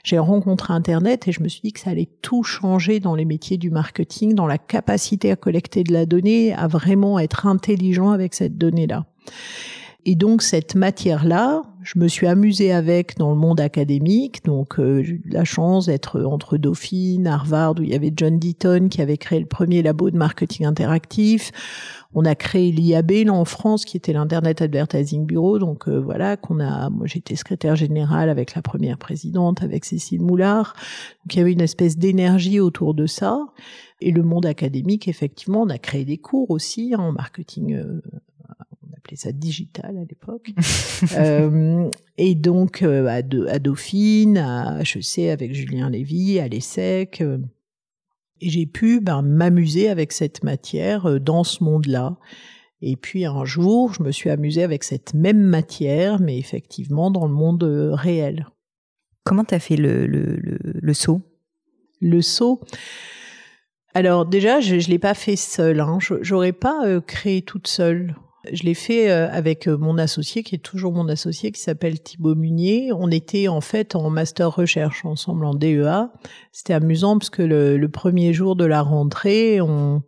J'ai 0.04 0.18
rencontré 0.18 0.74
Internet 0.74 1.26
et 1.26 1.32
je 1.32 1.42
me 1.42 1.48
suis 1.48 1.62
dit 1.62 1.72
que 1.72 1.80
ça 1.80 1.90
allait 1.90 2.10
tout 2.20 2.42
changer 2.42 3.00
dans 3.00 3.14
les 3.14 3.24
métiers 3.24 3.56
du 3.56 3.70
marketing, 3.70 4.34
dans 4.34 4.46
la 4.46 4.58
capacité 4.58 5.30
à 5.30 5.36
collecter 5.36 5.84
de 5.84 5.92
la 5.92 6.04
donnée, 6.04 6.52
à 6.52 6.66
vraiment 6.66 7.18
être 7.18 7.46
intelligent 7.46 8.10
avec 8.10 8.34
cette 8.34 8.58
donnée-là. 8.58 9.06
Et 10.04 10.16
donc 10.16 10.42
cette 10.42 10.74
matière-là, 10.74 11.62
je 11.82 11.98
me 11.98 12.08
suis 12.08 12.26
amusée 12.26 12.72
avec 12.72 13.16
dans 13.18 13.30
le 13.30 13.36
monde 13.36 13.60
académique. 13.60 14.44
Donc 14.44 14.80
euh, 14.80 15.02
j'ai 15.02 15.12
eu 15.12 15.22
la 15.30 15.44
chance 15.44 15.86
d'être 15.86 16.20
entre 16.24 16.56
Dauphine, 16.56 17.28
Harvard, 17.28 17.74
où 17.78 17.82
il 17.82 17.90
y 17.90 17.94
avait 17.94 18.12
John 18.16 18.38
Deaton 18.38 18.88
qui 18.88 19.00
avait 19.00 19.16
créé 19.16 19.38
le 19.38 19.46
premier 19.46 19.80
labo 19.80 20.10
de 20.10 20.16
marketing 20.16 20.66
interactif. 20.66 21.52
On 22.14 22.24
a 22.24 22.34
créé 22.34 22.72
l'IAB 22.72 23.10
là 23.26 23.32
en 23.32 23.44
France, 23.44 23.84
qui 23.84 23.96
était 23.96 24.12
l'Internet 24.12 24.60
Advertising 24.60 25.24
Bureau. 25.24 25.60
Donc 25.60 25.88
euh, 25.88 26.00
voilà, 26.00 26.36
qu'on 26.36 26.58
a. 26.58 26.90
Moi, 26.90 27.06
j'étais 27.06 27.36
secrétaire 27.36 27.76
générale 27.76 28.28
avec 28.28 28.56
la 28.56 28.62
première 28.62 28.98
présidente, 28.98 29.62
avec 29.62 29.84
Cécile 29.84 30.20
Moulard. 30.20 30.74
Donc 31.24 31.34
il 31.34 31.38
y 31.38 31.40
avait 31.40 31.52
une 31.52 31.60
espèce 31.60 31.96
d'énergie 31.96 32.58
autour 32.58 32.94
de 32.94 33.06
ça. 33.06 33.46
Et 34.00 34.10
le 34.10 34.24
monde 34.24 34.46
académique, 34.46 35.06
effectivement, 35.06 35.62
on 35.62 35.68
a 35.68 35.78
créé 35.78 36.04
des 36.04 36.18
cours 36.18 36.50
aussi 36.50 36.92
hein, 36.92 36.98
en 36.98 37.12
marketing 37.12 37.74
euh, 37.74 38.02
appelait 39.02 39.16
ça 39.16 39.32
digital 39.32 39.98
à 39.98 40.04
l'époque. 40.08 40.50
euh, 41.16 41.90
et 42.18 42.34
donc 42.34 42.82
euh, 42.82 43.06
à, 43.06 43.14
à, 43.14 43.58
Dauphine, 43.58 44.38
à 44.38 44.80
HEC 44.80 45.30
avec 45.30 45.54
Julien 45.54 45.90
Lévy, 45.90 46.38
à 46.38 46.48
l'ESSEC. 46.48 47.20
Euh, 47.20 47.38
et 48.40 48.48
j'ai 48.48 48.66
pu 48.66 49.00
ben, 49.00 49.22
m'amuser 49.22 49.88
avec 49.88 50.12
cette 50.12 50.44
matière 50.44 51.06
euh, 51.06 51.18
dans 51.18 51.44
ce 51.44 51.64
monde-là. 51.64 52.16
Et 52.80 52.96
puis 52.96 53.24
un 53.24 53.44
jour, 53.44 53.92
je 53.92 54.02
me 54.02 54.12
suis 54.12 54.30
amusée 54.30 54.62
avec 54.62 54.84
cette 54.84 55.14
même 55.14 55.40
matière, 55.40 56.20
mais 56.20 56.38
effectivement 56.38 57.10
dans 57.10 57.26
le 57.26 57.32
monde 57.32 57.62
réel. 57.92 58.48
Comment 59.24 59.44
tu 59.44 59.54
as 59.54 59.60
fait 59.60 59.76
le, 59.76 60.06
le, 60.06 60.36
le, 60.36 60.58
le 60.62 60.94
saut? 60.94 61.22
Le 62.00 62.20
saut? 62.22 62.60
Alors 63.94 64.26
déjà, 64.26 64.60
je 64.60 64.74
ne 64.74 64.90
l'ai 64.90 64.98
pas 64.98 65.14
fait 65.14 65.36
seule. 65.36 65.80
Hein. 65.80 65.98
J'aurais 66.22 66.52
pas 66.52 67.00
créé 67.02 67.42
toute 67.42 67.68
seule. 67.68 68.16
Je 68.50 68.64
l'ai 68.64 68.74
fait 68.74 69.08
euh, 69.10 69.30
avec 69.30 69.68
euh, 69.68 69.78
mon 69.78 69.98
associé, 69.98 70.42
qui 70.42 70.56
est 70.56 70.62
toujours 70.62 70.92
mon 70.92 71.08
associé, 71.08 71.52
qui 71.52 71.60
s'appelle 71.60 72.00
Thibaut 72.00 72.34
Munier. 72.34 72.92
On 72.92 73.08
était 73.08 73.46
en 73.46 73.60
fait 73.60 73.94
en 73.94 74.10
master 74.10 74.52
recherche 74.52 75.04
ensemble 75.04 75.44
en 75.44 75.54
DEA. 75.54 76.10
C'était 76.50 76.72
amusant 76.72 77.18
parce 77.18 77.30
que 77.30 77.42
le, 77.42 77.88
premier 77.88 78.32
jour 78.32 78.56
de 78.56 78.64
la 78.64 78.82
rentrée, 78.82 79.60
on, 79.60 80.02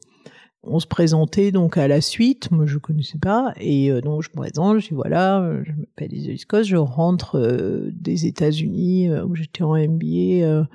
se 0.79 0.87
présentait 0.87 1.53
donc 1.53 1.77
à 1.77 1.87
la 1.87 2.01
suite. 2.01 2.51
Moi, 2.51 2.66
je 2.66 2.79
connaissais 2.79 3.18
pas. 3.18 3.53
Et 3.61 3.92
euh, 3.92 4.01
donc, 4.01 4.23
je 4.23 4.31
me 4.31 4.37
présente, 4.37 4.81
je 4.81 4.88
dis 4.88 4.94
voilà, 4.94 5.49
je 5.64 5.70
m'appelle 5.70 6.11
Lisa 6.11 6.62
je 6.64 6.77
rentre 6.77 7.38
des 7.92 8.27
États-Unis 8.27 9.11
où 9.12 9.37
j'étais 9.37 9.62
en 9.62 9.77
MBA. 9.77 10.66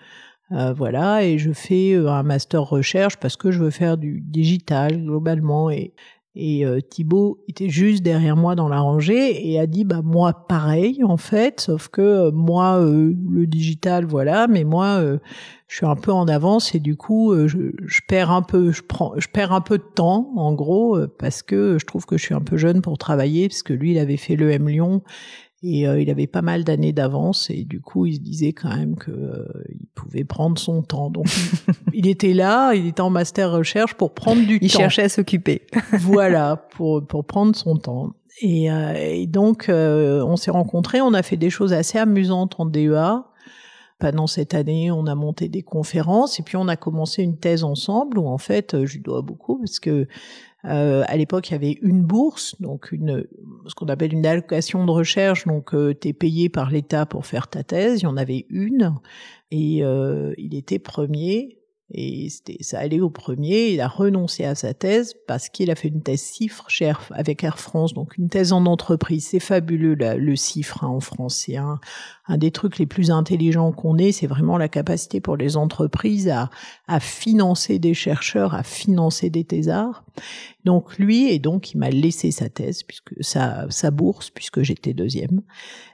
voilà, 0.76 1.26
et 1.26 1.38
je 1.38 1.52
fais 1.52 1.96
un 1.96 2.24
master 2.24 2.62
recherche 2.62 3.18
parce 3.18 3.36
que 3.36 3.52
je 3.52 3.62
veux 3.62 3.70
faire 3.70 3.98
du 3.98 4.22
digital 4.22 5.04
globalement. 5.04 5.70
Et 5.70 5.94
Et 6.36 6.64
euh, 6.64 6.80
Thibaut 6.80 7.44
était 7.48 7.70
juste 7.70 8.04
derrière 8.04 8.38
moi 8.38 8.54
dans 8.54 8.70
la 8.70 8.80
rangée 8.80 9.50
et 9.52 9.60
a 9.60 9.66
dit 9.66 9.84
bah 9.84 10.02
moi 10.04 10.46
pareil 10.48 11.04
en 11.04 11.18
fait, 11.18 11.60
sauf 11.62 11.88
que 11.88 12.02
euh, 12.02 12.32
moi 12.32 12.80
euh, 12.80 13.16
le 13.30 13.48
digital 13.48 14.06
voilà, 14.06 14.48
mais 14.48 14.64
moi 14.64 15.02
je 15.68 15.76
suis 15.76 15.88
un 15.88 15.96
peu 15.96 16.12
en 16.12 16.28
avance 16.28 16.76
et 16.76 16.80
du 16.80 16.96
coup 16.96 17.34
je, 17.48 17.72
je, 17.84 18.00
perds 18.08 18.30
un 18.30 18.44
peu, 18.44 18.72
je 18.72 18.84
prends, 18.84 19.14
je 19.18 19.28
perds 19.28 19.54
un 19.54 19.62
peu 19.62 19.80
de 19.80 19.84
temps 19.84 20.32
en 20.36 20.54
gros 20.54 21.00
parce 21.18 21.42
que 21.42 21.78
je 21.80 21.86
trouve 21.86 22.06
que 22.06 22.18
je 22.18 22.24
suis 22.26 22.36
un 22.36 22.42
peu 22.42 22.58
jeune 22.58 22.82
pour 22.82 23.00
travailler 23.00 23.50
parce 23.50 23.64
que 23.64 23.74
lui 23.74 23.92
il 23.92 23.98
avait 23.98 24.18
fait 24.18 24.36
le 24.36 24.52
M 24.52 24.70
Lyon 24.70 25.02
et 25.62 25.88
euh, 25.88 26.02
il 26.02 26.10
avait 26.10 26.28
pas 26.28 26.42
mal 26.42 26.64
d'années 26.64 26.94
d'avance 26.94 27.50
et 27.50 27.64
du 27.66 27.82
coup 27.82 28.06
il 28.06 28.16
se 28.16 28.20
disait 28.22 28.54
quand 28.54 28.70
même 28.70 28.96
que 28.96 29.12
euh, 29.12 29.46
il 29.70 29.88
pouvait 29.94 30.24
prendre 30.24 30.58
son 30.58 30.82
temps. 30.82 31.10
Donc 31.10 31.28
il 31.94 32.08
était 32.08 32.34
là, 32.34 32.74
il 32.74 32.88
était 32.88 33.02
en 33.02 33.10
master 33.10 33.52
recherche 33.52 33.94
pour 33.96 34.14
prendre 34.14 34.42
du 34.46 34.60
temps. 34.60 34.66
Il 34.66 34.72
cherchait 34.72 35.04
à 35.04 35.10
s'occuper. 35.10 35.64
voilà, 36.00 36.56
pour 36.56 37.06
pour 37.06 37.26
prendre 37.26 37.56
son 37.56 37.78
temps. 37.78 38.14
Et, 38.42 38.72
euh, 38.72 38.94
et 38.96 39.28
donc 39.28 39.66
on 39.70 40.36
s'est 40.38 40.52
rencontrés, 40.52 41.02
on 41.02 41.14
a 41.14 41.24
fait 41.24 41.38
des 41.38 41.50
choses 41.50 41.74
assez 41.74 41.98
amusantes 41.98 42.56
en 42.58 42.66
DEA. 42.66 43.26
Pendant 44.00 44.28
cette 44.28 44.54
année, 44.54 44.92
on 44.92 45.08
a 45.08 45.16
monté 45.16 45.50
des 45.50 45.62
conférences 45.62 46.40
et 46.40 46.44
puis 46.44 46.56
on 46.56 46.70
a 46.70 46.78
commencé 46.78 47.22
une 47.22 47.36
thèse 47.36 47.66
ensemble 47.66 48.18
où 48.18 48.30
en 48.30 48.38
fait, 48.38 48.86
je 48.86 48.94
lui 48.94 49.02
dois 49.02 49.22
beaucoup 49.22 49.58
parce 49.58 49.82
que 49.82 50.08
euh, 50.66 51.04
à 51.08 51.16
l'époque, 51.16 51.50
il 51.50 51.54
y 51.54 51.56
avait 51.56 51.78
une 51.82 52.02
bourse, 52.02 52.56
donc 52.60 52.92
une 52.92 53.26
ce 53.68 53.76
qu'on 53.76 53.88
appelle 53.88 54.14
une 54.14 54.26
allocation 54.26 54.86
de 54.86 54.92
recherche. 54.92 55.46
Donc, 55.46 55.74
euh, 55.74 55.94
tu 56.00 56.10
es 56.10 56.14
payé 56.14 56.50
par 56.50 56.70
l'État 56.70 57.06
pour 57.06 57.26
faire 57.26 57.48
ta 57.48 57.64
thèse. 57.64 58.02
Il 58.02 58.04
y 58.04 58.08
en 58.08 58.18
avait 58.18 58.46
une, 58.50 58.96
et 59.52 59.84
euh, 59.84 60.34
il 60.38 60.56
était 60.56 60.80
premier. 60.80 61.59
Et 61.92 62.30
ça 62.62 62.80
allait 62.80 63.00
au 63.00 63.10
premier. 63.10 63.70
Il 63.70 63.82
a 63.82 63.88
renoncé 63.88 64.46
à 64.46 64.54
sa 64.54 64.74
thèse 64.74 65.16
parce 65.28 65.50
qu'il 65.50 65.72
a 65.72 65.76
fait 65.76 65.88
une 65.88 66.04
thèse 66.04 66.22
CIFRE 66.22 66.70
chez 66.70 66.94
avec 67.12 67.44
Air 67.44 67.60
France, 67.60 67.94
donc 67.94 68.18
une 68.18 68.30
thèse 68.30 68.54
en 68.54 68.66
entreprise. 68.66 69.28
C'est 69.28 69.40
fabuleux 69.40 69.96
le 69.96 70.36
CIFRE 70.36 70.84
hein, 70.84 70.88
en 70.88 71.00
France. 71.00 71.44
C'est 71.46 71.58
un, 71.58 71.80
un 72.28 72.38
des 72.38 72.52
trucs 72.52 72.78
les 72.78 72.86
plus 72.86 73.10
intelligents 73.10 73.72
qu'on 73.72 73.98
ait, 73.98 74.12
c'est 74.12 74.28
vraiment 74.28 74.58
la 74.58 74.70
capacité 74.70 75.20
pour 75.20 75.36
les 75.36 75.58
entreprises 75.58 76.30
à, 76.30 76.52
à 76.88 77.00
financer 77.00 77.80
des 77.80 77.96
chercheurs, 77.96 78.54
à 78.54 78.62
financer 78.62 79.32
des 79.32 79.44
thésards. 79.44 80.04
Donc 80.66 80.98
lui, 81.00 81.32
et 81.32 81.40
donc 81.40 81.72
il 81.74 81.80
m'a 81.80 81.90
laissé 81.90 82.30
sa 82.30 82.50
thèse, 82.50 82.84
puisque 82.84 83.16
sa, 83.22 83.66
sa 83.70 83.90
bourse, 83.90 84.30
puisque 84.30 84.62
j'étais 84.62 84.94
deuxième. 84.94 85.42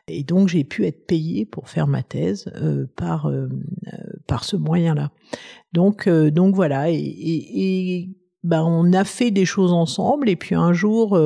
Et 0.08 0.24
donc 0.24 0.50
j'ai 0.50 0.63
pu 0.63 0.86
être 0.86 1.08
payé 1.08 1.46
pour 1.46 1.70
faire 1.70 1.88
ma 1.88 2.04
thèse 2.04 2.52
euh, 2.56 2.86
par 2.96 3.28
euh, 3.28 3.48
par 4.28 4.44
ce 4.44 4.56
moyen-là. 4.56 5.12
Donc 5.74 6.08
euh, 6.08 6.30
donc 6.30 6.54
voilà. 6.56 6.91
Et, 6.91 6.96
et, 6.96 7.96
et 7.96 8.10
ben 8.44 8.63
on 8.63 8.94
a 8.94 9.04
fait 9.04 9.32
des 9.32 9.46
choses 9.46 9.74
ensemble. 9.74 10.30
Et 10.30 10.36
puis 10.36 10.56
un 10.56 10.74
jour 10.74 11.18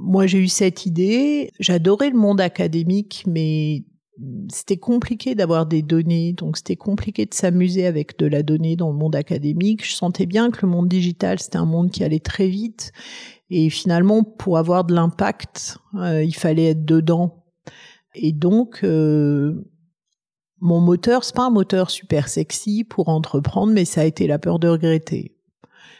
moi, 0.00 0.26
j'ai 0.26 0.38
eu 0.38 0.48
cette 0.48 0.86
idée. 0.86 1.50
J'adorais 1.58 2.10
le 2.10 2.16
monde 2.16 2.40
académique, 2.40 3.24
mais 3.26 3.84
c'était 4.48 4.76
compliqué 4.76 5.34
d'avoir 5.34 5.66
des 5.66 5.82
données, 5.82 6.32
donc 6.32 6.56
c'était 6.56 6.76
compliqué 6.76 7.26
de 7.26 7.34
s'amuser 7.34 7.86
avec 7.86 8.18
de 8.18 8.26
la 8.26 8.42
donnée 8.42 8.76
dans 8.76 8.90
le 8.90 8.96
monde 8.96 9.14
académique. 9.16 9.84
Je 9.84 9.94
sentais 9.94 10.26
bien 10.26 10.50
que 10.50 10.64
le 10.66 10.72
monde 10.72 10.88
digital, 10.88 11.38
c'était 11.38 11.58
un 11.58 11.64
monde 11.64 11.90
qui 11.90 12.02
allait 12.04 12.18
très 12.20 12.48
vite. 12.48 12.92
Et 13.50 13.70
finalement, 13.70 14.24
pour 14.24 14.58
avoir 14.58 14.84
de 14.84 14.94
l'impact, 14.94 15.78
euh, 15.94 16.22
il 16.22 16.34
fallait 16.34 16.70
être 16.70 16.84
dedans. 16.84 17.37
Et 18.18 18.32
donc, 18.32 18.80
euh, 18.84 19.64
mon 20.60 20.80
moteur, 20.80 21.24
c'est 21.24 21.34
pas 21.34 21.46
un 21.46 21.50
moteur 21.50 21.90
super 21.90 22.28
sexy 22.28 22.84
pour 22.84 23.08
entreprendre, 23.08 23.72
mais 23.72 23.84
ça 23.84 24.02
a 24.02 24.04
été 24.04 24.26
la 24.26 24.38
peur 24.38 24.58
de 24.58 24.68
regretter 24.68 25.38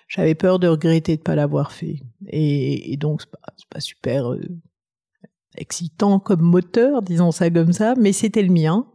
j'avais 0.09 0.35
peur 0.35 0.59
de 0.59 0.66
regretter 0.66 1.16
de 1.16 1.22
pas 1.22 1.35
l'avoir 1.35 1.70
fait. 1.70 2.00
Et, 2.26 2.96
donc 2.96 3.20
c'est 3.20 3.31
pas, 3.31 3.38
pas 3.70 3.81
super 3.81 4.33
euh, 4.33 4.40
excitant 5.57 6.18
comme 6.18 6.40
moteur, 6.40 7.02
disons 7.02 7.31
ça 7.31 7.50
comme 7.50 7.72
ça, 7.72 7.94
mais 7.96 8.12
c'était 8.12 8.42
le 8.42 8.52
mien. 8.52 8.87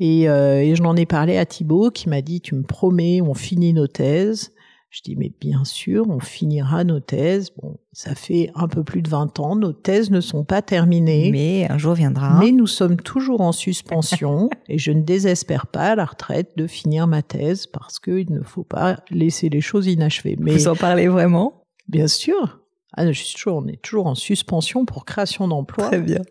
Et, 0.00 0.28
euh, 0.28 0.60
et 0.60 0.74
je 0.74 0.82
l'en 0.82 0.96
ai 0.96 1.06
parlé 1.06 1.36
à 1.36 1.46
Thibaut 1.46 1.90
qui 1.90 2.08
m'a 2.08 2.20
dit 2.20 2.40
tu 2.40 2.54
me 2.54 2.62
promets, 2.62 3.20
on 3.20 3.34
finit 3.34 3.72
nos 3.72 3.86
thèses. 3.86 4.52
Je 4.90 5.02
dis, 5.02 5.14
mais 5.14 5.32
bien 5.40 5.64
sûr, 5.64 6.10
on 6.10 6.18
finira 6.18 6.82
nos 6.82 6.98
thèses. 6.98 7.50
Bon, 7.62 7.78
ça 7.92 8.16
fait 8.16 8.50
un 8.56 8.66
peu 8.66 8.82
plus 8.82 9.02
de 9.02 9.08
20 9.08 9.38
ans, 9.38 9.54
nos 9.54 9.72
thèses 9.72 10.10
ne 10.10 10.20
sont 10.20 10.42
pas 10.42 10.62
terminées. 10.62 11.30
Mais 11.30 11.70
un 11.70 11.78
jour 11.78 11.94
viendra. 11.94 12.40
Mais 12.40 12.50
nous 12.50 12.66
sommes 12.66 12.96
toujours 12.96 13.40
en 13.40 13.52
suspension 13.52 14.50
et 14.68 14.78
je 14.78 14.90
ne 14.90 15.02
désespère 15.02 15.68
pas 15.68 15.92
à 15.92 15.94
la 15.94 16.04
retraite 16.04 16.56
de 16.56 16.66
finir 16.66 17.06
ma 17.06 17.22
thèse 17.22 17.68
parce 17.68 18.00
qu'il 18.00 18.32
ne 18.32 18.42
faut 18.42 18.64
pas 18.64 18.96
laisser 19.10 19.48
les 19.48 19.60
choses 19.60 19.86
inachevées. 19.86 20.36
Mais 20.40 20.54
Vous 20.54 20.66
en 20.66 20.74
parlez 20.74 21.06
vraiment? 21.06 21.62
Bien 21.86 22.08
sûr. 22.08 22.60
Ah, 22.96 23.06
je 23.06 23.22
suis 23.22 23.36
toujours, 23.36 23.58
on 23.58 23.68
est 23.68 23.80
toujours 23.80 24.08
en 24.08 24.16
suspension 24.16 24.86
pour 24.86 25.04
création 25.04 25.46
d'emplois. 25.46 25.86
Très 25.86 26.00
bien. 26.00 26.22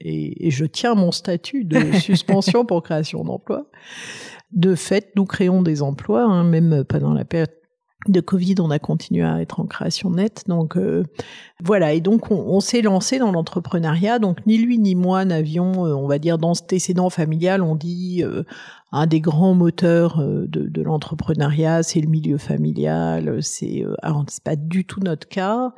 Et, 0.00 0.48
et, 0.48 0.50
je 0.50 0.66
tiens 0.66 0.94
mon 0.94 1.12
statut 1.12 1.64
de 1.64 1.92
suspension 1.98 2.66
pour 2.66 2.82
création 2.82 3.24
d'emplois. 3.24 3.70
De 4.52 4.74
fait, 4.74 5.12
nous 5.16 5.24
créons 5.24 5.62
des 5.62 5.80
emplois, 5.80 6.24
hein, 6.24 6.44
même 6.44 6.84
pendant 6.84 7.14
la 7.14 7.24
période 7.24 7.55
de 8.10 8.20
Covid, 8.20 8.56
on 8.60 8.70
a 8.70 8.78
continué 8.78 9.24
à 9.24 9.40
être 9.40 9.60
en 9.60 9.66
création 9.66 10.10
nette. 10.10 10.44
Donc 10.46 10.76
euh, 10.76 11.04
voilà, 11.62 11.92
et 11.92 12.00
donc 12.00 12.30
on, 12.30 12.60
s'est 12.60 12.82
lancé 12.82 13.18
dans 13.18 13.32
l'entrepreneuriat. 13.32 14.18
Donc 14.18 14.38
ni 14.46 14.58
lui 14.58 14.78
ni 14.78 14.94
moi 14.94 15.24
n'avions, 15.24 15.86
euh, 15.86 15.94
on 15.94 16.06
va 16.06 16.18
dire, 16.18 16.38
dans 16.38 16.54
cet 16.54 16.66
antécédent 16.66 17.10
familial, 17.10 17.62
on 17.62 17.74
dit 17.74 18.22
euh, 18.24 18.42
un 18.92 19.06
des 19.06 19.20
grands 19.20 19.54
moteurs 19.54 20.18
de, 20.18 20.46
de 20.46 20.82
l'entrepreneuriat, 20.82 21.82
c'est 21.82 22.00
le 22.00 22.08
milieu 22.08 22.38
familial. 22.38 23.42
C'est 23.42 23.84
alors 24.02 24.24
c'est 24.28 24.44
pas 24.44 24.56
du 24.56 24.84
tout 24.84 25.00
notre 25.00 25.28
cas 25.28 25.72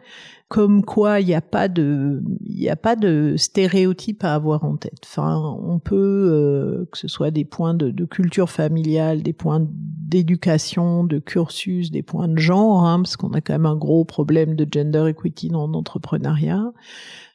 comme 0.49 0.83
quoi 0.83 1.21
il 1.21 1.27
n'y 1.27 1.35
a 1.35 1.43
pas 1.43 1.69
de 1.69 2.23
il 2.45 2.69
a 2.71 2.77
pas 2.77 2.97
de 2.97 3.35
stéréotype 3.37 4.25
à 4.25 4.35
avoir 4.35 4.65
en 4.65 4.77
tête. 4.77 5.01
Enfin, 5.05 5.59
on 5.63 5.79
peut 5.79 5.97
euh, 5.97 6.89
que 6.91 6.97
ce 6.97 7.07
soit 7.07 7.31
des 7.31 7.45
points 7.45 7.75
de, 7.75 7.91
de 7.91 8.05
culture 8.07 8.49
familiale, 8.49 9.23
des 9.23 9.35
points 9.35 9.67
d'éducation, 9.71 11.05
de 11.05 11.19
cursus, 11.19 11.91
des 11.91 12.03
points 12.03 12.29
de 12.29 12.39
genre, 12.39 12.85
hein, 12.87 13.03
parce 13.03 13.17
qu'on 13.17 13.33
a 13.35 13.43
quand 13.43 13.53
même 13.53 13.67
un 13.67 13.77
gros 13.77 14.07
problème 14.07 14.57
de 14.57 14.67
gender 14.71 15.07
equity 15.11 15.49
dans 15.51 15.67
l'entrepreneuriat. 15.67 16.73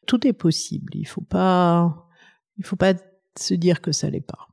Tout 0.08 0.26
est 0.28 0.34
possible. 0.34 0.94
Il 0.96 1.06
faut 1.06 1.22
pas 1.22 2.08
il 2.58 2.66
faut 2.66 2.76
pas 2.76 2.94
se 3.38 3.54
dire 3.54 3.82
que 3.82 3.92
ça 3.92 4.10
l'est 4.10 4.22
pas 4.22 4.50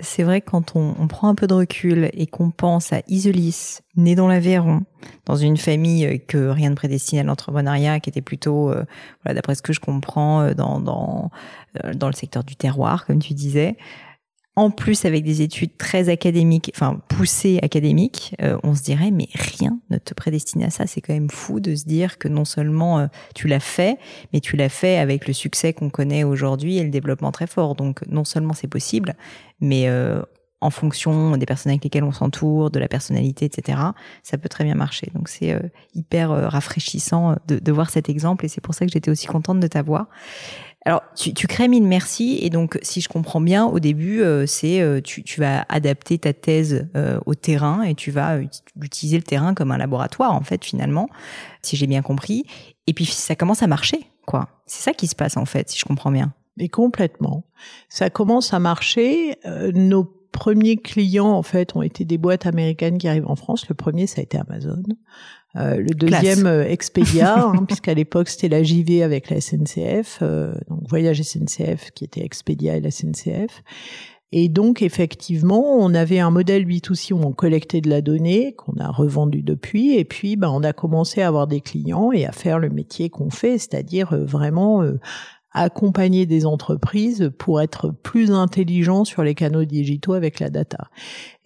c'est 0.00 0.22
vrai 0.22 0.40
quand 0.40 0.76
on, 0.76 1.08
prend 1.08 1.28
un 1.28 1.34
peu 1.34 1.46
de 1.46 1.54
recul 1.54 2.10
et 2.12 2.26
qu'on 2.26 2.50
pense 2.50 2.92
à 2.92 3.02
Isolis, 3.08 3.80
né 3.96 4.14
dans 4.14 4.28
l'Aveyron, 4.28 4.82
dans 5.26 5.36
une 5.36 5.56
famille 5.56 6.06
euh, 6.06 6.18
que 6.18 6.48
rien 6.48 6.70
ne 6.70 6.74
prédestine 6.74 7.18
à 7.18 7.22
l'entrepreneuriat, 7.24 7.98
qui 8.00 8.10
était 8.10 8.22
plutôt, 8.22 8.70
euh, 8.70 8.84
voilà, 9.24 9.34
d'après 9.34 9.54
ce 9.54 9.62
que 9.62 9.72
je 9.72 9.80
comprends, 9.80 10.42
euh, 10.42 10.54
dans, 10.54 10.80
dans, 10.80 11.30
dans 11.94 12.06
le 12.06 12.12
secteur 12.12 12.44
du 12.44 12.54
terroir, 12.54 13.06
comme 13.06 13.18
tu 13.18 13.34
disais, 13.34 13.76
en 14.54 14.70
plus 14.70 15.04
avec 15.04 15.24
des 15.24 15.42
études 15.42 15.76
très 15.76 16.08
académiques, 16.08 16.72
enfin 16.74 17.00
poussées 17.08 17.60
académiques, 17.62 18.34
on 18.64 18.74
se 18.74 18.82
dirait 18.82 19.12
mais 19.12 19.28
rien 19.32 19.78
ne 19.88 19.98
te 19.98 20.14
prédestine 20.14 20.64
à 20.64 20.70
ça. 20.70 20.88
C'est 20.88 21.00
quand 21.00 21.12
même 21.12 21.30
fou 21.30 21.60
de 21.60 21.76
se 21.76 21.84
dire 21.84 22.18
que 22.18 22.26
non 22.26 22.44
seulement 22.44 23.08
tu 23.36 23.46
l'as 23.46 23.60
fait, 23.60 23.98
mais 24.32 24.40
tu 24.40 24.56
l'as 24.56 24.68
fait 24.68 24.98
avec 24.98 25.28
le 25.28 25.32
succès 25.32 25.72
qu'on 25.72 25.90
connaît 25.90 26.24
aujourd'hui 26.24 26.78
et 26.78 26.82
le 26.82 26.90
développement 26.90 27.30
très 27.30 27.46
fort. 27.46 27.76
Donc 27.76 28.04
non 28.08 28.24
seulement 28.24 28.52
c'est 28.52 28.66
possible, 28.66 29.14
mais 29.60 29.88
euh, 29.88 30.22
en 30.60 30.70
fonction 30.70 31.36
des 31.36 31.46
personnes 31.46 31.70
avec 31.70 31.84
lesquelles 31.84 32.04
on 32.04 32.12
s'entoure, 32.12 32.70
de 32.70 32.80
la 32.80 32.88
personnalité, 32.88 33.44
etc., 33.44 33.78
ça 34.24 34.38
peut 34.38 34.48
très 34.48 34.64
bien 34.64 34.74
marcher. 34.74 35.08
Donc 35.14 35.28
c'est 35.28 35.56
hyper 35.94 36.30
rafraîchissant 36.30 37.36
de, 37.46 37.60
de, 37.60 37.72
voir 37.72 37.90
cet 37.90 38.08
exemple 38.08 38.44
et 38.44 38.48
c'est 38.48 38.60
pour 38.60 38.74
ça 38.74 38.84
que 38.84 38.90
j'étais 38.90 39.10
aussi 39.10 39.28
contente 39.28 39.60
de 39.60 39.68
t'avoir. 39.68 40.06
Alors, 40.88 41.02
tu, 41.14 41.34
tu 41.34 41.46
crées 41.46 41.68
Mille 41.68 41.86
Merci 41.86 42.38
et 42.40 42.50
donc, 42.50 42.78
si 42.82 43.00
je 43.00 43.08
comprends 43.08 43.42
bien, 43.42 43.66
au 43.66 43.78
début, 43.78 44.22
euh, 44.22 44.46
c'est 44.46 44.80
euh, 44.80 45.00
tu, 45.02 45.22
tu, 45.22 45.40
vas 45.40 45.66
adapter 45.68 46.18
ta 46.18 46.32
thèse 46.32 46.88
euh, 46.96 47.18
au 47.26 47.34
terrain 47.34 47.82
et 47.82 47.94
tu 47.94 48.10
vas 48.10 48.38
utiliser 48.80 49.18
le 49.18 49.22
terrain 49.22 49.52
comme 49.52 49.70
un 49.70 49.76
laboratoire, 49.76 50.32
en 50.34 50.40
fait, 50.40 50.64
finalement, 50.64 51.10
si 51.60 51.76
j'ai 51.76 51.86
bien 51.86 52.00
compris. 52.00 52.44
Et 52.86 52.94
puis, 52.94 53.04
ça 53.04 53.34
commence 53.34 53.62
à 53.62 53.66
marcher, 53.66 54.08
quoi. 54.26 54.48
C'est 54.66 54.82
ça 54.82 54.92
qui 54.94 55.08
se 55.08 55.14
passe, 55.14 55.36
en 55.36 55.44
fait, 55.44 55.68
si 55.68 55.78
je 55.78 55.84
comprends 55.84 56.12
bien. 56.12 56.32
Mais 56.58 56.68
complètement. 56.68 57.44
Ça 57.88 58.10
commence 58.10 58.52
à 58.52 58.58
marcher. 58.58 59.36
nos 59.74 60.04
premiers 60.32 60.76
clients, 60.76 61.30
en 61.30 61.42
fait, 61.42 61.74
ont 61.74 61.82
été 61.82 62.04
des 62.04 62.18
boîtes 62.18 62.46
américaines 62.46 62.98
qui 62.98 63.08
arrivent 63.08 63.28
en 63.28 63.36
France. 63.36 63.68
Le 63.68 63.74
premier, 63.74 64.06
ça 64.06 64.20
a 64.20 64.24
été 64.24 64.38
Amazon. 64.38 64.82
Euh, 65.56 65.76
le 65.76 65.94
deuxième 65.94 66.46
euh, 66.46 66.68
Expedia, 66.68 67.38
hein, 67.48 67.64
puisqu'à 67.66 67.94
l'époque 67.94 68.28
c'était 68.28 68.48
la 68.48 68.62
JV 68.62 69.02
avec 69.02 69.30
la 69.30 69.40
SNCF, 69.40 70.18
euh, 70.20 70.52
donc 70.68 70.82
Voyage 70.88 71.22
SNCF 71.22 71.90
qui 71.94 72.04
était 72.04 72.22
Expedia 72.22 72.76
et 72.76 72.80
la 72.80 72.90
SNCF. 72.90 73.62
Et 74.30 74.50
donc 74.50 74.82
effectivement, 74.82 75.64
on 75.78 75.94
avait 75.94 76.18
un 76.18 76.30
modèle 76.30 76.66
B2C 76.66 77.14
où 77.14 77.20
on 77.24 77.32
collectait 77.32 77.80
de 77.80 77.88
la 77.88 78.02
donnée 78.02 78.52
qu'on 78.52 78.76
a 78.78 78.90
revendu 78.90 79.40
depuis, 79.42 79.96
et 79.96 80.04
puis 80.04 80.36
ben, 80.36 80.50
on 80.50 80.62
a 80.62 80.74
commencé 80.74 81.22
à 81.22 81.28
avoir 81.28 81.46
des 81.46 81.62
clients 81.62 82.12
et 82.12 82.26
à 82.26 82.32
faire 82.32 82.58
le 82.58 82.68
métier 82.68 83.08
qu'on 83.08 83.30
fait, 83.30 83.56
c'est-à-dire 83.56 84.14
vraiment 84.14 84.82
accompagner 85.52 86.26
des 86.26 86.46
entreprises 86.46 87.30
pour 87.38 87.60
être 87.60 87.90
plus 87.90 88.30
intelligents 88.30 89.04
sur 89.04 89.22
les 89.22 89.34
canaux 89.34 89.64
digitaux 89.64 90.12
avec 90.12 90.40
la 90.40 90.50
data. 90.50 90.88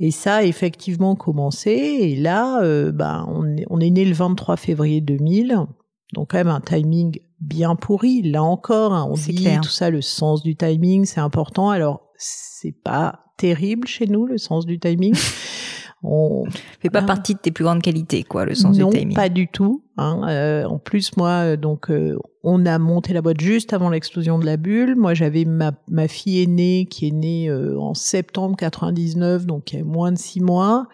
Et 0.00 0.10
ça 0.10 0.36
a 0.36 0.42
effectivement 0.42 1.14
commencé. 1.14 1.70
Et 1.70 2.16
là, 2.16 2.60
euh, 2.62 2.90
ben, 2.92 3.26
on, 3.28 3.56
est, 3.56 3.64
on 3.70 3.80
est 3.80 3.90
né 3.90 4.04
le 4.04 4.14
23 4.14 4.56
février 4.56 5.00
2000. 5.00 5.66
Donc 6.14 6.30
quand 6.30 6.38
même 6.38 6.48
un 6.48 6.60
timing 6.60 7.18
bien 7.40 7.76
pourri. 7.76 8.22
Là 8.22 8.42
encore, 8.42 8.92
hein, 8.92 9.06
on 9.08 9.14
dit 9.14 9.46
tout 9.62 9.68
ça, 9.68 9.90
le 9.90 10.02
sens 10.02 10.42
du 10.42 10.56
timing, 10.56 11.04
c'est 11.04 11.20
important. 11.20 11.70
Alors 11.70 12.08
c'est 12.16 12.72
pas 12.84 13.20
terrible 13.38 13.86
chez 13.88 14.06
nous 14.06 14.26
le 14.26 14.38
sens 14.38 14.66
du 14.66 14.78
timing. 14.78 15.14
On 16.04 16.44
fait 16.80 16.90
pas 16.90 17.02
partie 17.02 17.34
de 17.34 17.38
tes 17.38 17.52
plus 17.52 17.64
grandes 17.64 17.82
qualités, 17.82 18.24
quoi, 18.24 18.44
le 18.44 18.54
sens 18.54 18.76
du 18.76 18.84
timing. 18.88 19.14
pas 19.14 19.28
du 19.28 19.46
tout. 19.46 19.84
Hein. 19.98 20.22
Euh, 20.28 20.64
en 20.64 20.78
plus, 20.78 21.16
moi, 21.16 21.28
euh, 21.28 21.56
donc, 21.56 21.90
euh, 21.90 22.18
on 22.42 22.66
a 22.66 22.78
monté 22.78 23.12
la 23.12 23.22
boîte 23.22 23.40
juste 23.40 23.72
avant 23.72 23.88
l'explosion 23.88 24.40
de 24.40 24.44
la 24.44 24.56
bulle. 24.56 24.96
Moi, 24.96 25.14
j'avais 25.14 25.44
ma, 25.44 25.72
ma 25.88 26.08
fille 26.08 26.42
aînée 26.42 26.86
qui 26.90 27.08
est 27.08 27.12
née 27.12 27.52
en 27.52 27.94
septembre 27.94 28.56
99, 28.56 29.46
donc 29.46 29.72
il 29.72 29.78
y 29.78 29.82
a 29.82 29.84
moins 29.84 30.10
de 30.10 30.18
six 30.18 30.40
mois. 30.40 30.88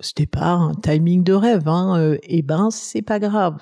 C'était 0.00 0.26
pas 0.26 0.52
un 0.52 0.74
timing 0.74 1.22
de 1.22 1.32
rêve, 1.32 1.68
hein. 1.68 2.16
et 2.22 2.42
ben, 2.42 2.70
c'est 2.70 3.02
pas 3.02 3.18
grave. 3.18 3.58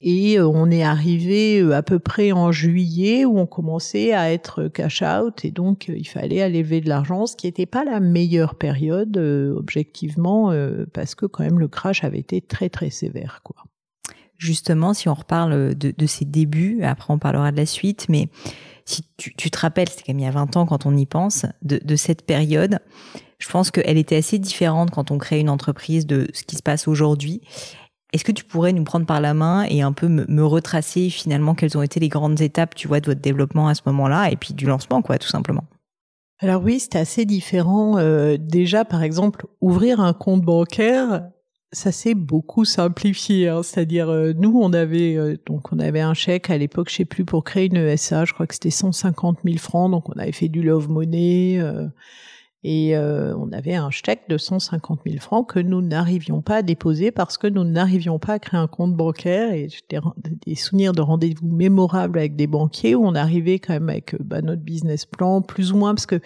Et 0.00 0.38
euh, 0.38 0.46
on 0.46 0.70
est 0.70 0.84
arrivé 0.84 1.60
euh, 1.60 1.74
à 1.74 1.82
peu 1.82 1.98
près 1.98 2.30
en 2.30 2.52
juillet 2.52 3.24
où 3.24 3.38
on 3.38 3.46
commençait 3.46 4.12
à 4.12 4.32
être 4.32 4.68
cash 4.68 5.02
out 5.02 5.44
et 5.44 5.50
donc 5.50 5.88
euh, 5.88 5.94
il 5.96 6.06
fallait 6.06 6.40
aller 6.40 6.62
lever 6.62 6.80
de 6.80 6.88
l'argent, 6.88 7.26
ce 7.26 7.34
qui 7.34 7.46
n'était 7.46 7.66
pas 7.66 7.84
la 7.84 7.98
meilleure 7.98 8.54
période 8.54 9.16
objectivement 9.16 10.52
parce 10.92 11.14
que 11.14 11.26
quand 11.26 11.42
même 11.42 11.58
le 11.58 11.68
crash 11.68 12.04
avait 12.04 12.18
été 12.18 12.40
très 12.40 12.68
très 12.68 12.90
sévère 12.90 13.40
quoi. 13.42 13.56
Justement, 14.36 14.94
si 14.94 15.08
on 15.08 15.14
reparle 15.14 15.74
de, 15.74 15.92
de 15.96 16.06
ces 16.06 16.24
débuts, 16.24 16.84
après 16.84 17.12
on 17.12 17.18
parlera 17.18 17.50
de 17.50 17.56
la 17.56 17.66
suite, 17.66 18.06
mais 18.08 18.28
si 18.84 19.02
tu, 19.16 19.34
tu 19.34 19.50
te 19.50 19.58
rappelles, 19.58 19.88
c'était 19.88 20.04
quand 20.04 20.12
même 20.12 20.20
il 20.20 20.24
y 20.24 20.28
a 20.28 20.30
20 20.30 20.56
ans 20.56 20.64
quand 20.64 20.86
on 20.86 20.96
y 20.96 21.06
pense, 21.06 21.44
de, 21.62 21.80
de 21.82 21.96
cette 21.96 22.24
période, 22.24 22.78
je 23.38 23.48
pense 23.48 23.72
qu'elle 23.72 23.98
était 23.98 24.16
assez 24.16 24.38
différente 24.38 24.92
quand 24.92 25.10
on 25.10 25.18
crée 25.18 25.40
une 25.40 25.50
entreprise 25.50 26.06
de 26.06 26.28
ce 26.34 26.44
qui 26.44 26.54
se 26.54 26.62
passe 26.62 26.86
aujourd'hui. 26.86 27.40
Est-ce 28.12 28.24
que 28.24 28.32
tu 28.32 28.44
pourrais 28.44 28.72
nous 28.72 28.84
prendre 28.84 29.04
par 29.04 29.20
la 29.20 29.34
main 29.34 29.64
et 29.68 29.82
un 29.82 29.92
peu 29.92 30.08
me, 30.08 30.44
retracer 30.44 31.10
finalement 31.10 31.54
quelles 31.54 31.76
ont 31.76 31.82
été 31.82 32.00
les 32.00 32.08
grandes 32.08 32.40
étapes, 32.40 32.74
tu 32.74 32.88
vois, 32.88 33.00
de 33.00 33.06
votre 33.06 33.20
développement 33.20 33.68
à 33.68 33.74
ce 33.74 33.82
moment-là 33.86 34.30
et 34.30 34.36
puis 34.36 34.54
du 34.54 34.64
lancement, 34.64 35.02
quoi, 35.02 35.18
tout 35.18 35.28
simplement? 35.28 35.64
Alors 36.40 36.62
oui, 36.62 36.80
c'était 36.80 36.98
assez 36.98 37.26
différent. 37.26 37.98
Euh, 37.98 38.36
déjà, 38.38 38.84
par 38.84 39.02
exemple, 39.02 39.46
ouvrir 39.60 40.00
un 40.00 40.14
compte 40.14 40.42
bancaire, 40.42 41.28
ça 41.72 41.92
s'est 41.92 42.14
beaucoup 42.14 42.64
simplifié. 42.64 43.48
Hein. 43.48 43.62
C'est-à-dire, 43.62 44.08
euh, 44.08 44.32
nous, 44.34 44.58
on 44.58 44.72
avait 44.72 45.16
euh, 45.16 45.36
donc 45.46 45.72
on 45.72 45.78
avait 45.78 46.00
un 46.00 46.14
chèque 46.14 46.48
à 46.48 46.56
l'époque, 46.56 46.88
je 46.90 46.96
sais 46.96 47.04
plus, 47.04 47.26
pour 47.26 47.44
créer 47.44 47.66
une 47.66 47.76
ESA. 47.76 48.24
Je 48.24 48.32
crois 48.32 48.46
que 48.46 48.54
c'était 48.54 48.70
150 48.70 49.40
000 49.44 49.58
francs. 49.58 49.90
Donc, 49.90 50.08
on 50.08 50.18
avait 50.18 50.32
fait 50.32 50.48
du 50.48 50.62
love 50.62 50.88
money. 50.88 51.60
Et 52.64 52.96
euh, 52.96 53.36
on 53.36 53.52
avait 53.52 53.76
un 53.76 53.90
chèque 53.90 54.28
de 54.28 54.36
150 54.36 55.00
000 55.06 55.18
francs 55.18 55.48
que 55.48 55.60
nous 55.60 55.80
n'arrivions 55.80 56.42
pas 56.42 56.56
à 56.56 56.62
déposer 56.62 57.12
parce 57.12 57.38
que 57.38 57.46
nous 57.46 57.62
n'arrivions 57.62 58.18
pas 58.18 58.34
à 58.34 58.38
créer 58.40 58.58
un 58.58 58.66
compte 58.66 58.96
bancaire. 58.96 59.52
Et 59.52 59.68
j'ai 59.68 60.00
des 60.44 60.54
souvenirs 60.56 60.92
de 60.92 61.00
rendez-vous 61.00 61.46
mémorables 61.46 62.18
avec 62.18 62.34
des 62.34 62.48
banquiers 62.48 62.96
où 62.96 63.06
on 63.06 63.14
arrivait 63.14 63.60
quand 63.60 63.74
même 63.74 63.88
avec 63.88 64.14
euh, 64.14 64.18
bah, 64.20 64.42
notre 64.42 64.62
business 64.62 65.06
plan, 65.06 65.40
plus 65.40 65.72
ou 65.72 65.76
moins, 65.76 65.94
parce 65.94 66.06
que 66.06 66.20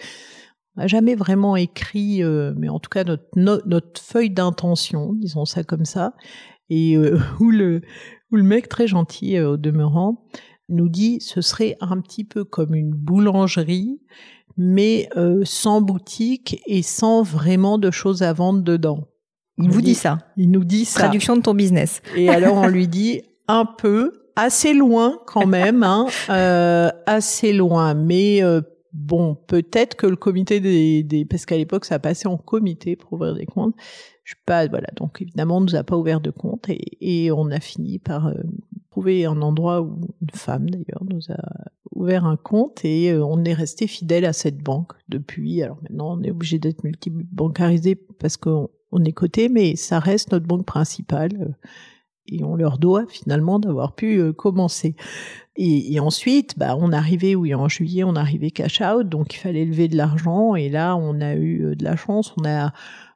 on 0.75 0.81
n'a 0.81 0.87
jamais 0.87 1.13
vraiment 1.13 1.55
écrit, 1.55 2.23
euh, 2.23 2.51
mais 2.57 2.67
en 2.67 2.79
tout 2.79 2.89
cas 2.89 3.03
notre, 3.03 3.25
notre 3.35 4.01
feuille 4.01 4.31
d'intention, 4.31 5.13
disons 5.13 5.45
ça 5.45 5.63
comme 5.63 5.85
ça, 5.85 6.15
et 6.71 6.97
où, 7.39 7.51
le, 7.51 7.81
où 8.31 8.37
le 8.37 8.43
mec 8.43 8.69
très 8.69 8.87
gentil 8.87 9.39
au 9.39 9.55
demeurant 9.55 10.25
nous 10.69 10.89
dit 10.89 11.19
ce 11.19 11.41
serait 11.41 11.77
un 11.79 12.01
petit 12.01 12.23
peu 12.23 12.43
comme 12.43 12.73
une 12.73 12.91
boulangerie 12.91 13.99
mais 14.57 15.09
euh, 15.17 15.41
sans 15.43 15.81
boutique 15.81 16.61
et 16.65 16.81
sans 16.81 17.23
vraiment 17.23 17.77
de 17.77 17.91
choses 17.91 18.21
à 18.21 18.33
vendre 18.33 18.61
dedans. 18.61 19.07
Il 19.57 19.69
vous 19.69 19.81
dit, 19.81 19.95
ça. 19.95 20.19
Il 20.35 20.49
nous 20.49 20.63
dit 20.63 20.85
ça. 20.85 21.01
Traduction 21.01 21.35
de 21.35 21.41
ton 21.41 21.53
business. 21.53 22.01
Et 22.15 22.29
alors 22.29 22.57
on 22.57 22.67
lui 22.67 22.87
dit 22.87 23.21
un 23.47 23.65
peu, 23.65 24.23
assez 24.35 24.73
loin 24.73 25.19
quand 25.27 25.45
même, 25.45 25.83
hein, 25.83 26.07
euh, 26.29 26.89
assez 27.05 27.53
loin. 27.53 27.93
Mais 27.93 28.43
euh, 28.43 28.61
bon, 28.93 29.35
peut-être 29.35 29.95
que 29.95 30.07
le 30.07 30.15
comité 30.15 30.59
des, 30.59 31.03
des 31.03 31.25
parce 31.25 31.45
qu'à 31.45 31.57
l'époque 31.57 31.85
ça 31.85 31.99
passait 31.99 32.27
en 32.27 32.37
comité 32.37 32.95
pour 32.95 33.13
ouvrir 33.13 33.35
des 33.35 33.45
comptes. 33.45 33.75
Je 34.23 34.35
pas, 34.45 34.65
voilà. 34.67 34.87
Donc 34.95 35.21
évidemment, 35.21 35.57
on 35.57 35.61
nous 35.61 35.75
a 35.75 35.83
pas 35.83 35.97
ouvert 35.97 36.21
de 36.21 36.31
compte 36.31 36.69
et, 36.69 37.25
et 37.25 37.31
on 37.31 37.51
a 37.51 37.59
fini 37.59 37.99
par 37.99 38.27
euh, 38.27 38.33
un 38.97 39.41
endroit 39.41 39.81
où 39.81 39.99
une 40.21 40.29
femme 40.33 40.69
d'ailleurs 40.69 41.03
nous 41.09 41.21
a 41.29 41.71
ouvert 41.95 42.25
un 42.25 42.37
compte 42.37 42.83
et 42.83 43.11
euh, 43.11 43.23
on 43.23 43.43
est 43.43 43.53
resté 43.53 43.87
fidèle 43.87 44.25
à 44.25 44.33
cette 44.33 44.57
banque 44.57 44.93
depuis. 45.09 45.61
Alors 45.61 45.77
maintenant, 45.83 46.17
on 46.17 46.23
est 46.23 46.31
obligé 46.31 46.59
d'être 46.59 46.83
multibancarisé 46.83 47.95
parce 48.19 48.37
qu'on 48.37 48.69
est 49.05 49.11
coté, 49.11 49.49
mais 49.49 49.75
ça 49.75 49.99
reste 49.99 50.31
notre 50.31 50.47
banque 50.47 50.65
principale 50.65 51.31
euh, 51.41 51.67
et 52.27 52.43
on 52.43 52.55
leur 52.55 52.77
doit 52.77 53.05
finalement 53.09 53.59
d'avoir 53.59 53.95
pu 53.95 54.17
euh, 54.17 54.33
commencer. 54.33 54.95
Et, 55.55 55.99
ensuite, 55.99 56.57
bah, 56.57 56.75
on 56.79 56.91
arrivait, 56.91 57.35
oui, 57.35 57.53
en 57.53 57.67
juillet, 57.67 58.03
on 58.03 58.15
arrivait 58.15 58.49
cash 58.49 58.81
out, 58.81 59.07
donc 59.07 59.35
il 59.35 59.37
fallait 59.37 59.65
lever 59.65 59.87
de 59.87 59.95
l'argent 59.95 60.55
et 60.55 60.67
là, 60.67 60.95
on 60.95 61.21
a 61.21 61.35
eu 61.35 61.75
de 61.75 61.83
la 61.83 61.95
chance, 61.95 62.33
on 62.39 62.45
a 62.45 62.73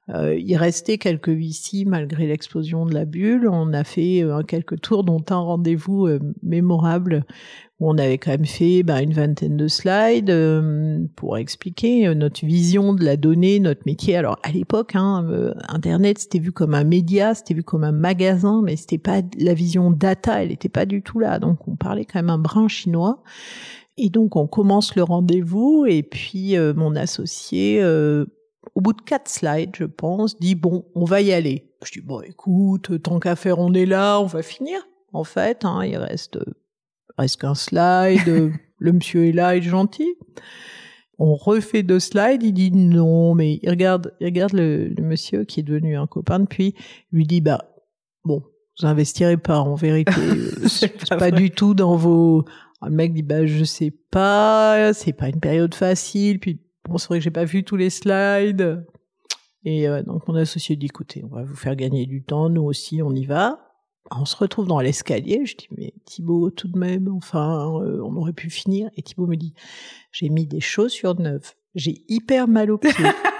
euh, 0.09 0.35
il 0.39 0.55
restait 0.55 0.97
quelques 0.97 1.29
VC 1.29 1.83
malgré 1.85 2.27
l'explosion 2.27 2.85
de 2.85 2.93
la 2.93 3.05
bulle. 3.05 3.47
On 3.51 3.73
a 3.73 3.83
fait 3.83 4.23
euh, 4.23 4.41
quelques 4.41 4.79
tours, 4.81 5.03
dont 5.03 5.23
un 5.29 5.39
rendez-vous 5.39 6.07
euh, 6.07 6.19
mémorable 6.43 7.25
où 7.79 7.91
on 7.91 7.97
avait 7.97 8.17
quand 8.17 8.31
même 8.31 8.45
fait 8.45 8.81
bah, 8.83 9.01
une 9.01 9.13
vingtaine 9.13 9.55
de 9.55 9.67
slides 9.67 10.33
pour 11.15 11.37
expliquer 11.37 12.15
notre 12.15 12.43
vision 12.43 12.95
de 12.95 13.05
la 13.05 13.17
donnée, 13.17 13.59
notre 13.59 13.81
métier. 13.85 14.15
Alors 14.15 14.39
à 14.41 14.51
l'époque, 14.51 14.95
hein, 14.95 15.53
Internet 15.67 16.17
c'était 16.17 16.39
vu 16.39 16.51
comme 16.51 16.73
un 16.73 16.83
média, 16.83 17.35
c'était 17.35 17.53
vu 17.53 17.61
comme 17.61 17.83
un 17.83 17.91
magasin, 17.91 18.63
mais 18.63 18.77
c'était 18.77 18.97
pas 18.97 19.21
la 19.37 19.53
vision 19.53 19.91
data, 19.91 20.41
elle 20.41 20.49
n'était 20.49 20.69
pas 20.69 20.87
du 20.87 21.03
tout 21.03 21.19
là. 21.19 21.37
Donc 21.37 21.67
on 21.67 21.75
parlait 21.75 22.05
quand 22.05 22.17
même 22.17 22.31
un 22.31 22.39
brin 22.39 22.67
chinois. 22.67 23.21
Et 23.95 24.09
donc 24.09 24.35
on 24.37 24.47
commence 24.47 24.95
le 24.95 25.03
rendez-vous 25.03 25.85
et 25.87 26.01
puis 26.01 26.55
mon 26.57 26.95
associé 26.95 27.79
au 28.75 28.81
bout 28.81 28.93
de 28.93 29.01
quatre 29.01 29.29
slides, 29.29 29.75
je 29.75 29.85
pense, 29.85 30.39
dit 30.39 30.55
bon, 30.55 30.85
on 30.95 31.05
va 31.05 31.21
y 31.21 31.33
aller. 31.33 31.71
Je 31.83 31.91
dis 31.91 32.01
bon, 32.01 32.21
écoute, 32.21 33.01
tant 33.01 33.19
qu'à 33.19 33.35
faire, 33.35 33.59
on 33.59 33.73
est 33.73 33.85
là, 33.85 34.19
on 34.19 34.25
va 34.25 34.41
finir. 34.41 34.79
En 35.13 35.23
fait, 35.23 35.65
hein, 35.65 35.83
il 35.85 35.97
reste 35.97 36.39
reste 37.17 37.41
qu'un 37.41 37.55
slide. 37.55 38.51
le 38.79 38.91
monsieur 38.91 39.27
est 39.27 39.31
là, 39.31 39.55
il 39.55 39.65
est 39.65 39.69
gentil. 39.69 40.15
On 41.19 41.35
refait 41.35 41.83
deux 41.83 41.99
slides. 41.99 42.43
Il 42.43 42.53
dit 42.53 42.71
non, 42.71 43.33
mais 43.33 43.59
il 43.61 43.69
regarde, 43.69 44.13
il 44.19 44.25
regarde 44.25 44.53
le, 44.53 44.93
monsieur 44.99 45.45
qui 45.45 45.61
est 45.61 45.63
devenu 45.63 45.97
un 45.97 46.07
copain 46.07 46.39
depuis. 46.39 46.75
Il 47.11 47.17
lui 47.17 47.25
dit 47.25 47.41
bah 47.41 47.65
bon, 48.23 48.43
vous 48.79 48.85
investirez 48.85 49.37
pas 49.37 49.59
en 49.59 49.75
vérité. 49.75 50.11
c'est 50.67 51.09
pas, 51.09 51.17
pas 51.17 51.31
du 51.31 51.49
tout 51.51 51.73
dans 51.73 51.95
vos. 51.95 52.45
Le 52.83 52.91
mec 52.91 53.13
dit 53.13 53.23
bah 53.23 53.45
je 53.47 53.63
sais 53.63 53.91
pas, 54.11 54.93
c'est 54.93 55.13
pas 55.13 55.29
une 55.29 55.39
période 55.39 55.73
facile. 55.73 56.39
Puis 56.39 56.61
Bon, 56.87 56.97
c'est 56.97 57.07
vrai 57.09 57.19
que 57.19 57.23
j'ai 57.23 57.31
pas 57.31 57.43
vu 57.43 57.63
tous 57.63 57.75
les 57.75 57.89
slides. 57.89 58.85
Et 59.65 59.87
euh, 59.87 60.01
donc 60.03 60.27
mon 60.27 60.35
associé 60.35 60.77
dit 60.77 60.85
écoutez, 60.85 61.23
on 61.25 61.35
va 61.35 61.43
vous 61.43 61.55
faire 61.55 61.75
gagner 61.75 62.05
du 62.05 62.23
temps, 62.23 62.49
nous 62.49 62.63
aussi 62.63 63.01
on 63.01 63.13
y 63.13 63.25
va. 63.25 63.59
On 64.09 64.23
se 64.23 64.37
retrouve 64.37 64.67
dans 64.67 64.79
l'escalier, 64.79 65.45
je 65.45 65.57
dis 65.57 65.67
mais 65.75 65.93
Thibaut 66.05 66.49
tout 66.49 66.69
de 66.69 66.77
même, 66.77 67.09
enfin 67.09 67.81
euh, 67.81 68.01
on 68.01 68.15
aurait 68.15 68.31
pu 68.31 68.49
finir. 68.49 68.89
Et 68.95 69.01
Thibaut 69.01 69.27
me 69.27 69.35
dit 69.35 69.53
j'ai 70.13 70.29
mis 70.29 70.47
des 70.47 70.61
chaussures 70.61 71.19
neuves, 71.19 71.53
j'ai 71.75 72.05
hyper 72.07 72.47
mal 72.47 72.71
aux 72.71 72.77
pieds. 72.77 72.93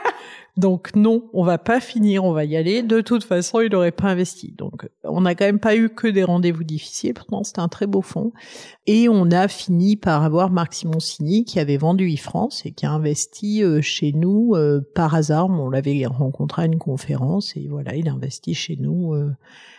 Donc 0.57 0.95
non, 0.95 1.29
on 1.33 1.43
va 1.43 1.59
pas 1.59 1.79
finir, 1.79 2.23
on 2.23 2.33
va 2.33 2.43
y 2.43 2.57
aller. 2.57 2.81
De 2.81 3.01
toute 3.01 3.23
façon, 3.23 3.61
il 3.61 3.71
n'aurait 3.71 3.91
pas 3.91 4.07
investi. 4.07 4.53
Donc 4.57 4.89
on 5.03 5.21
n'a 5.21 5.35
quand 5.35 5.45
même 5.45 5.59
pas 5.59 5.75
eu 5.75 5.89
que 5.89 6.07
des 6.07 6.23
rendez-vous 6.23 6.63
difficiles. 6.63 7.13
Pourtant, 7.13 7.43
c'était 7.43 7.59
un 7.59 7.67
très 7.67 7.85
beau 7.85 8.01
fond. 8.01 8.33
Et 8.87 9.07
on 9.07 9.29
a 9.31 9.47
fini 9.47 9.95
par 9.95 10.23
avoir 10.23 10.49
Marc 10.49 10.73
Simoncini 10.73 11.45
qui 11.45 11.59
avait 11.59 11.77
vendu 11.77 12.11
e-France 12.11 12.65
et 12.65 12.71
qui 12.71 12.85
a 12.85 12.91
investi 12.91 13.63
euh, 13.63 13.81
chez 13.81 14.13
nous 14.13 14.55
euh, 14.55 14.81
par 14.95 15.13
hasard. 15.13 15.47
On 15.47 15.69
l'avait 15.69 16.05
rencontré 16.07 16.63
à 16.63 16.65
une 16.65 16.79
conférence 16.79 17.55
et 17.55 17.67
voilà, 17.67 17.95
il 17.95 18.09
a 18.09 18.13
investi 18.13 18.53
chez 18.53 18.77
nous. 18.79 19.13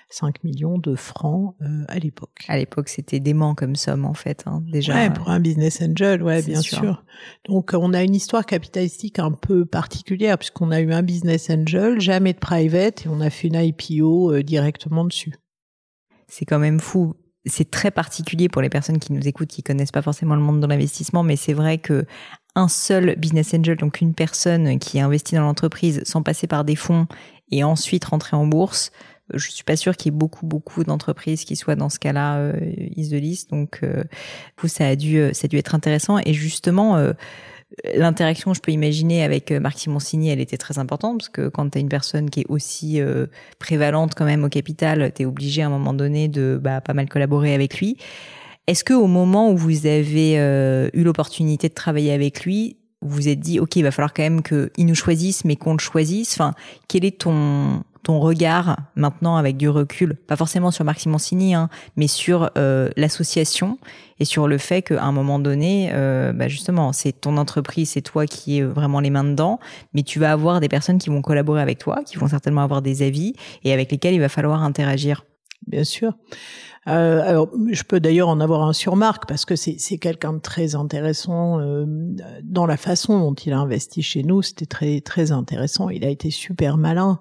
Euh, 0.09 0.15
5 0.19 0.43
millions 0.45 0.79
de 0.79 0.95
francs 0.95 1.55
euh, 1.63 1.85
à 1.89 1.99
l'époque. 1.99 2.45
À 2.49 2.57
l'époque, 2.57 2.89
c'était 2.89 3.21
dément 3.21 3.55
comme 3.55 3.77
somme 3.77 4.05
en 4.05 4.15
fait, 4.15 4.45
hein, 4.47 4.63
déjà. 4.67 4.95
Ouais, 4.95 5.11
pour 5.11 5.29
un 5.29 5.41
business 5.41 5.83
angel, 5.83 6.23
ouais, 6.23 6.43
bien 6.43 6.61
sûr. 6.61 7.05
Donc, 7.47 7.73
on 7.75 7.93
a 7.93 8.03
une 8.03 8.15
histoire 8.15 8.47
capitalistique 8.47 9.19
un 9.19 9.33
peu 9.33 9.67
particulière 9.67 10.39
puisqu'on 10.39 10.71
a 10.71 10.81
eu 10.81 10.93
un 10.93 11.03
business 11.03 11.51
angel, 11.51 12.01
jamais 12.01 12.33
de 12.33 12.39
private, 12.39 13.07
et 13.07 13.09
on 13.09 13.21
a 13.21 13.31
fait 13.31 13.49
une 13.49 13.57
IPO 13.57 14.33
euh, 14.33 14.43
directement 14.43 15.05
dessus. 15.05 15.35
C'est 16.27 16.45
quand 16.45 16.59
même 16.59 16.81
fou. 16.81 17.15
C'est 17.47 17.71
très 17.71 17.91
particulier 17.91 18.49
pour 18.49 18.61
les 18.61 18.69
personnes 18.69 18.99
qui 18.99 19.13
nous 19.13 19.27
écoutent, 19.27 19.49
qui 19.49 19.63
connaissent 19.63 19.93
pas 19.93 20.03
forcément 20.03 20.35
le 20.35 20.43
monde 20.43 20.61
de 20.61 20.67
l'investissement, 20.67 21.23
mais 21.23 21.37
c'est 21.37 21.55
vrai 21.55 21.79
que 21.79 22.05
un 22.55 22.69
seul 22.69 23.15
business 23.17 23.55
angel, 23.55 23.77
donc 23.77 24.01
une 24.01 24.15
personne 24.15 24.79
qui 24.79 25.01
investit 25.01 25.37
dans 25.37 25.43
l'entreprise 25.43 26.03
sans 26.05 26.23
passer 26.23 26.47
par 26.47 26.65
des 26.65 26.77
fonds 26.77 27.07
et 27.51 27.63
ensuite 27.63 28.05
rentrer 28.05 28.37
en 28.37 28.47
bourse, 28.47 28.91
je 29.35 29.51
suis 29.51 29.65
pas 29.65 29.77
sûre 29.77 29.97
qu'il 29.97 30.13
y 30.13 30.15
ait 30.15 30.19
beaucoup 30.19 30.47
beaucoup 30.47 30.85
d'entreprises 30.85 31.45
qui 31.45 31.57
soient 31.57 31.77
dans 31.77 31.89
ce 31.89 31.99
cas-là 31.99 32.39
euh. 32.39 32.53
Donc, 33.51 33.81
euh, 33.83 34.05
ça 34.67 34.87
a 34.89 34.97
dû 34.97 35.31
ça 35.33 35.45
a 35.45 35.49
dû 35.49 35.57
être 35.57 35.75
intéressant. 35.75 36.19
Et 36.25 36.33
justement. 36.33 36.97
Euh, 36.97 37.13
L'interaction, 37.95 38.55
je 38.55 38.61
peux 38.61 38.73
imaginer, 38.73 39.23
avec 39.23 39.53
euh, 39.53 39.61
Marc 39.61 39.79
Simoncini, 39.79 40.31
elle 40.31 40.41
était 40.41 40.57
très 40.57 40.79
importante 40.79 41.19
parce 41.19 41.29
que 41.29 41.49
quand 41.49 41.69
tu 41.69 41.79
as 41.79 41.81
une 41.83 41.91
personne 41.91 42.31
qui 42.31 42.41
est 42.41 42.47
aussi 42.49 42.99
euh, 43.01 43.27
prévalente 43.59 44.15
quand 44.15 44.25
même 44.25 44.43
au 44.43 44.49
capital, 44.49 45.13
tu 45.15 45.23
es 45.23 45.27
obligé 45.27 45.63
à 45.63 45.67
un 45.67 45.71
moment 45.71 45.93
donné 45.93 46.29
de 46.29 46.59
bah, 46.61 46.81
pas 46.81 46.95
mal 46.95 47.11
collaborer 47.11 47.55
avec 47.55 47.79
lui. 47.79 47.99
Est-ce 48.67 48.85
que 48.85 48.95
au 48.95 49.07
moment 49.07 49.51
où 49.53 49.57
vous 49.57 49.87
avez 49.87 50.39
euh, 50.39 50.89
eu 50.95 51.03
l'opportunité 51.03 51.69
de 51.69 51.75
travailler 51.75 52.13
avec 52.13 52.45
lui, 52.45 52.79
vous 53.03 53.17
vous 53.17 53.29
êtes 53.29 53.41
dit, 53.41 53.61
OK, 53.61 53.77
il 53.77 53.83
va 53.83 53.91
falloir 53.91 54.15
quand 54.15 54.23
même 54.23 54.43
qu'il 54.43 54.87
nous 54.87 54.95
choisisse, 54.95 55.45
mais 55.45 55.57
qu'on 55.57 55.75
le 55.75 55.79
choisisse? 55.79 56.33
Enfin, 56.33 56.55
quel 56.89 57.05
est 57.05 57.21
ton 57.21 57.85
ton 58.03 58.21
regard 58.21 58.77
maintenant 58.97 59.37
avec 59.37 59.57
du 59.57 59.69
recul, 59.69 60.15
pas 60.15 60.37
forcément 60.37 60.71
sur 60.71 60.85
Marc 60.85 61.01
Simoncini, 61.01 61.55
hein, 61.55 61.69
mais 61.97 62.07
sur 62.07 62.51
euh, 62.57 62.89
l'association 62.97 63.79
et 64.21 64.25
sur 64.25 64.49
le 64.49 64.59
fait 64.59 64.83
qu'à 64.83 65.03
un 65.03 65.13
moment 65.13 65.39
donné, 65.39 65.91
euh, 65.93 66.33
bah 66.33 66.49
justement, 66.49 66.93
c'est 66.93 67.13
ton 67.13 67.37
entreprise, 67.37 67.91
c'est 67.91 68.03
toi 68.03 68.27
qui 68.27 68.59
es 68.59 68.63
vraiment 68.63 69.01
les 69.01 69.11
mains 69.11 69.25
dedans, 69.25 69.61
mais 69.95 70.03
tu 70.03 70.19
vas 70.19 70.33
avoir 70.33 70.61
des 70.61 70.69
personnes 70.69 70.99
qui 70.99 71.11
vont 71.11 71.23
collaborer 71.23 71.63
avec 71.63 71.79
toi, 71.79 72.03
qui 72.05 72.17
vont 72.17 72.29
certainement 72.29 72.63
avoir 72.63 72.83
des 72.83 73.03
avis 73.03 73.35
et 73.65 73.73
avec 73.73 73.91
lesquels 73.91 74.15
il 74.15 74.21
va 74.21 74.29
falloir 74.29 74.63
interagir. 74.63 75.25
Bien 75.69 75.85
sûr. 75.85 76.15
Euh, 76.87 77.21
alors, 77.23 77.51
je 77.71 77.83
peux 77.83 78.01
d'ailleurs 78.01 78.29
en 78.29 78.41
avoir 78.41 78.63
un 78.63 78.73
sur 78.73 78.97
Marc 78.97 79.29
parce 79.29 79.45
que 79.45 79.57
c'est 79.57 79.99
quelqu'un 79.99 80.33
de 80.33 80.39
très 80.39 80.75
intéressant 80.75 81.61
euh, 81.61 81.85
dans 82.43 82.65
la 82.65 82.79
façon 82.79 83.19
dont 83.19 83.35
il 83.35 83.53
a 83.53 83.59
investi 83.59 84.01
chez 84.01 84.23
nous. 84.23 84.41
C'était 84.41 84.65
très 84.65 85.03
très 85.03 85.31
intéressant. 85.31 85.91
Il 85.91 86.05
a 86.05 86.09
été 86.09 86.31
super 86.31 86.79
malin 86.79 87.21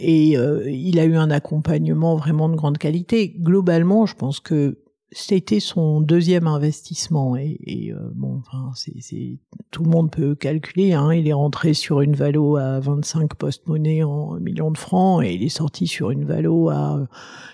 et 0.00 0.38
euh, 0.38 0.70
il 0.70 0.98
a 0.98 1.04
eu 1.04 1.16
un 1.16 1.30
accompagnement 1.30 2.16
vraiment 2.16 2.48
de 2.48 2.56
grande 2.56 2.78
qualité. 2.78 3.34
Globalement, 3.38 4.06
je 4.06 4.14
pense 4.14 4.40
que 4.40 4.78
c'était 5.14 5.60
son 5.60 6.00
deuxième 6.00 6.46
investissement 6.46 7.36
et, 7.36 7.58
et 7.64 7.92
euh, 7.92 7.98
bon, 8.14 8.40
enfin, 8.40 8.72
c'est, 8.74 9.38
tout 9.70 9.82
le 9.82 9.90
monde 9.90 10.10
peut 10.10 10.34
calculer. 10.34 10.94
Hein, 10.94 11.12
il 11.12 11.28
est 11.28 11.32
rentré 11.32 11.74
sur 11.74 12.00
une 12.00 12.14
valo 12.14 12.56
à 12.56 12.80
25 12.80 13.34
post-monnaie 13.34 14.02
en 14.02 14.40
millions 14.40 14.70
de 14.70 14.78
francs 14.78 15.22
et 15.22 15.34
il 15.34 15.42
est 15.42 15.50
sorti 15.50 15.86
sur 15.86 16.10
une 16.10 16.24
valo 16.24 16.70
à 16.70 17.06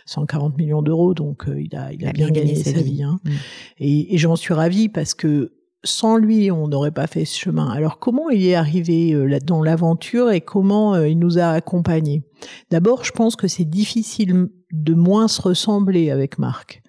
140 0.06 0.56
millions 0.56 0.82
d'euros. 0.82 1.14
Donc 1.14 1.48
euh, 1.48 1.60
il 1.60 1.74
a, 1.76 1.92
il 1.92 2.06
a, 2.06 2.12
bien, 2.12 2.30
gagné, 2.30 2.54
sa 2.54 2.80
vie. 2.80 3.02
Hein. 3.02 3.18
Mm. 3.24 3.30
Et, 3.80 4.14
et 4.14 4.18
j'en 4.18 4.36
suis 4.36 4.54
ravie 4.54 4.88
parce 4.88 5.14
que 5.14 5.52
sans 5.84 6.16
lui, 6.16 6.50
on 6.50 6.68
n'aurait 6.68 6.90
pas 6.92 7.06
fait 7.06 7.24
ce 7.24 7.38
chemin. 7.38 7.70
Alors 7.70 7.98
comment 7.98 8.30
il 8.30 8.44
est 8.46 8.54
arrivé 8.54 9.14
euh, 9.14 9.38
dans 9.44 9.62
l'aventure 9.62 10.30
et 10.30 10.40
comment 10.40 10.96
il 11.02 11.18
nous 11.18 11.38
a 11.38 11.48
accompagnés? 11.48 12.22
D'abord, 12.70 13.04
je 13.04 13.12
pense 13.12 13.34
que 13.34 13.48
c'est 13.48 13.64
difficile 13.64 14.48
de 14.70 14.94
moins 14.94 15.26
se 15.26 15.42
ressembler 15.42 16.10
avec 16.10 16.38
Marc. 16.38 16.82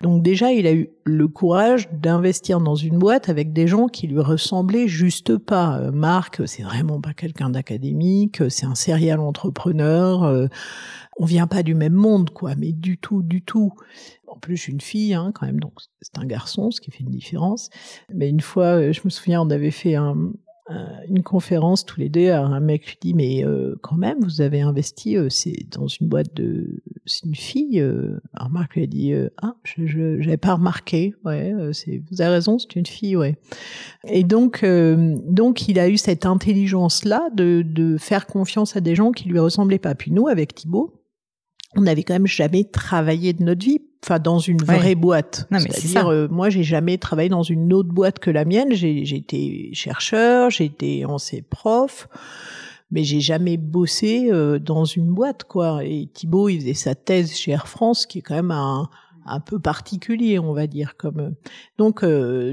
Donc 0.00 0.22
déjà, 0.22 0.52
il 0.52 0.66
a 0.68 0.72
eu 0.72 0.90
le 1.04 1.26
courage 1.26 1.88
d'investir 1.90 2.60
dans 2.60 2.76
une 2.76 2.98
boîte 2.98 3.28
avec 3.28 3.52
des 3.52 3.66
gens 3.66 3.88
qui 3.88 4.06
lui 4.06 4.20
ressemblaient 4.20 4.86
juste 4.86 5.38
pas. 5.38 5.80
Euh, 5.80 5.90
Marc, 5.90 6.46
c'est 6.46 6.62
vraiment 6.62 7.00
pas 7.00 7.14
quelqu'un 7.14 7.50
d'académique, 7.50 8.42
c'est 8.48 8.66
un 8.66 8.76
serial 8.76 9.18
entrepreneur. 9.18 10.22
Euh, 10.22 10.46
on 11.18 11.24
vient 11.24 11.48
pas 11.48 11.64
du 11.64 11.74
même 11.74 11.94
monde, 11.94 12.30
quoi, 12.30 12.54
mais 12.54 12.72
du 12.72 12.96
tout, 12.96 13.22
du 13.22 13.42
tout. 13.42 13.72
En 14.28 14.38
plus, 14.38 14.68
une 14.68 14.80
fille, 14.80 15.14
hein, 15.14 15.32
quand 15.34 15.46
même, 15.46 15.58
donc 15.58 15.72
c'est 16.00 16.16
un 16.18 16.24
garçon, 16.24 16.70
ce 16.70 16.80
qui 16.80 16.92
fait 16.92 17.00
une 17.02 17.10
différence. 17.10 17.70
Mais 18.14 18.28
une 18.28 18.40
fois, 18.40 18.78
euh, 18.78 18.92
je 18.92 19.00
me 19.04 19.10
souviens, 19.10 19.42
on 19.42 19.50
avait 19.50 19.72
fait 19.72 19.96
un, 19.96 20.16
euh, 20.16 20.32
une 21.08 21.22
conférence 21.22 21.86
tous 21.86 21.98
les 21.98 22.08
deux, 22.08 22.30
un 22.30 22.60
mec 22.60 22.86
lui 22.86 22.98
dit 23.00 23.14
mais 23.14 23.44
euh, 23.44 23.76
quand 23.82 23.96
même 23.96 24.18
vous 24.20 24.40
avez 24.40 24.60
investi 24.60 25.16
euh, 25.16 25.28
c'est 25.30 25.66
dans 25.70 25.86
une 25.88 26.08
boîte 26.08 26.34
de 26.34 26.82
c'est 27.06 27.24
une 27.24 27.34
fille 27.34 27.80
alors 28.34 28.50
Marc 28.50 28.74
lui 28.74 28.82
a 28.82 28.86
dit 28.86 29.14
ah 29.40 29.54
je 29.64 30.20
j'avais 30.20 30.36
pas 30.36 30.54
remarqué 30.54 31.14
ouais 31.24 31.54
c'est 31.72 32.02
vous 32.10 32.20
avez 32.20 32.32
raison 32.32 32.58
c'est 32.58 32.76
une 32.76 32.86
fille 32.86 33.16
ouais. 33.16 33.36
Et 34.06 34.24
donc 34.24 34.64
donc 34.64 35.68
il 35.68 35.78
a 35.78 35.88
eu 35.88 35.96
cette 35.96 36.26
intelligence 36.26 37.04
là 37.04 37.28
de 37.34 37.62
de 37.62 37.96
faire 37.96 38.26
confiance 38.26 38.76
à 38.76 38.80
des 38.80 38.94
gens 38.94 39.12
qui 39.12 39.28
lui 39.28 39.38
ressemblaient 39.38 39.78
pas. 39.78 39.94
Puis 39.94 40.10
nous 40.10 40.28
avec 40.28 40.54
Thibaut 40.54 40.94
on 41.76 41.82
n'avait 41.82 42.02
quand 42.02 42.14
même 42.14 42.26
jamais 42.26 42.64
travaillé 42.64 43.32
de 43.32 43.42
notre 43.42 43.64
vie 43.64 43.80
enfin 44.04 44.18
dans 44.18 44.38
une 44.38 44.58
vraie 44.58 44.94
boîte. 44.94 45.48
C'est-à-dire, 45.50 46.08
euh, 46.08 46.28
moi, 46.28 46.50
j'ai 46.50 46.62
jamais 46.62 46.98
travaillé 46.98 47.28
dans 47.28 47.42
une 47.42 47.72
autre 47.72 47.90
boîte 47.90 48.18
que 48.18 48.30
la 48.30 48.44
mienne. 48.44 48.72
J'ai 48.72 49.16
été 49.16 49.70
chercheur, 49.72 50.50
j'ai 50.50 50.66
été 50.66 51.04
ancien 51.04 51.40
prof, 51.48 52.08
mais 52.90 53.04
j'ai 53.04 53.20
jamais 53.20 53.56
bossé 53.56 54.28
euh, 54.30 54.58
dans 54.58 54.84
une 54.84 55.08
boîte, 55.08 55.44
quoi. 55.44 55.84
Et 55.84 56.08
Thibaut, 56.12 56.48
il 56.48 56.60
faisait 56.60 56.74
sa 56.74 56.94
thèse 56.94 57.34
chez 57.34 57.52
Air 57.52 57.68
France, 57.68 58.06
qui 58.06 58.18
est 58.18 58.22
quand 58.22 58.36
même 58.36 58.52
un, 58.52 58.88
un 59.26 59.40
peu 59.40 59.58
particulier, 59.58 60.38
on 60.38 60.52
va 60.52 60.66
dire. 60.66 60.96
Comme 60.96 61.20
euh, 61.20 61.30
donc, 61.76 62.04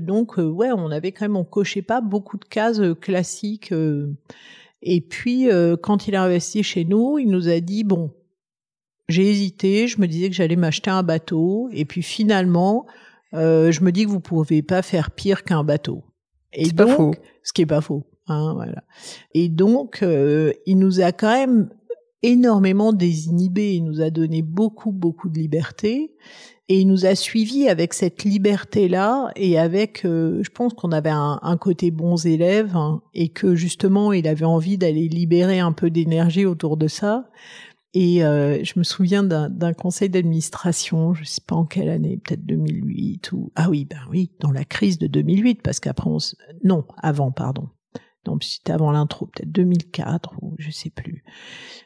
donc, 0.02 0.38
ouais, 0.38 0.72
on 0.72 0.92
avait 0.92 1.12
quand 1.12 1.26
même, 1.26 1.38
on 1.38 1.46
cochait 1.46 1.84
pas 1.84 2.02
beaucoup 2.02 2.38
de 2.38 2.46
cases 2.46 2.82
classiques. 3.00 3.74
et 4.82 5.02
puis, 5.02 5.50
quand 5.82 6.08
il 6.08 6.16
a 6.16 6.24
investi 6.24 6.64
chez 6.64 6.86
nous, 6.86 7.20
il 7.20 7.30
nous 7.30 7.50
a 7.50 7.60
dit 7.60 7.84
bon 7.84 8.12
j'ai 9.08 9.30
hésité, 9.30 9.88
je 9.88 10.00
me 10.02 10.08
disais 10.08 10.30
que 10.30 10.36
j'allais 10.36 10.56
m'acheter 10.56 10.90
un 10.90 11.04
bateau, 11.04 11.70
et 11.72 11.86
puis 11.86 12.02
finalement, 12.02 12.86
euh, 13.34 13.72
je 13.72 13.84
me 13.84 13.92
dis 13.92 14.06
que 14.06 14.10
vous 14.10 14.20
pouvez 14.20 14.62
pas 14.62 14.82
faire 14.82 15.12
pire 15.12 15.44
qu'un 15.44 15.64
bateau. 15.64 16.04
Et 16.54 16.70
donc, 16.70 16.88
pas 16.88 16.96
faux. 16.96 17.16
ce 17.44 17.54
qui 17.54 17.62
est 17.62 17.68
pas 17.68 17.82
faux, 17.82 18.06
hein, 18.28 18.54
voilà. 18.56 18.84
Et 19.34 19.50
donc, 19.50 20.02
euh, 20.02 20.54
il 20.66 20.80
nous 20.80 21.02
a 21.02 21.12
quand 21.12 21.34
même 21.34 21.70
énormément 22.24 22.94
désinhibé, 22.94 23.76
il 23.76 23.84
nous 23.84 24.02
a 24.02 24.10
donné 24.10 24.42
beaucoup, 24.42 24.92
beaucoup 24.92 25.30
de 25.30 25.38
liberté, 25.38 26.16
et 26.68 26.80
il 26.80 26.88
nous 26.88 27.06
a 27.06 27.14
suivis 27.14 27.70
avec 27.70 27.94
cette 27.94 28.24
liberté-là, 28.24 29.30
et 29.36 29.60
avec, 29.60 30.04
euh, 30.06 30.42
je 30.42 30.50
pense 30.50 30.74
qu'on 30.74 30.92
avait 30.92 31.12
un, 31.12 31.40
un, 31.44 31.58
côté 31.58 31.92
bons 31.92 32.26
élèves, 32.26 32.76
hein, 32.76 33.04
et 33.14 33.30
que 33.30 33.54
justement, 33.54 34.14
il 34.14 34.28
avait 34.28 34.46
envie 34.46 34.80
d'aller 34.80 35.08
libérer 35.08 35.60
un 35.60 35.74
peu 35.74 35.92
d'énergie 35.92 36.46
autour 36.46 36.78
de 36.78 36.88
ça. 36.88 37.30
Et 37.98 38.26
euh, 38.26 38.62
je 38.62 38.74
me 38.78 38.84
souviens 38.84 39.24
d'un 39.24 39.74
conseil 39.74 40.10
d'administration, 40.10 41.14
je 41.14 41.24
sais 41.24 41.42
pas 41.48 41.56
en 41.56 41.64
quelle 41.64 41.88
année, 41.88 42.18
peut-être 42.18 42.46
2008 42.46 43.32
ou 43.32 43.54
ah 43.56 43.70
oui, 43.70 43.86
ben 43.86 44.02
oui, 44.10 44.32
dans 44.42 44.52
la 44.52 44.66
crise 44.66 45.00
de 45.00 45.08
2008, 45.08 45.62
parce 45.62 45.80
qu'après 45.80 46.10
on 46.10 46.18
non, 46.66 46.84
avant, 47.02 47.32
pardon 47.32 47.70
donc 48.26 48.44
c'était 48.44 48.74
avant 48.74 48.92
l'intro, 48.92 49.28
peut-être 49.28 49.52
2004 49.52 50.34
ou 50.42 50.54
je 50.58 50.72
sais 50.72 50.90
plus, 50.90 51.24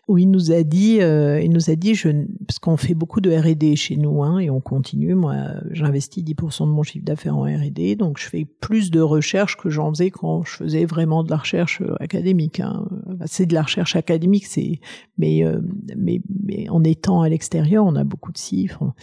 où 0.07 0.17
il 0.17 0.31
nous 0.31 0.51
a 0.51 0.63
dit, 0.63 1.01
euh, 1.01 1.39
il 1.41 1.51
nous 1.51 1.69
a 1.69 1.75
dit, 1.75 1.93
je, 1.93 2.09
parce 2.47 2.59
qu'on 2.59 2.77
fait 2.77 2.95
beaucoup 2.95 3.21
de 3.21 3.31
R&D 3.31 3.75
chez 3.75 3.97
nous, 3.97 4.23
hein, 4.23 4.39
et 4.39 4.49
on 4.49 4.59
continue. 4.59 5.13
Moi, 5.13 5.35
j'investis 5.71 6.23
10% 6.23 6.65
de 6.65 6.71
mon 6.71 6.83
chiffre 6.83 7.05
d'affaires 7.05 7.37
en 7.37 7.43
R&D, 7.43 7.95
donc 7.95 8.17
je 8.17 8.27
fais 8.27 8.45
plus 8.45 8.91
de 8.91 9.01
recherche 9.01 9.57
que 9.57 9.69
j'en 9.69 9.89
faisais 9.89 10.09
quand 10.09 10.43
je 10.43 10.55
faisais 10.55 10.85
vraiment 10.85 11.23
de 11.23 11.29
la 11.29 11.37
recherche 11.37 11.81
euh, 11.81 11.95
académique. 11.99 12.59
Hein. 12.59 12.87
C'est 13.25 13.45
de 13.45 13.53
la 13.53 13.63
recherche 13.63 13.95
académique, 13.95 14.45
c'est, 14.45 14.79
mais, 15.17 15.43
euh, 15.43 15.59
mais, 15.97 16.21
mais 16.43 16.69
en 16.69 16.83
étant 16.83 17.21
à 17.21 17.29
l'extérieur, 17.29 17.85
on 17.85 17.95
a 17.95 18.03
beaucoup 18.03 18.31
de 18.31 18.37
chiffres. 18.37 18.93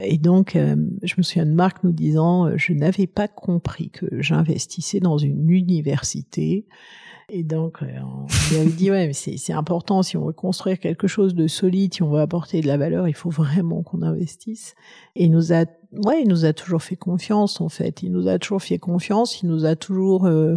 Et 0.00 0.18
donc, 0.18 0.56
euh, 0.56 0.76
je 1.02 1.14
me 1.18 1.22
souviens 1.22 1.46
de 1.46 1.52
Marc 1.52 1.82
nous 1.84 1.92
disant, 1.92 2.56
je 2.56 2.72
n'avais 2.72 3.06
pas 3.06 3.28
compris 3.28 3.90
que 3.90 4.06
j'investissais 4.20 5.00
dans 5.00 5.18
une 5.18 5.50
université 5.50 6.66
et 7.30 7.42
donc, 7.42 7.82
euh, 7.82 7.86
on 8.56 8.64
lui 8.64 8.72
dit, 8.72 8.90
ouais, 8.90 9.06
mais 9.06 9.12
c'est 9.12 9.52
important, 9.52 10.02
si 10.02 10.16
on 10.16 10.24
veut 10.24 10.32
construire 10.32 10.78
quelque 10.78 11.06
chose 11.06 11.34
de 11.34 11.46
solide, 11.46 11.92
si 11.92 12.02
on 12.02 12.08
veut 12.08 12.20
apporter 12.20 12.62
de 12.62 12.66
la 12.66 12.78
valeur, 12.78 13.06
il 13.06 13.14
faut 13.14 13.28
vraiment 13.30 13.82
qu'on 13.82 14.00
investisse. 14.00 14.74
Et 15.14 15.24
il 15.24 15.30
nous 15.30 15.52
a, 15.52 15.66
ouais, 15.92 16.22
il 16.22 16.28
nous 16.28 16.46
a 16.46 16.54
toujours 16.54 16.82
fait 16.82 16.96
confiance, 16.96 17.60
en 17.60 17.68
fait. 17.68 18.02
Il 18.02 18.12
nous 18.12 18.28
a 18.28 18.38
toujours 18.38 18.62
fait 18.62 18.78
confiance, 18.78 19.42
il 19.42 19.48
nous 19.48 19.66
a 19.66 19.76
toujours 19.76 20.24
euh, 20.24 20.56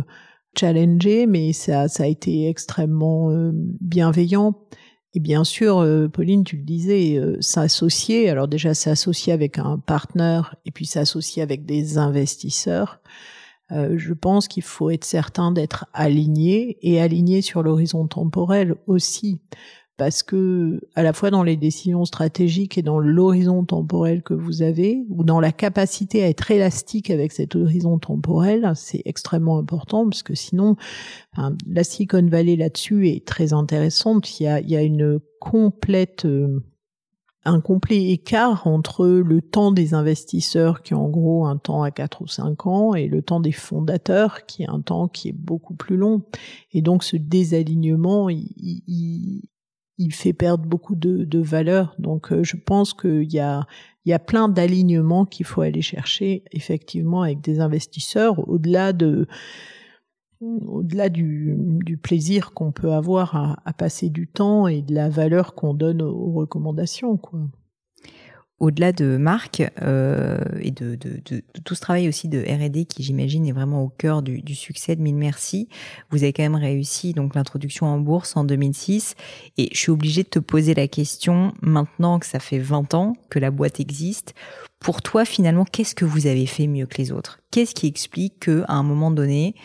challengé, 0.58 1.28
mais 1.28 1.52
ça, 1.52 1.90
ça 1.90 2.04
a 2.04 2.08
été 2.08 2.48
extrêmement 2.48 3.32
euh, 3.32 3.52
bienveillant. 3.54 4.56
Et 5.14 5.20
bien 5.20 5.44
sûr, 5.44 5.80
euh, 5.80 6.08
Pauline, 6.08 6.46
tu 6.46 6.56
le 6.56 6.64
disais, 6.64 7.22
s'associer, 7.42 8.30
alors 8.30 8.48
déjà 8.48 8.74
s'associer 8.74 9.34
avec 9.34 9.58
un 9.58 9.78
partenaire 9.78 10.56
et 10.66 10.72
puis 10.72 10.86
s'associer 10.86 11.44
avec 11.44 11.66
des 11.66 11.98
investisseurs. 11.98 13.02
Euh, 13.72 13.98
je 13.98 14.14
pense 14.14 14.48
qu'il 14.48 14.64
faut 14.64 14.90
être 14.90 15.06
certain 15.06 15.52
d'être 15.52 15.86
aligné 15.94 16.78
et 16.82 17.02
aligné 17.02 17.42
sur 17.42 17.64
l'horizon 17.64 18.08
temporel 18.08 18.76
aussi. 18.88 19.40
Parce 19.98 20.24
que 20.24 20.82
à 20.96 21.04
la 21.04 21.14
fois 21.14 21.30
dans 21.30 21.44
les 21.44 21.58
décisions 21.58 22.06
stratégiques 22.06 22.78
et 22.78 22.82
dans 22.82 22.98
l'horizon 22.98 23.64
temporel 23.64 24.24
que 24.24 24.34
vous 24.34 24.64
avez 24.64 25.06
ou 25.10 25.24
dans 25.24 25.40
la 25.40 25.52
capacité 25.52 26.24
à 26.24 26.28
être 26.28 26.50
élastique 26.50 27.12
avec 27.12 27.32
cet 27.32 27.56
horizon 27.56 28.00
temporel, 28.00 28.72
c'est 28.76 29.04
extrêmement 29.06 29.60
important 29.60 30.10
parce 30.10 30.24
que 30.24 30.34
sinon 30.34 30.76
la 31.68 31.84
Silicon 31.84 32.26
Valley 32.26 32.56
là-dessus 32.56 33.10
est 33.10 33.28
très 33.28 33.54
intéressante, 33.54 34.40
il 34.40 34.44
y 34.44 34.48
a, 34.48 34.60
il 34.60 34.72
y 34.72 34.76
a 34.76 34.82
une 34.82 35.20
complète 35.40 36.26
euh, 36.26 36.64
un 37.44 37.60
complet 37.60 38.12
écart 38.12 38.68
entre 38.68 39.08
le 39.08 39.42
temps 39.42 39.72
des 39.72 39.94
investisseurs 39.94 40.84
qui 40.84 40.94
est 40.94 40.98
en 40.98 41.10
gros 41.10 41.46
un 41.46 41.58
temps 41.58 41.82
à 41.82 41.90
4 41.90 42.22
ou 42.22 42.28
5 42.28 42.68
ans 42.68 42.94
et 42.94 43.08
le 43.08 43.22
temps 43.22 43.40
des 43.40 43.52
fondateurs 43.52 44.46
qui 44.46 44.64
est 44.64 44.70
un 44.70 44.82
temps 44.82 45.08
qui 45.08 45.30
est 45.30 45.36
beaucoup 45.36 45.74
plus 45.74 45.98
long. 45.98 46.24
Et 46.72 46.82
donc 46.82 47.04
ce 47.04 47.18
désalignement, 47.18 48.30
il, 48.30 49.42
fait 50.12 50.34
perdre 50.34 50.66
beaucoup 50.66 50.96
de, 50.96 51.40
valeur. 51.40 51.96
Donc, 52.00 52.34
je 52.44 52.56
pense 52.58 52.94
qu'il 52.94 53.32
y 53.32 53.40
a, 53.40 53.68
il 54.06 54.10
y 54.10 54.14
a 54.14 54.20
plein 54.20 54.50
d'alignements 54.50 55.26
qu'il 55.26 55.46
faut 55.46 55.62
aller 55.62 55.82
chercher 55.82 56.44
effectivement 56.52 57.22
avec 57.22 57.42
des 57.42 57.60
investisseurs 57.60 58.48
au-delà 58.50 58.94
de 58.94 59.28
au-delà 60.42 61.10
du, 61.10 61.58
plaisir 62.02 62.54
qu'on 62.54 62.72
peut 62.72 62.94
avoir 62.94 63.60
à, 63.64 63.74
passer 63.74 64.10
du 64.10 64.28
temps 64.28 64.68
et 64.68 64.82
de 64.82 64.94
la 64.94 65.10
valeur 65.10 65.54
qu'on 65.54 65.74
donne 65.74 66.02
aux 66.02 66.32
recommandations 66.32 67.18
quoi 67.18 67.40
au-delà 68.62 68.92
de 68.92 69.18
Marc 69.18 69.64
euh, 69.82 70.38
et 70.62 70.70
de, 70.70 70.96
tout 71.66 71.76
ce 71.76 71.82
travail 71.82 72.08
aussi 72.08 72.30
de 72.30 72.40
R&D 72.40 72.86
qui 72.86 73.02
j'imagine 73.02 73.48
est 73.48 73.52
vraiment 73.52 73.84
au 73.84 73.90
cœur 73.90 74.22
du, 74.22 74.44
du, 74.44 74.54
succès 74.54 74.96
de 74.96 75.02
Mille 75.02 75.16
Merci, 75.16 75.68
vous 76.12 76.22
avez 76.22 76.32
quand 76.32 76.44
même 76.44 76.56
réussi 76.56 77.14
donc 77.14 77.34
l'introduction 77.34 77.88
en 77.88 77.98
bourse 77.98 78.38
en 78.38 78.44
2006 78.44 79.16
et 79.58 79.70
je 79.74 79.78
suis 79.78 79.92
obligée 79.92 80.22
de 80.22 80.30
te 80.30 80.38
poser 80.38 80.76
la 80.76 80.88
question 80.88 81.54
maintenant 81.62 82.20
que 82.20 82.28
ça 82.28 82.40
fait 82.40 82.60
20 82.60 82.94
ans 82.94 83.14
que 83.32 83.40
la 83.40 83.50
boîte 83.50 83.80
existe. 83.80 84.36
Pour 84.80 85.02
toi 85.02 85.26
finalement, 85.26 85.66
qu'est-ce 85.66 85.96
que 85.96 86.06
vous 86.06 86.28
avez 86.28 86.46
fait 86.46 86.68
mieux 86.68 86.86
que 86.86 86.98
les 87.00 87.12
autres? 87.12 87.40
Qu'est-ce 87.50 87.74
qui 87.74 87.88
explique 87.88 88.42
que 88.42 88.64
à 88.68 88.76
un 88.76 88.84
moment 88.84 89.10
donné 89.10 89.56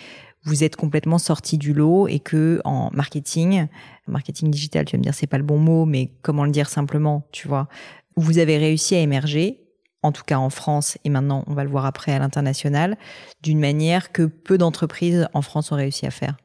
vous 0.47 0.62
êtes 0.62 0.76
complètement 0.76 1.18
sorti 1.18 1.59
du 1.59 1.74
lot 1.74 2.07
et 2.07 2.20
que 2.20 2.61
en 2.64 2.88
marketing, 2.92 3.66
marketing 4.07 4.51
digital, 4.51 4.84
tu 4.84 4.92
vas 4.92 4.99
me 4.99 5.03
dire 5.03 5.12
c'est 5.12 5.26
pas 5.26 5.38
le 5.38 5.44
bon 5.44 5.59
mot, 5.59 5.84
mais 5.84 6.12
comment 6.22 6.44
le 6.44 6.53
dire 6.53 6.68
simplement, 6.68 7.26
tu 7.32 7.49
vois, 7.49 7.68
vous 8.16 8.38
avez 8.38 8.57
réussi 8.57 8.94
à 8.94 9.01
émerger, 9.01 9.61
en 10.03 10.12
tout 10.12 10.22
cas 10.24 10.38
en 10.38 10.49
France, 10.49 10.99
et 11.05 11.11
maintenant 11.11 11.44
on 11.49 11.55
va 11.55 11.64
le 11.64 11.70
voir 11.70 11.84
après 11.84 12.12
à 12.12 12.20
l'international, 12.20 12.97
d'une 13.42 13.59
manière 13.59 14.12
que 14.12 14.22
peu 14.22 14.57
d'entreprises 14.57 15.28
en 15.34 15.42
France 15.42 15.72
ont 15.72 15.76
réussi 15.76 16.07
à 16.07 16.12
faire 16.12 16.36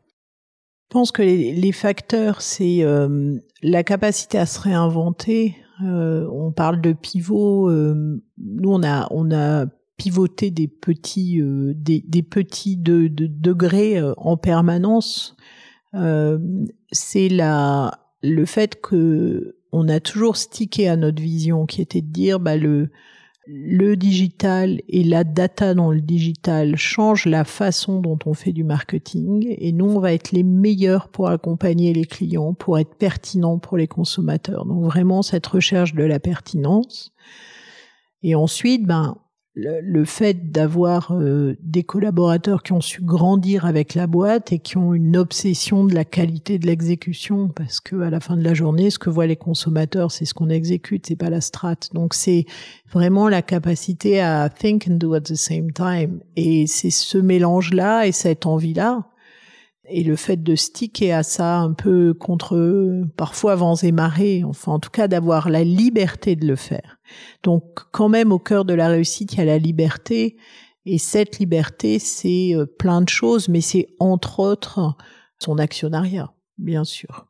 Je 0.90 0.94
pense 0.94 1.12
que 1.12 1.22
les, 1.22 1.72
facteurs, 1.72 2.42
c'est 2.42 2.84
euh, 2.84 3.38
la 3.62 3.84
capacité 3.84 4.40
à 4.40 4.48
se 4.48 4.60
réinventer. 4.60 5.56
Euh, 5.84 6.28
on 6.32 6.52
parle 6.52 6.82
de 6.82 6.94
pivot. 6.94 7.70
Euh, 7.70 8.20
nous, 8.40 8.72
on 8.72 8.84
a, 8.84 9.08
on 9.12 9.32
a 9.32 9.68
pivoté 10.02 10.50
des 10.50 10.68
petits, 10.68 11.40
des, 11.44 12.04
des, 12.08 12.24
petits 12.24 12.76
de, 12.76 13.08
de 13.08 13.28
degrés 13.28 14.02
en 14.18 14.36
permanence. 14.36 15.36
c'est 16.92 17.30
la, 17.30 17.92
le 18.24 18.46
fait 18.46 18.82
que 18.82 19.58
on 19.72 19.88
a 19.88 20.00
toujours 20.00 20.38
stické 20.38 20.88
à 20.88 20.96
notre 20.96 21.22
vision 21.22 21.66
qui 21.66 21.82
était 21.82 22.02
de 22.02 22.12
dire 22.12 22.40
bah, 22.40 22.58
le, 22.58 22.90
le 23.48 23.96
digital 23.96 24.82
et 24.88 25.04
la 25.04 25.24
data 25.24 25.74
dans 25.74 25.92
le 25.92 26.02
digital 26.02 26.76
changent 26.76 27.26
la 27.26 27.44
façon 27.44 28.00
dont 28.00 28.20
on 28.26 28.34
fait 28.34 28.52
du 28.52 28.64
marketing 28.64 29.56
et 29.58 29.72
nous 29.72 29.86
on 29.86 30.00
va 30.00 30.14
être 30.14 30.32
les 30.32 30.44
meilleurs 30.44 31.10
pour 31.10 31.30
accompagner 31.30 31.94
les 31.94 32.06
clients, 32.06 32.54
pour 32.54 32.80
être 32.80 32.96
pertinents 32.96 33.60
pour 33.60 33.78
les 33.78 33.88
consommateurs. 33.88 34.66
Donc 34.66 34.84
vraiment 34.84 35.22
cette 35.22 35.48
recherche 35.48 35.94
de 35.94 36.04
la 36.04 36.20
pertinence. 36.20 37.14
Et 38.24 38.36
ensuite, 38.36 38.86
ben 38.86 39.18
le, 39.54 40.06
fait 40.06 40.52
d'avoir 40.52 41.12
euh, 41.12 41.58
des 41.62 41.84
collaborateurs 41.84 42.64
qui 42.64 42.72
ont 42.72 42.80
su 42.80 43.02
grandir 43.02 43.66
avec 43.66 43.96
la 43.96 44.08
boîte 44.08 44.54
et 44.54 44.60
qui 44.60 44.78
ont 44.78 44.94
une 44.94 45.18
obsession 45.18 45.86
de 45.86 45.94
la 45.94 46.06
qualité 46.06 46.58
de 46.58 46.68
l'exécution 46.68 47.50
parce 47.50 47.82
que 47.82 48.00
à 48.02 48.10
la 48.10 48.22
fin 48.22 48.38
de 48.38 48.44
la 48.44 48.54
journée 48.54 48.90
ce 48.90 48.98
que 48.98 49.10
voient 49.10 49.28
les 49.28 49.36
consommateurs 49.36 50.12
c'est 50.12 50.24
ce 50.24 50.34
qu'on 50.34 50.50
exécute 50.50 51.06
c'est 51.06 51.18
pas 51.18 51.30
la 51.30 51.42
strat. 51.42 51.76
Donc 51.94 52.14
c'est 52.14 52.46
vraiment 52.92 53.28
la 53.28 53.42
capacité 53.42 54.22
à 54.22 54.50
think 54.50 54.88
and 54.90 54.96
do 54.96 55.14
at 55.14 55.22
the 55.22 55.36
same 55.36 55.72
time. 55.74 56.22
Et 56.38 56.66
c'est 56.68 56.90
ce 56.90 57.18
mélange 57.18 57.74
là 57.74 58.08
et 58.08 58.14
cette 58.14 58.46
envie 58.46 58.74
là 58.74 59.11
et 59.92 60.04
le 60.04 60.16
fait 60.16 60.42
de 60.42 60.56
sticker 60.56 61.12
à 61.12 61.24
ça 61.24 61.60
un 61.60 61.74
peu 61.74 62.14
contre 62.14 63.04
parfois 63.18 63.56
vents 63.56 63.76
et 63.76 63.92
marées, 63.92 64.44
enfin 64.44 64.74
en 64.74 64.80
tout 64.80 64.90
cas 64.90 65.08
d'avoir 65.08 65.50
la 65.50 65.64
liberté 65.64 66.36
de 66.36 66.48
le 66.48 66.56
faire. 66.56 67.00
Donc 67.44 67.64
quand 67.92 68.10
même 68.10 68.32
au 68.32 68.40
cœur 68.40 68.66
de 68.66 68.74
la 68.74 68.88
réussite, 68.88 69.34
il 69.34 69.40
y 69.40 69.42
a 69.42 69.46
la 69.46 69.58
liberté 69.58 70.38
et 70.86 70.98
cette 70.98 71.40
liberté, 71.40 72.00
c'est 72.00 72.56
euh, 72.56 72.66
plein 72.66 73.02
de 73.02 73.10
choses, 73.10 73.50
mais 73.50 73.62
c'est 73.62 73.88
entre 74.00 74.40
autres 74.40 74.96
son 75.38 75.58
actionnariat, 75.58 76.34
bien 76.58 76.84
sûr, 76.84 77.28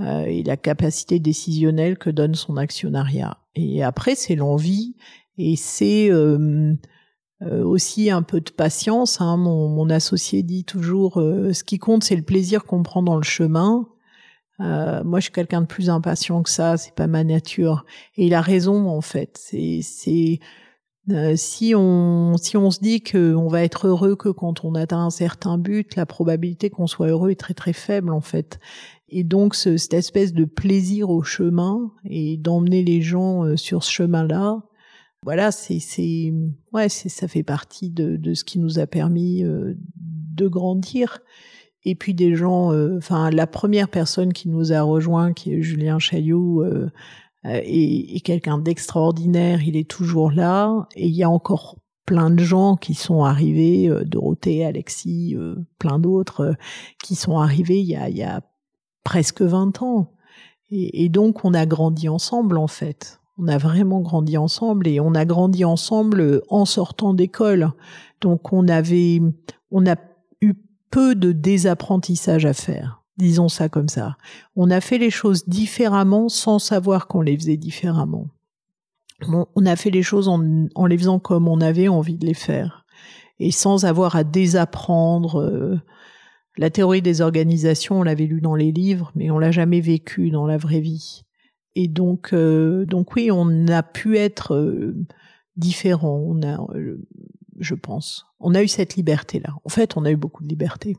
euh, 0.00 0.24
et 0.24 0.42
la 0.42 0.56
capacité 0.56 1.18
décisionnelle 1.18 1.98
que 1.98 2.10
donne 2.10 2.34
son 2.34 2.56
actionnariat. 2.56 3.38
Et 3.54 3.82
après, 3.82 4.14
c'est 4.14 4.36
l'envie 4.36 4.94
et 5.38 5.56
c'est 5.56 6.10
euh, 6.10 6.74
aussi 7.50 8.10
un 8.10 8.22
peu 8.22 8.40
de 8.40 8.50
patience. 8.50 9.20
Hein. 9.20 9.36
Mon, 9.36 9.68
mon, 9.68 9.90
associé 9.90 10.42
dit 10.42 10.64
toujours 10.64 11.20
euh, 11.20 11.52
ce 11.52 11.64
qui 11.64 11.78
compte, 11.78 12.04
c'est 12.04 12.16
le 12.16 12.22
plaisir 12.22 12.64
qu'on 12.64 12.82
prend 12.82 13.02
dans 13.02 13.16
le 13.16 13.22
chemin. 13.22 13.88
Euh, 14.60 15.02
moi, 15.04 15.20
je 15.20 15.24
suis 15.24 15.32
quelqu'un 15.32 15.60
de 15.60 15.66
plus 15.66 15.90
impatient 15.90 16.42
que 16.42 16.50
ça. 16.50 16.76
C'est 16.76 16.94
pas 16.94 17.06
ma 17.06 17.24
nature. 17.24 17.84
Et 18.16 18.26
il 18.26 18.34
a 18.34 18.40
raison 18.40 18.88
en 18.88 19.00
fait. 19.00 19.38
C'est 19.40 19.80
c'est 19.82 20.40
si 21.36 21.74
on 21.76 22.36
si 22.38 22.56
on 22.56 22.70
se 22.70 22.80
dit 22.80 23.02
qu'on 23.02 23.48
va 23.48 23.62
être 23.62 23.88
heureux 23.88 24.16
que 24.16 24.30
quand 24.30 24.64
on 24.64 24.74
atteint 24.74 25.04
un 25.04 25.10
certain 25.10 25.58
but, 25.58 25.96
la 25.96 26.06
probabilité 26.06 26.70
qu'on 26.70 26.86
soit 26.86 27.08
heureux 27.08 27.30
est 27.30 27.40
très 27.40 27.54
très 27.54 27.74
faible 27.74 28.12
en 28.12 28.22
fait. 28.22 28.58
Et 29.08 29.22
donc 29.22 29.54
ce, 29.54 29.76
cette 29.76 29.94
espèce 29.94 30.32
de 30.32 30.44
plaisir 30.44 31.10
au 31.10 31.22
chemin 31.22 31.92
et 32.04 32.36
d'emmener 32.38 32.82
les 32.82 33.02
gens 33.02 33.56
sur 33.56 33.84
ce 33.84 33.92
chemin-là, 33.92 34.62
voilà, 35.24 35.52
c'est 35.52 36.32
ouais, 36.74 36.88
c'est 36.90 37.08
ça 37.08 37.28
fait 37.28 37.42
partie 37.42 37.88
de 37.88 38.16
de 38.16 38.34
ce 38.34 38.44
qui 38.44 38.58
nous 38.58 38.78
a 38.78 38.86
permis 38.86 39.42
euh, 39.42 39.74
de 39.96 40.48
grandir. 40.48 41.20
Et 41.84 41.94
puis 41.94 42.14
des 42.14 42.34
gens, 42.36 42.72
euh, 42.72 42.98
enfin 42.98 43.30
la 43.30 43.46
première 43.46 43.88
personne 43.88 44.34
qui 44.34 44.50
nous 44.50 44.72
a 44.72 44.82
rejoint, 44.82 45.32
qui 45.32 45.54
est 45.54 45.62
Julien 45.62 45.98
Chaillot, 45.98 46.62
euh, 46.62 46.90
est, 47.44 48.16
est 48.16 48.20
quelqu'un 48.20 48.58
d'extraordinaire. 48.58 49.62
Il 49.62 49.76
est 49.76 49.88
toujours 49.88 50.30
là, 50.30 50.86
et 50.94 51.06
il 51.06 51.14
y 51.14 51.22
a 51.22 51.30
encore 51.30 51.78
plein 52.04 52.30
de 52.30 52.44
gens 52.44 52.76
qui 52.76 52.92
sont 52.94 53.24
arrivés, 53.24 53.90
Dorothée, 54.04 54.64
Alexis, 54.64 55.36
plein 55.78 55.98
d'autres, 55.98 56.54
qui 57.02 57.14
sont 57.14 57.38
arrivés 57.38 57.80
il 57.80 57.86
y 57.86 57.96
a, 57.96 58.10
il 58.10 58.16
y 58.16 58.22
a 58.22 58.42
presque 59.04 59.40
20 59.40 59.80
ans. 59.82 60.12
Et 60.70 61.08
donc 61.08 61.46
on 61.46 61.54
a 61.54 61.64
grandi 61.64 62.10
ensemble 62.10 62.58
en 62.58 62.66
fait 62.66 63.20
on 63.38 63.48
a 63.48 63.58
vraiment 63.58 64.00
grandi 64.00 64.36
ensemble 64.36 64.86
et 64.86 65.00
on 65.00 65.14
a 65.14 65.24
grandi 65.24 65.64
ensemble 65.64 66.42
en 66.48 66.64
sortant 66.64 67.14
d'école. 67.14 67.72
Donc 68.20 68.52
on 68.52 68.68
avait, 68.68 69.20
on 69.70 69.86
a 69.86 69.96
eu 70.40 70.54
peu 70.90 71.14
de 71.14 71.32
désapprentissage 71.32 72.46
à 72.46 72.52
faire. 72.52 73.02
Disons 73.16 73.48
ça 73.48 73.68
comme 73.68 73.88
ça. 73.88 74.16
On 74.56 74.70
a 74.70 74.80
fait 74.80 74.98
les 74.98 75.10
choses 75.10 75.48
différemment 75.48 76.28
sans 76.28 76.58
savoir 76.58 77.06
qu'on 77.06 77.20
les 77.20 77.36
faisait 77.36 77.56
différemment. 77.56 78.28
On 79.28 79.66
a 79.66 79.76
fait 79.76 79.90
les 79.90 80.02
choses 80.02 80.28
en, 80.28 80.66
en, 80.74 80.86
les 80.86 80.98
faisant 80.98 81.18
comme 81.18 81.48
on 81.48 81.60
avait 81.60 81.88
envie 81.88 82.18
de 82.18 82.26
les 82.26 82.34
faire 82.34 82.84
et 83.38 83.50
sans 83.50 83.84
avoir 83.84 84.16
à 84.16 84.24
désapprendre. 84.24 85.40
Euh, 85.40 85.80
la 86.56 86.70
théorie 86.70 87.02
des 87.02 87.20
organisations, 87.20 88.00
on 88.00 88.02
l'avait 88.04 88.26
lu 88.26 88.40
dans 88.40 88.54
les 88.54 88.70
livres, 88.70 89.10
mais 89.16 89.30
on 89.30 89.38
l'a 89.38 89.50
jamais 89.50 89.80
vécu 89.80 90.30
dans 90.30 90.46
la 90.46 90.56
vraie 90.56 90.80
vie. 90.80 91.22
Et 91.74 91.88
donc, 91.88 92.32
euh, 92.32 92.84
donc 92.86 93.14
oui, 93.16 93.30
on 93.32 93.66
a 93.68 93.82
pu 93.82 94.16
être 94.16 94.54
euh, 94.54 94.94
différent. 95.56 96.22
On 96.26 96.42
a, 96.42 96.60
euh, 96.74 97.04
je 97.58 97.74
pense, 97.74 98.26
on 98.40 98.54
a 98.54 98.62
eu 98.62 98.68
cette 98.68 98.96
liberté-là. 98.96 99.54
En 99.64 99.68
fait, 99.68 99.96
on 99.96 100.04
a 100.04 100.10
eu 100.10 100.16
beaucoup 100.16 100.42
de 100.42 100.48
liberté. 100.48 100.96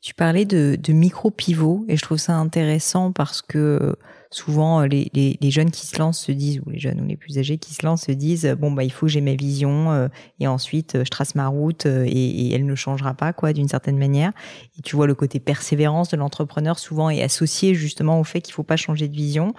Tu 0.00 0.14
parlais 0.14 0.44
de, 0.44 0.76
de 0.80 0.92
micro-pivots 0.92 1.84
et 1.88 1.96
je 1.96 2.02
trouve 2.02 2.18
ça 2.18 2.36
intéressant 2.36 3.12
parce 3.12 3.42
que 3.42 3.96
souvent 4.30 4.82
euh, 4.82 4.86
les, 4.86 5.10
les, 5.14 5.38
les, 5.40 5.50
jeunes 5.50 5.70
qui 5.70 5.86
se 5.86 5.98
lancent 5.98 6.20
se 6.20 6.32
disent, 6.32 6.60
ou 6.66 6.70
les 6.70 6.78
jeunes 6.78 7.00
ou 7.00 7.04
les 7.06 7.16
plus 7.16 7.38
âgés 7.38 7.58
qui 7.58 7.74
se 7.74 7.84
lancent 7.84 8.06
se 8.06 8.12
disent, 8.12 8.56
bon 8.58 8.70
bah 8.72 8.84
il 8.84 8.92
faut 8.92 9.06
que 9.06 9.12
j'ai 9.12 9.20
ma 9.20 9.34
vision 9.34 9.92
euh, 9.92 10.08
et 10.40 10.46
ensuite 10.46 10.96
euh, 10.96 11.04
je 11.04 11.10
trace 11.10 11.34
ma 11.34 11.48
route 11.48 11.86
et, 11.86 12.08
et, 12.08 12.54
elle 12.54 12.66
ne 12.66 12.74
changera 12.74 13.14
pas 13.14 13.32
quoi 13.32 13.52
d'une 13.52 13.68
certaine 13.68 13.98
manière. 13.98 14.32
Et 14.78 14.82
tu 14.82 14.96
vois 14.96 15.06
le 15.06 15.14
côté 15.14 15.40
persévérance 15.40 16.08
de 16.10 16.16
l'entrepreneur 16.16 16.78
souvent 16.78 17.10
est 17.10 17.22
associé 17.22 17.74
justement 17.74 18.20
au 18.20 18.24
fait 18.24 18.40
qu'il 18.40 18.54
faut 18.54 18.62
pas 18.62 18.76
changer 18.76 19.08
de 19.08 19.14
vision. 19.14 19.54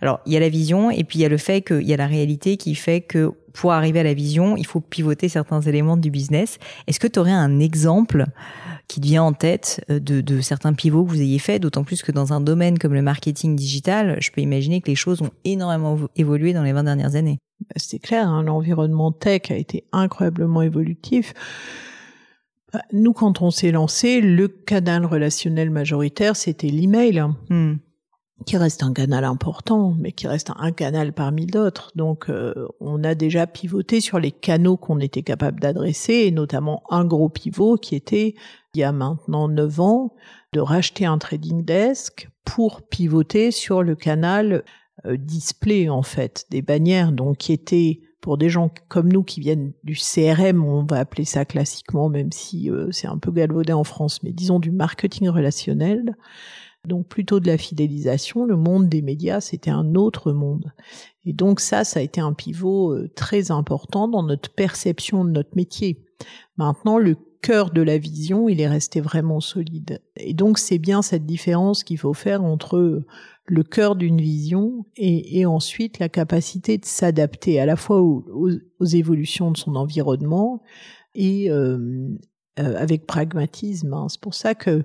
Alors 0.00 0.20
il 0.26 0.32
y 0.32 0.36
a 0.36 0.40
la 0.40 0.48
vision 0.48 0.90
et 0.90 1.04
puis 1.04 1.18
il 1.18 1.22
y 1.22 1.24
a 1.24 1.28
le 1.28 1.38
fait 1.38 1.62
qu'il 1.62 1.82
y 1.82 1.92
a 1.92 1.96
la 1.96 2.06
réalité 2.06 2.56
qui 2.56 2.74
fait 2.74 3.00
que 3.00 3.32
pour 3.52 3.72
arriver 3.72 3.98
à 3.98 4.04
la 4.04 4.14
vision, 4.14 4.56
il 4.56 4.66
faut 4.66 4.80
pivoter 4.80 5.28
certains 5.28 5.60
éléments 5.60 5.96
du 5.96 6.10
business. 6.12 6.58
Est-ce 6.86 7.00
que 7.00 7.08
tu 7.08 7.18
aurais 7.18 7.32
un 7.32 7.58
exemple 7.58 8.26
qui 8.88 9.00
te 9.00 9.06
vient 9.06 9.22
en 9.22 9.34
tête 9.34 9.84
de, 9.88 10.20
de 10.20 10.40
certains 10.40 10.72
pivots 10.72 11.04
que 11.04 11.10
vous 11.10 11.20
ayez 11.20 11.38
fait, 11.38 11.58
d'autant 11.58 11.84
plus 11.84 12.02
que 12.02 12.10
dans 12.10 12.32
un 12.32 12.40
domaine 12.40 12.78
comme 12.78 12.94
le 12.94 13.02
marketing 13.02 13.54
digital, 13.54 14.16
je 14.20 14.30
peux 14.30 14.40
imaginer 14.40 14.80
que 14.80 14.88
les 14.88 14.96
choses 14.96 15.20
ont 15.22 15.30
énormément 15.44 15.98
évolué 16.16 16.54
dans 16.54 16.62
les 16.62 16.72
20 16.72 16.84
dernières 16.84 17.14
années. 17.14 17.38
Bah, 17.60 17.74
c'est 17.76 17.98
clair, 17.98 18.28
hein, 18.28 18.42
l'environnement 18.42 19.12
tech 19.12 19.50
a 19.50 19.56
été 19.56 19.84
incroyablement 19.92 20.62
évolutif. 20.62 21.34
Bah, 22.72 22.82
nous, 22.92 23.12
quand 23.12 23.42
on 23.42 23.50
s'est 23.50 23.72
lancé, 23.72 24.20
le 24.20 24.48
canal 24.48 25.04
relationnel 25.06 25.70
majoritaire, 25.70 26.36
c'était 26.36 26.68
l'email. 26.68 27.24
Hmm. 27.48 27.76
qui 28.46 28.56
reste 28.56 28.84
un 28.84 28.92
canal 28.92 29.24
important, 29.24 29.96
mais 29.98 30.12
qui 30.12 30.28
reste 30.28 30.52
un 30.56 30.70
canal 30.70 31.12
parmi 31.12 31.44
d'autres. 31.44 31.90
Donc, 31.96 32.30
euh, 32.30 32.68
on 32.78 33.02
a 33.02 33.16
déjà 33.16 33.48
pivoté 33.48 34.00
sur 34.00 34.20
les 34.20 34.30
canaux 34.30 34.76
qu'on 34.76 35.00
était 35.00 35.24
capable 35.24 35.58
d'adresser, 35.58 36.12
et 36.12 36.30
notamment 36.30 36.84
un 36.88 37.04
gros 37.04 37.28
pivot 37.28 37.76
qui 37.76 37.96
était, 37.96 38.36
il 38.74 38.80
y 38.80 38.84
a 38.84 38.92
maintenant 38.92 39.48
neuf 39.48 39.80
ans, 39.80 40.14
de 40.52 40.60
racheter 40.60 41.06
un 41.06 41.18
trading 41.18 41.64
desk 41.64 42.28
pour 42.44 42.82
pivoter 42.82 43.50
sur 43.50 43.82
le 43.82 43.94
canal 43.94 44.64
euh, 45.06 45.16
display, 45.16 45.88
en 45.88 46.02
fait, 46.02 46.46
des 46.50 46.62
bannières, 46.62 47.12
donc 47.12 47.38
qui 47.38 47.52
était 47.52 48.00
pour 48.20 48.36
des 48.36 48.48
gens 48.48 48.70
comme 48.88 49.12
nous 49.12 49.22
qui 49.22 49.40
viennent 49.40 49.72
du 49.84 49.94
CRM, 49.94 50.64
on 50.64 50.84
va 50.84 50.98
appeler 50.98 51.24
ça 51.24 51.44
classiquement, 51.44 52.08
même 52.08 52.32
si 52.32 52.70
euh, 52.70 52.90
c'est 52.90 53.06
un 53.06 53.18
peu 53.18 53.30
galvaudé 53.30 53.72
en 53.72 53.84
France, 53.84 54.22
mais 54.22 54.32
disons 54.32 54.58
du 54.58 54.70
marketing 54.70 55.28
relationnel, 55.28 56.16
donc 56.84 57.06
plutôt 57.06 57.38
de 57.38 57.46
la 57.46 57.58
fidélisation, 57.58 58.44
le 58.44 58.56
monde 58.56 58.88
des 58.88 59.02
médias, 59.02 59.40
c'était 59.40 59.70
un 59.70 59.94
autre 59.94 60.32
monde. 60.32 60.72
Et 61.24 61.32
donc 61.32 61.60
ça, 61.60 61.84
ça 61.84 62.00
a 62.00 62.02
été 62.02 62.20
un 62.20 62.32
pivot 62.32 62.92
euh, 62.92 63.10
très 63.14 63.50
important 63.50 64.08
dans 64.08 64.22
notre 64.22 64.50
perception 64.50 65.24
de 65.24 65.30
notre 65.30 65.54
métier. 65.54 66.04
Maintenant, 66.56 66.98
le 66.98 67.16
cœur 67.40 67.70
de 67.70 67.82
la 67.82 67.98
vision, 67.98 68.48
il 68.48 68.60
est 68.60 68.68
resté 68.68 69.00
vraiment 69.00 69.40
solide. 69.40 70.02
Et 70.16 70.34
donc 70.34 70.58
c'est 70.58 70.78
bien 70.78 71.02
cette 71.02 71.26
différence 71.26 71.84
qu'il 71.84 71.98
faut 71.98 72.14
faire 72.14 72.42
entre 72.44 73.04
le 73.46 73.62
cœur 73.62 73.96
d'une 73.96 74.20
vision 74.20 74.86
et, 74.96 75.46
ensuite 75.46 75.98
la 75.98 76.08
capacité 76.08 76.78
de 76.78 76.84
s'adapter 76.84 77.60
à 77.60 77.66
la 77.66 77.76
fois 77.76 78.02
aux, 78.02 78.50
évolutions 78.84 79.50
de 79.50 79.56
son 79.56 79.74
environnement 79.74 80.62
et 81.14 81.50
euh, 81.50 82.08
euh, 82.58 82.76
avec 82.76 83.06
pragmatisme. 83.06 83.94
Hein. 83.94 84.06
C'est 84.08 84.20
pour 84.20 84.34
ça 84.34 84.54
que 84.54 84.84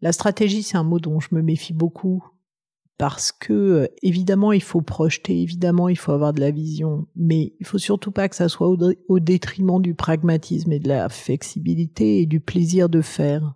la 0.00 0.12
stratégie, 0.12 0.62
c'est 0.62 0.76
un 0.76 0.82
mot 0.82 0.98
dont 0.98 1.20
je 1.20 1.28
me 1.32 1.40
méfie 1.40 1.72
beaucoup 1.72 2.24
parce 2.98 3.32
que 3.32 3.52
euh, 3.52 3.86
évidemment 4.02 4.52
il 4.52 4.62
faut 4.62 4.80
projeter, 4.80 5.40
évidemment 5.42 5.88
il 5.88 5.96
faut 5.96 6.12
avoir 6.12 6.32
de 6.32 6.40
la 6.40 6.50
vision, 6.50 7.06
mais 7.16 7.54
il 7.58 7.66
faut 7.66 7.78
surtout 7.78 8.12
pas 8.12 8.28
que 8.28 8.36
ça 8.36 8.48
soit 8.48 8.68
au, 9.08 9.20
détriment 9.20 9.82
du 9.82 9.94
pragmatisme 9.94 10.72
et 10.72 10.78
de 10.78 10.88
la 10.88 11.08
flexibilité 11.08 12.20
et 12.20 12.26
du 12.26 12.40
plaisir 12.40 12.88
de 12.88 13.00
faire. 13.00 13.54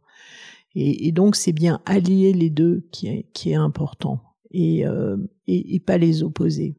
Et, 0.75 1.13
donc 1.13 1.35
c'est 1.35 1.53
bien 1.53 1.81
allier 1.87 2.33
les 2.33 2.51
deux 2.51 2.87
qui 2.93 3.09
est, 3.09 3.55
important 3.55 4.21
et, 4.51 4.87
euh, 4.87 5.17
et, 5.47 5.81
pas 5.81 5.99
les 5.99 6.23
opposer. 6.23 6.77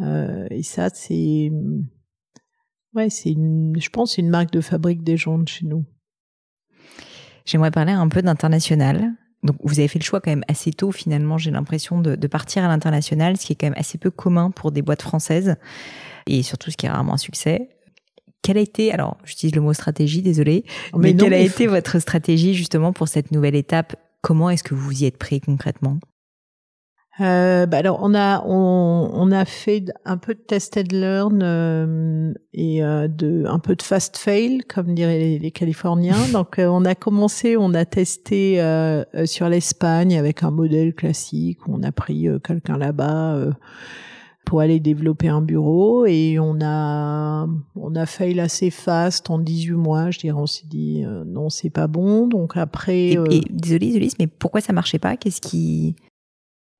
Euh, 0.00 0.46
et 0.50 0.62
ça 0.62 0.88
c'est 0.92 1.50
ouais 2.94 3.10
c'est 3.10 3.34
je 3.34 3.88
pense 3.90 4.16
une 4.18 4.30
marque 4.30 4.50
de 4.52 4.60
fabrique 4.60 5.02
des 5.02 5.16
gens 5.16 5.38
de 5.38 5.48
chez 5.48 5.66
nous. 5.66 5.84
J'aimerais 7.44 7.70
parler 7.70 7.92
un 7.92 8.08
peu 8.08 8.22
d'international. 8.22 9.14
Donc, 9.42 9.56
vous 9.64 9.80
avez 9.80 9.88
fait 9.88 9.98
le 9.98 10.04
choix 10.04 10.20
quand 10.20 10.30
même 10.30 10.44
assez 10.48 10.72
tôt, 10.72 10.92
finalement, 10.92 11.36
j'ai 11.36 11.50
l'impression, 11.50 12.00
de, 12.00 12.14
de, 12.14 12.26
partir 12.28 12.64
à 12.64 12.68
l'international, 12.68 13.36
ce 13.36 13.46
qui 13.46 13.52
est 13.52 13.56
quand 13.56 13.66
même 13.66 13.78
assez 13.78 13.98
peu 13.98 14.10
commun 14.10 14.50
pour 14.50 14.70
des 14.70 14.82
boîtes 14.82 15.02
françaises, 15.02 15.56
et 16.26 16.42
surtout 16.42 16.70
ce 16.70 16.76
qui 16.76 16.86
est 16.86 16.90
rarement 16.90 17.14
un 17.14 17.18
succès. 17.18 17.68
Quelle 18.42 18.58
a 18.58 18.60
été, 18.60 18.92
alors 18.92 19.18
j'utilise 19.24 19.54
le 19.54 19.60
mot 19.60 19.72
stratégie, 19.72 20.22
désolé, 20.22 20.64
mais, 20.96 21.14
quelle 21.14 21.34
a 21.34 21.38
été 21.38 21.66
votre 21.66 21.98
stratégie 21.98 22.54
justement 22.54 22.92
pour 22.92 23.08
cette 23.08 23.30
nouvelle 23.30 23.54
étape? 23.54 23.96
Comment 24.20 24.50
est-ce 24.50 24.64
que 24.64 24.74
vous 24.74 25.02
y 25.02 25.06
êtes 25.06 25.18
pris 25.18 25.40
concrètement? 25.40 25.98
Euh, 27.20 27.66
bah 27.66 27.76
alors 27.76 27.98
on 28.02 28.14
a 28.14 28.42
on, 28.46 29.10
on, 29.12 29.32
a 29.32 29.44
fait 29.44 29.84
un 30.06 30.16
peu 30.16 30.32
de 30.32 30.40
test 30.40 30.78
and 30.78 30.96
learn 30.96 31.42
euh, 31.42 32.32
et 32.54 32.82
euh, 32.82 33.06
de 33.06 33.44
un 33.46 33.58
peu 33.58 33.76
de 33.76 33.82
fast 33.82 34.16
fail 34.16 34.60
comme 34.66 34.94
diraient 34.94 35.18
les, 35.18 35.38
les 35.38 35.50
Californiens. 35.50 36.16
Donc 36.32 36.58
euh, 36.58 36.66
on 36.68 36.86
a 36.86 36.94
commencé, 36.94 37.58
on 37.58 37.74
a 37.74 37.84
testé 37.84 38.62
euh, 38.62 39.04
sur 39.26 39.50
l'Espagne 39.50 40.16
avec 40.16 40.42
un 40.42 40.50
modèle 40.50 40.94
classique. 40.94 41.58
On 41.68 41.82
a 41.82 41.92
pris 41.92 42.28
quelqu'un 42.42 42.78
là-bas 42.78 43.36
pour 44.46 44.60
aller 44.60 44.80
développer 44.80 45.28
un 45.28 45.42
bureau 45.42 46.06
et 46.06 46.38
on 46.40 46.62
a 46.62 47.46
on 47.76 47.94
a 47.94 48.06
fail 48.06 48.40
assez 48.40 48.70
fast 48.70 49.28
en 49.28 49.38
18 49.38 49.72
mois. 49.72 50.10
Je 50.10 50.18
dirais 50.18 50.38
on 50.40 50.46
s'est 50.46 50.66
dit 50.66 51.04
non 51.26 51.50
c'est 51.50 51.68
pas 51.68 51.88
bon. 51.88 52.26
Donc 52.26 52.56
après. 52.56 53.10
Et, 53.10 53.18
et, 53.30 53.42
désolé, 53.50 53.88
désolé, 53.88 54.08
mais 54.18 54.28
pourquoi 54.28 54.62
ça 54.62 54.72
marchait 54.72 54.98
pas? 54.98 55.18
Qu'est-ce 55.18 55.42
qui 55.42 55.94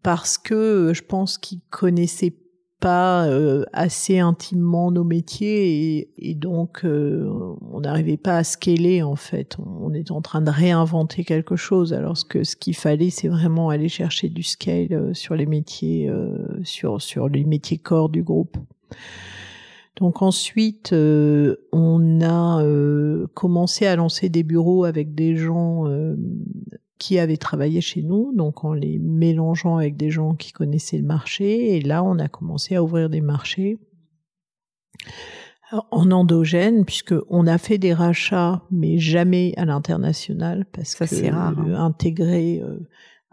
parce 0.03 0.39
que 0.39 0.55
euh, 0.55 0.95
je 0.95 1.03
pense 1.03 1.39
qu'ils 1.39 1.61
connaissaient 1.71 2.35
pas 2.81 3.27
euh, 3.29 3.65
assez 3.73 4.19
intimement 4.19 4.91
nos 4.91 5.05
métiers 5.05 6.11
et, 6.19 6.35
donc 6.35 6.85
euh, 6.85 7.55
on 7.71 7.81
n'arrivait 7.81 8.17
pas 8.17 8.39
à 8.39 8.45
scaler 8.45 9.05
en 9.05 9.15
fait. 9.15 9.57
On, 9.59 9.95
est 9.95 10.11
en 10.11 10.21
train 10.21 10.41
de 10.41 10.51
réinventer 10.51 11.23
quelque 11.23 11.55
chose 11.55 11.93
alors 11.93 12.17
que 12.29 12.43
ce 12.43 12.57
qu'il 12.57 12.75
fallait 12.75 13.11
c'est 13.11 13.29
vraiment 13.29 13.69
aller 13.69 13.89
chercher 13.89 14.29
du 14.29 14.43
scale 14.43 15.15
sur 15.15 15.37
les 15.37 15.47
métiers 15.47 16.11
sur 16.65 17.01
sur 17.01 17.29
les 17.29 17.45
métiers 17.45 17.79
corps 17.79 18.09
du 18.09 18.25
groupe. 18.25 18.57
Donc 19.97 20.21
ensuite, 20.23 20.93
on 20.93 22.21
a 22.21 22.65
commencé 23.35 23.87
à 23.87 23.95
lancer 23.95 24.29
des 24.29 24.43
bureaux 24.43 24.85
avec 24.85 25.15
des 25.15 25.37
gens 25.37 25.85
qui 26.99 27.18
avaient 27.18 27.36
travaillé 27.36 27.80
chez 27.80 28.03
nous, 28.03 28.32
donc 28.34 28.64
en 28.64 28.72
les 28.72 28.99
mélangeant 28.99 29.76
avec 29.76 29.97
des 29.97 30.11
gens 30.11 30.34
qui 30.34 30.53
connaissaient 30.53 30.99
le 30.99 31.07
marché. 31.07 31.76
Et 31.76 31.80
là, 31.80 32.05
on 32.05 32.18
a 32.18 32.28
commencé 32.28 32.76
à 32.76 32.82
ouvrir 32.82 33.11
des 33.11 33.20
marchés 33.20 33.78
en 35.90 36.11
endogène, 36.11 36.84
puisque 36.84 37.14
on 37.28 37.47
a 37.47 37.59
fait 37.59 37.78
des 37.78 37.95
rachats, 37.95 38.62
mais 38.70 38.99
jamais 38.99 39.55
à 39.57 39.64
l'international, 39.64 40.66
parce 40.70 40.95
que 40.95 41.07
c'est 41.07 41.30
rare, 41.30 41.59
hein. 41.59 41.74
intégrer 41.74 42.61
euh, 42.62 42.78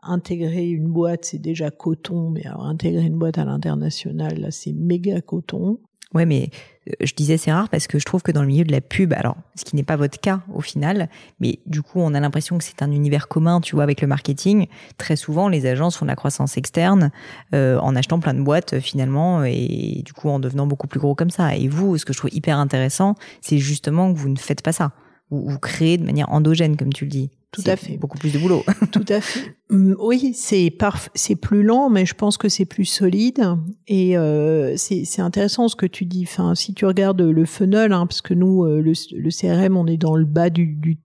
intégrer 0.02 0.70
une 0.70 0.88
boîte, 0.88 1.26
c'est 1.26 1.40
déjà 1.40 1.72
coton, 1.72 2.30
mais 2.30 2.46
alors 2.46 2.66
intégrer 2.66 3.04
une 3.04 3.18
boîte 3.18 3.38
à 3.38 3.46
l'international, 3.46 4.40
là, 4.40 4.52
c'est 4.52 4.74
méga 4.74 5.22
coton. 5.22 5.80
Ouais, 6.14 6.26
mais 6.26 6.44
euh, 6.44 6.58
je 7.02 7.14
disais 7.14 7.38
c'est 7.38 7.52
rare 7.52 7.70
parce 7.70 7.88
que 7.88 8.00
je 8.00 8.06
trouve 8.06 8.22
que 8.22 8.32
dans 8.32 8.42
le 8.42 8.48
milieu 8.48 8.64
de 8.64 8.72
la 8.72 8.82
pub, 8.82 9.14
alors 9.14 9.38
ce 9.56 9.64
qui 9.64 9.76
n'est 9.76 9.84
pas 9.84 9.96
votre 9.96 10.20
cas 10.20 10.42
au 10.54 10.62
final, 10.62 11.10
mais 11.40 11.60
du 11.66 11.82
coup 11.82 12.00
on 12.00 12.14
a 12.14 12.20
l'impression 12.20 12.58
que 12.58 12.64
c'est 12.64 12.82
un 12.82 12.92
univers 12.92 13.28
commun, 13.28 13.62
tu 13.62 13.76
vois, 13.76 13.84
avec 13.84 14.02
le 14.02 14.08
marketing. 14.08 14.68
Très 14.98 15.16
souvent, 15.16 15.50
les 15.50 15.66
agences 15.66 15.98
font 15.98 16.06
de 16.06 16.10
la 16.10 16.16
croissance 16.16 16.58
externe 16.58 17.12
euh, 17.54 17.78
en 17.80 17.96
achetant 17.96 18.20
plein 18.20 18.34
de 18.34 18.42
boîtes 18.42 18.80
finalement 18.80 19.44
et 19.44 20.02
du 20.06 20.14
coup 20.14 20.30
en 20.30 20.40
devenant 20.40 20.68
beaucoup 20.68 20.88
plus 20.88 21.00
gros 21.00 21.16
comme 21.16 21.30
ça. 21.30 21.56
Et 21.56 21.68
vous, 21.68 21.98
ce 21.98 22.06
que 22.06 22.14
je 22.14 22.18
trouve 22.18 22.34
hyper 22.34 22.58
intéressant, 22.58 23.16
c'est 23.42 23.58
justement 23.58 24.14
que 24.14 24.18
vous 24.18 24.30
ne 24.30 24.38
faites 24.38 24.62
pas 24.62 24.72
ça. 24.72 24.92
Vous, 25.30 25.48
vous 25.48 25.60
créez 25.60 25.98
de 25.98 26.06
manière 26.06 26.32
endogène, 26.32 26.78
comme 26.78 26.94
tu 26.94 27.06
le 27.06 27.12
dis. 27.12 27.30
Tout 27.52 27.64
à 27.66 27.76
fait. 27.76 27.98
Beaucoup 27.98 28.18
plus 28.18 28.32
de 28.32 28.38
boulot. 28.38 28.64
Tout 28.92 29.06
à 29.10 29.22
fait. 29.22 29.56
Mm, 29.72 29.96
oui, 30.00 30.34
c'est 30.36 30.76
c'est 31.16 31.36
plus 31.36 31.64
lent, 31.64 31.90
mais 31.90 32.06
je 32.06 32.14
pense 32.14 32.38
que 32.38 32.48
c'est 32.48 32.66
plus 32.66 32.86
solide. 32.86 33.44
Et 33.88 34.18
euh, 34.18 34.76
c'est 34.78 35.22
intéressant 35.22 35.68
ce 35.68 35.76
que 35.76 35.88
tu 35.88 36.06
dis. 36.06 36.26
Enfin, 36.28 36.54
si 36.54 36.74
tu 36.74 36.86
regardes 36.86 37.22
le 37.22 37.46
funnel, 37.46 37.92
hein, 37.92 38.06
parce 38.06 38.22
que 38.22 38.36
nous, 38.36 38.66
euh, 38.66 38.82
le, 38.82 38.94
le, 39.18 39.30
CRM, 39.30 39.78
on 39.78 39.88
est 39.88 39.98
dans 39.98 40.16
le 40.16 40.26
bas 40.26 40.52
du, 40.52 40.68
du 40.68 41.00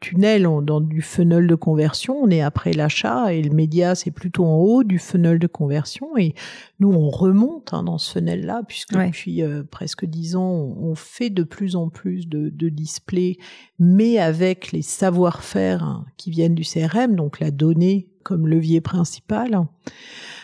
tunnel, 0.00 0.48
dans 0.62 0.80
du 0.80 1.02
funnel 1.02 1.46
de 1.46 1.54
conversion, 1.54 2.16
on 2.22 2.30
est 2.30 2.40
après 2.40 2.72
l'achat 2.72 3.32
et 3.32 3.42
le 3.42 3.54
média 3.54 3.94
c'est 3.94 4.10
plutôt 4.10 4.44
en 4.44 4.56
haut 4.56 4.84
du 4.84 4.98
funnel 4.98 5.38
de 5.38 5.46
conversion. 5.46 6.16
Et 6.16 6.34
nous 6.78 6.92
on 6.92 7.10
remonte 7.10 7.74
hein, 7.74 7.82
dans 7.82 7.98
ce 7.98 8.12
funnel-là 8.12 8.62
puisque 8.66 8.94
depuis 8.94 9.42
euh, 9.42 9.62
presque 9.68 10.04
dix 10.04 10.36
ans 10.36 10.52
on, 10.80 10.94
fait 10.94 11.30
de 11.30 11.42
plus 11.42 11.76
en 11.76 11.88
plus 11.88 12.28
de, 12.28 12.48
de 12.48 12.68
displays, 12.68 13.38
mais 13.78 14.18
avec 14.18 14.72
les 14.72 14.82
savoir-faire 14.82 15.82
hein, 15.82 16.06
qui 16.16 16.30
viennent 16.30 16.54
du 16.54 16.64
CRM, 16.64 17.14
donc 17.14 17.40
la 17.40 17.50
donnée 17.50 18.08
comme 18.22 18.46
levier 18.46 18.80
principal. 18.80 19.66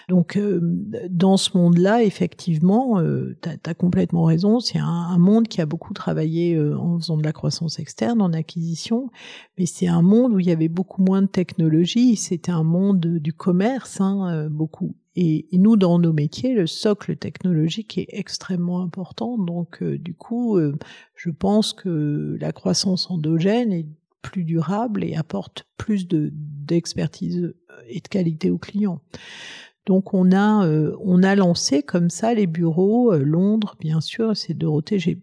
Donc 0.08 0.36
euh, 0.36 0.60
dans 1.08 1.36
ce 1.36 1.56
monde-là, 1.56 2.02
effectivement, 2.02 2.98
euh, 2.98 3.36
tu 3.42 3.48
as, 3.48 3.74
complètement 3.74 4.24
raison, 4.24 4.60
c'est 4.60 4.78
un, 4.78 5.18
monde 5.18 5.48
qui 5.48 5.60
a 5.60 5.66
beaucoup 5.66 5.94
travaillé 5.94 6.54
euh, 6.54 6.76
en 6.76 6.98
faisant 6.98 7.16
de 7.16 7.22
la 7.22 7.32
croissance 7.32 7.78
externe, 7.78 8.20
en 8.20 8.32
acquisition, 8.32 9.10
mais 9.58 9.66
c'est 9.66 9.86
un 9.86 10.02
monde 10.02 10.34
où 10.34 10.40
il 10.40 10.46
y 10.46 10.52
avait 10.52 10.68
beaucoup 10.68 11.02
moins 11.02 11.22
de 11.22 11.26
technologie, 11.26 12.16
c'était 12.16 12.52
un 12.52 12.64
monde 12.64 13.00
du 13.00 13.32
commerce, 13.32 14.00
hein, 14.00 14.48
beaucoup. 14.50 14.94
Et, 15.16 15.46
nous, 15.52 15.76
dans 15.76 16.00
nos 16.00 16.12
métiers, 16.12 16.54
le 16.54 16.66
socle 16.66 17.16
technologique 17.16 17.98
est 17.98 18.08
extrêmement 18.08 18.82
important. 18.82 19.38
Donc, 19.38 19.82
du 19.82 20.12
coup, 20.12 20.58
je 21.14 21.30
pense 21.30 21.72
que 21.72 22.36
la 22.40 22.50
croissance 22.50 23.08
endogène 23.10 23.72
est 23.72 23.86
plus 24.22 24.42
durable 24.42 25.04
et 25.04 25.14
apporte 25.14 25.66
plus 25.76 26.08
de 26.08 26.30
d'expertise 26.32 27.54
et 27.86 28.00
de 28.00 28.08
qualité 28.08 28.50
aux 28.50 28.58
clients. 28.58 29.00
Donc 29.86 30.14
on 30.14 30.32
a 30.32 30.66
euh, 30.66 30.96
on 31.00 31.22
a 31.22 31.34
lancé 31.34 31.82
comme 31.82 32.08
ça 32.08 32.32
les 32.32 32.46
bureaux 32.46 33.12
euh, 33.12 33.18
Londres 33.18 33.76
bien 33.78 34.00
sûr 34.00 34.34
c'est 34.34 34.54
Dorothée. 34.54 34.98
J'ai 34.98 35.18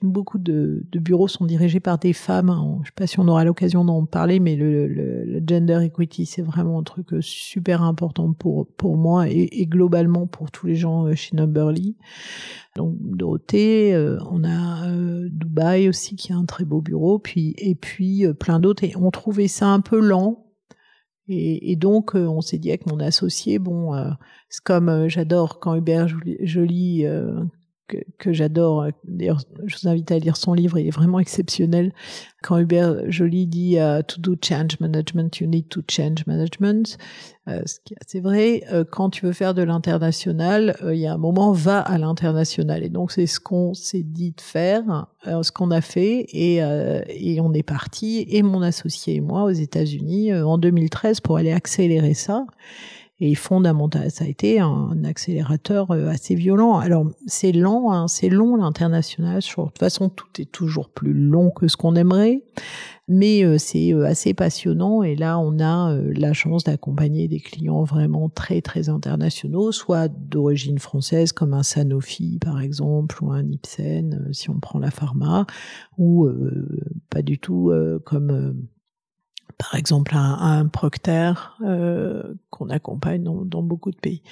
beaucoup 0.00 0.38
de, 0.38 0.86
de, 0.90 0.98
bureaux 0.98 1.28
sont 1.28 1.44
dirigés 1.44 1.80
par 1.80 1.98
des 1.98 2.14
femmes 2.14 2.48
hein. 2.48 2.78
je 2.82 2.86
sais 2.86 2.94
pas 2.96 3.06
si 3.06 3.20
on 3.20 3.28
aura 3.28 3.44
l'occasion 3.44 3.84
d'en 3.84 4.06
parler 4.06 4.40
mais 4.40 4.56
le, 4.56 4.86
le, 4.86 5.42
gender 5.46 5.80
equity 5.82 6.24
c'est 6.24 6.40
vraiment 6.40 6.78
un 6.78 6.82
truc 6.82 7.12
euh, 7.12 7.20
super 7.20 7.82
important 7.82 8.32
pour 8.32 8.66
pour 8.66 8.96
moi 8.96 9.28
et, 9.28 9.48
et 9.52 9.66
globalement 9.66 10.26
pour 10.26 10.50
tous 10.50 10.66
les 10.66 10.76
gens 10.76 11.14
chez 11.14 11.36
Numberly. 11.36 11.96
Donc 12.76 12.96
Dorothée 12.98 13.94
on 14.30 14.44
a 14.44 14.88
Dubaï 15.28 15.90
aussi 15.90 16.16
qui 16.16 16.32
a 16.32 16.36
un 16.36 16.46
très 16.46 16.64
beau 16.64 16.80
bureau 16.80 17.18
puis 17.18 17.54
et 17.58 17.74
puis 17.74 18.24
plein 18.40 18.60
d'autres. 18.60 18.82
Et 18.84 18.94
on 18.96 19.10
trouvait 19.10 19.46
ça 19.46 19.68
un 19.68 19.80
peu 19.80 20.00
lent 20.00 20.43
Et, 21.28 21.72
et 21.72 21.76
donc, 21.76 22.14
on 22.14 22.40
s'est 22.40 22.58
dit 22.58 22.68
avec 22.70 22.86
mon 22.86 23.00
associé, 23.00 23.58
bon, 23.58 23.92
c'est 24.48 24.62
comme 24.62 25.08
j'adore 25.08 25.58
quand 25.58 25.74
Hubert 25.74 26.08
Joly 26.40 27.06
que, 27.88 27.98
que 28.18 28.32
j'adore. 28.32 28.86
D'ailleurs, 29.04 29.40
je 29.64 29.76
vous 29.76 29.88
invite 29.88 30.10
à 30.10 30.18
lire 30.18 30.36
son 30.36 30.54
livre, 30.54 30.78
il 30.78 30.86
est 30.86 30.90
vraiment 30.90 31.18
exceptionnel. 31.18 31.92
Quand 32.42 32.58
Hubert 32.58 33.10
Joly 33.10 33.46
dit 33.46 33.76
uh, 33.76 34.02
To 34.06 34.20
do 34.20 34.36
change 34.40 34.78
management, 34.80 35.38
you 35.38 35.46
need 35.46 35.68
to 35.68 35.80
change 35.88 36.26
management. 36.26 36.98
Euh, 37.48 37.62
vrai. 38.20 38.64
Euh, 38.72 38.84
quand 38.90 39.10
tu 39.10 39.26
veux 39.26 39.32
faire 39.32 39.54
de 39.54 39.62
l'international, 39.62 40.76
euh, 40.82 40.94
il 40.94 41.00
y 41.00 41.06
a 41.06 41.12
un 41.12 41.18
moment, 41.18 41.52
va 41.52 41.80
à 41.80 41.98
l'international. 41.98 42.82
Et 42.82 42.88
donc, 42.88 43.12
c'est 43.12 43.26
ce 43.26 43.38
qu'on 43.38 43.74
s'est 43.74 44.02
dit 44.02 44.32
de 44.32 44.40
faire, 44.40 45.06
ce 45.24 45.52
qu'on 45.52 45.70
a 45.70 45.80
fait. 45.80 46.26
Et 46.32 46.62
on 47.40 47.52
est 47.52 47.62
parti, 47.62 48.26
et 48.28 48.42
mon 48.42 48.62
associé 48.62 49.16
et 49.16 49.20
moi, 49.20 49.44
aux 49.44 49.50
États-Unis 49.50 50.34
en 50.34 50.58
2013 50.58 51.20
pour 51.20 51.36
aller 51.36 51.52
accélérer 51.52 52.14
ça. 52.14 52.46
Et 53.20 53.36
fondamental, 53.36 54.10
ça 54.10 54.24
a 54.24 54.26
été 54.26 54.58
un 54.58 55.04
accélérateur 55.04 55.92
euh, 55.92 56.08
assez 56.08 56.34
violent. 56.34 56.78
Alors 56.78 57.06
c'est 57.26 57.52
lent, 57.52 57.92
hein, 57.92 58.08
c'est 58.08 58.28
long 58.28 58.56
l'international. 58.56 59.38
De 59.38 59.46
toute 59.46 59.78
façon, 59.78 60.08
tout 60.08 60.26
est 60.40 60.50
toujours 60.50 60.90
plus 60.90 61.12
long 61.12 61.50
que 61.50 61.68
ce 61.68 61.76
qu'on 61.76 61.94
aimerait, 61.94 62.42
mais 63.06 63.44
euh, 63.44 63.56
c'est 63.56 63.94
euh, 63.94 64.04
assez 64.04 64.34
passionnant. 64.34 65.04
Et 65.04 65.14
là, 65.14 65.38
on 65.38 65.60
a 65.60 65.96
la 65.96 66.32
chance 66.32 66.64
d'accompagner 66.64 67.28
des 67.28 67.38
clients 67.38 67.84
vraiment 67.84 68.28
très 68.28 68.60
très 68.62 68.88
internationaux, 68.88 69.70
soit 69.70 70.08
d'origine 70.08 70.80
française 70.80 71.30
comme 71.30 71.54
un 71.54 71.62
Sanofi 71.62 72.40
par 72.40 72.60
exemple, 72.60 73.22
ou 73.22 73.30
un 73.30 73.48
Ipsen 73.48 74.28
si 74.32 74.50
on 74.50 74.58
prend 74.58 74.80
la 74.80 74.90
pharma, 74.90 75.46
ou 75.98 76.28
pas 77.10 77.22
du 77.22 77.38
tout 77.38 77.72
comme 78.04 78.66
par 79.58 79.74
exemple 79.74 80.14
un, 80.14 80.38
un 80.40 80.66
Procter 80.66 81.32
euh, 81.62 82.34
qu'on 82.50 82.70
accompagne 82.70 83.22
dans, 83.22 83.62
beaucoup 83.62 83.90
de 83.90 83.96
pays. 83.96 84.22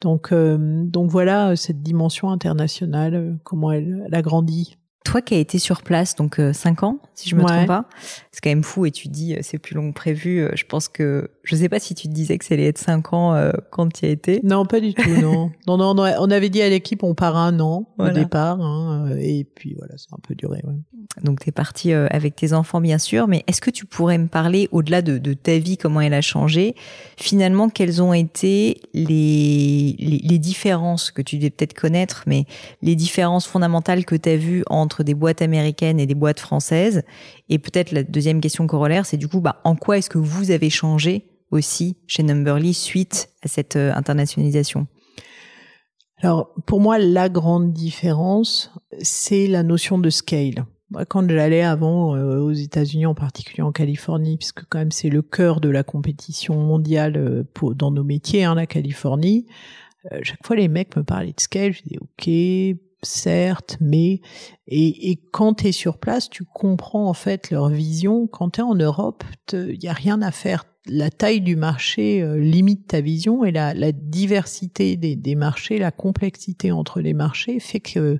Donc, 0.00 0.32
euh, 0.32 0.84
donc 0.84 1.10
voilà 1.10 1.56
cette 1.56 1.82
dimension 1.82 2.30
internationale, 2.30 3.14
euh, 3.14 3.34
comment 3.44 3.72
elle, 3.72 4.04
elle 4.06 4.14
a 4.14 4.22
grandi 4.22 4.76
toi 5.04 5.22
qui 5.22 5.34
as 5.34 5.38
été 5.38 5.58
sur 5.58 5.82
place, 5.82 6.16
donc 6.16 6.38
euh, 6.38 6.52
cinq 6.52 6.82
ans, 6.82 6.98
si 7.14 7.28
je 7.28 7.36
me 7.36 7.42
trompe 7.42 7.66
pas, 7.66 7.88
c'est 8.30 8.40
quand 8.42 8.50
même 8.50 8.62
fou 8.62 8.84
et 8.84 8.90
tu 8.90 9.08
dis 9.08 9.34
euh, 9.34 9.38
c'est 9.42 9.58
plus 9.58 9.74
long 9.74 9.90
que 9.90 9.94
prévu. 9.94 10.40
Euh, 10.40 10.50
je 10.54 10.64
pense 10.64 10.88
que 10.88 11.30
je 11.44 11.56
sais 11.56 11.68
pas 11.68 11.78
si 11.78 11.94
tu 11.94 12.08
te 12.08 12.12
disais 12.12 12.36
que 12.36 12.44
ça 12.44 12.54
allait 12.54 12.66
être 12.66 12.78
cinq 12.78 13.12
ans 13.12 13.50
quand 13.70 13.90
tu 13.92 14.04
y 14.04 14.08
as 14.08 14.12
été. 14.12 14.40
Non, 14.42 14.66
pas 14.66 14.80
du 14.80 14.92
tout, 14.92 15.08
non. 15.22 15.50
non, 15.66 15.78
non, 15.78 15.94
on 15.96 16.30
avait 16.30 16.50
dit 16.50 16.60
à 16.60 16.68
l'équipe 16.68 17.02
on 17.02 17.14
part 17.14 17.36
un 17.36 17.58
an 17.60 17.88
au 17.98 18.10
départ, 18.10 18.60
hein, 18.60 19.10
et 19.18 19.44
puis 19.44 19.74
voilà, 19.78 19.94
c'est 19.96 20.12
un 20.12 20.18
peu 20.26 20.34
duré. 20.34 20.60
Ouais. 20.64 20.74
Donc 21.22 21.40
tu 21.40 21.48
es 21.48 21.52
parti 21.52 21.92
avec 21.92 22.36
tes 22.36 22.52
enfants 22.52 22.80
bien 22.80 22.98
sûr, 22.98 23.28
mais 23.28 23.44
est-ce 23.46 23.60
que 23.60 23.70
tu 23.70 23.86
pourrais 23.86 24.18
me 24.18 24.28
parler 24.28 24.68
au-delà 24.72 25.00
de, 25.00 25.18
de, 25.18 25.32
ta 25.32 25.58
vie, 25.58 25.78
comment 25.78 26.00
elle 26.00 26.14
a 26.14 26.20
changé 26.20 26.74
Finalement, 27.16 27.70
quelles 27.70 28.02
ont 28.02 28.12
été 28.12 28.80
les, 28.92 29.96
les, 29.98 30.18
les 30.22 30.38
différences 30.38 31.10
que 31.10 31.22
tu 31.22 31.36
devais 31.36 31.50
peut-être 31.50 31.74
connaître, 31.74 32.24
mais 32.26 32.44
les 32.82 32.94
différences 32.94 33.46
fondamentales 33.46 34.04
que 34.04 34.14
tu 34.14 34.28
as 34.28 34.36
vues 34.36 34.64
entre 34.88 35.02
des 35.02 35.12
boîtes 35.12 35.42
américaines 35.42 36.00
et 36.00 36.06
des 36.06 36.14
boîtes 36.14 36.40
françaises. 36.40 37.02
Et 37.50 37.58
peut-être 37.58 37.92
la 37.92 38.02
deuxième 38.02 38.40
question 38.40 38.66
corollaire, 38.66 39.04
c'est 39.04 39.18
du 39.18 39.28
coup, 39.28 39.42
bah, 39.42 39.60
en 39.64 39.76
quoi 39.76 39.98
est-ce 39.98 40.08
que 40.08 40.16
vous 40.16 40.50
avez 40.50 40.70
changé 40.70 41.26
aussi 41.50 41.98
chez 42.06 42.22
Numberly 42.22 42.72
suite 42.72 43.28
à 43.42 43.48
cette 43.48 43.76
euh, 43.76 43.92
internationalisation? 43.94 44.86
Alors, 46.22 46.54
pour 46.66 46.80
moi, 46.80 46.98
la 46.98 47.28
grande 47.28 47.74
différence, 47.74 48.72
c'est 49.02 49.46
la 49.46 49.62
notion 49.62 49.98
de 49.98 50.08
scale. 50.08 50.64
Quand 51.08 51.28
j'allais 51.28 51.62
avant 51.62 52.16
euh, 52.16 52.38
aux 52.38 52.52
États-Unis, 52.52 53.04
en 53.04 53.14
particulier 53.14 53.62
en 53.62 53.72
Californie, 53.72 54.38
puisque 54.38 54.64
quand 54.70 54.78
même 54.78 54.90
c'est 54.90 55.10
le 55.10 55.20
cœur 55.20 55.60
de 55.60 55.68
la 55.68 55.82
compétition 55.82 56.56
mondiale 56.56 57.18
euh, 57.18 57.44
pour, 57.52 57.74
dans 57.74 57.90
nos 57.90 58.04
métiers, 58.04 58.44
hein, 58.44 58.54
la 58.54 58.66
Californie, 58.66 59.46
chaque 60.22 60.46
fois 60.46 60.56
les 60.56 60.68
mecs 60.68 60.96
me 60.96 61.02
parlaient 61.02 61.34
de 61.34 61.40
scale, 61.40 61.74
je 61.74 61.82
disais 61.82 61.98
ok, 62.00 62.80
certes, 63.02 63.76
mais 63.80 64.20
et, 64.66 65.10
et 65.10 65.20
quand 65.32 65.54
tu 65.54 65.68
es 65.68 65.72
sur 65.72 65.98
place, 65.98 66.28
tu 66.28 66.44
comprends 66.44 67.08
en 67.08 67.14
fait 67.14 67.50
leur 67.50 67.68
vision. 67.68 68.26
Quand 68.26 68.50
tu 68.50 68.60
es 68.60 68.62
en 68.62 68.74
Europe, 68.74 69.24
il 69.52 69.82
y 69.82 69.88
a 69.88 69.92
rien 69.92 70.20
à 70.22 70.30
faire. 70.30 70.64
La 70.90 71.10
taille 71.10 71.42
du 71.42 71.54
marché 71.54 72.22
euh, 72.22 72.38
limite 72.38 72.86
ta 72.86 73.02
vision 73.02 73.44
et 73.44 73.52
la, 73.52 73.74
la 73.74 73.92
diversité 73.92 74.96
des, 74.96 75.16
des, 75.16 75.34
marchés, 75.34 75.78
la 75.78 75.90
complexité 75.90 76.72
entre 76.72 77.00
les 77.00 77.12
marchés 77.12 77.60
fait 77.60 77.80
que 77.80 78.18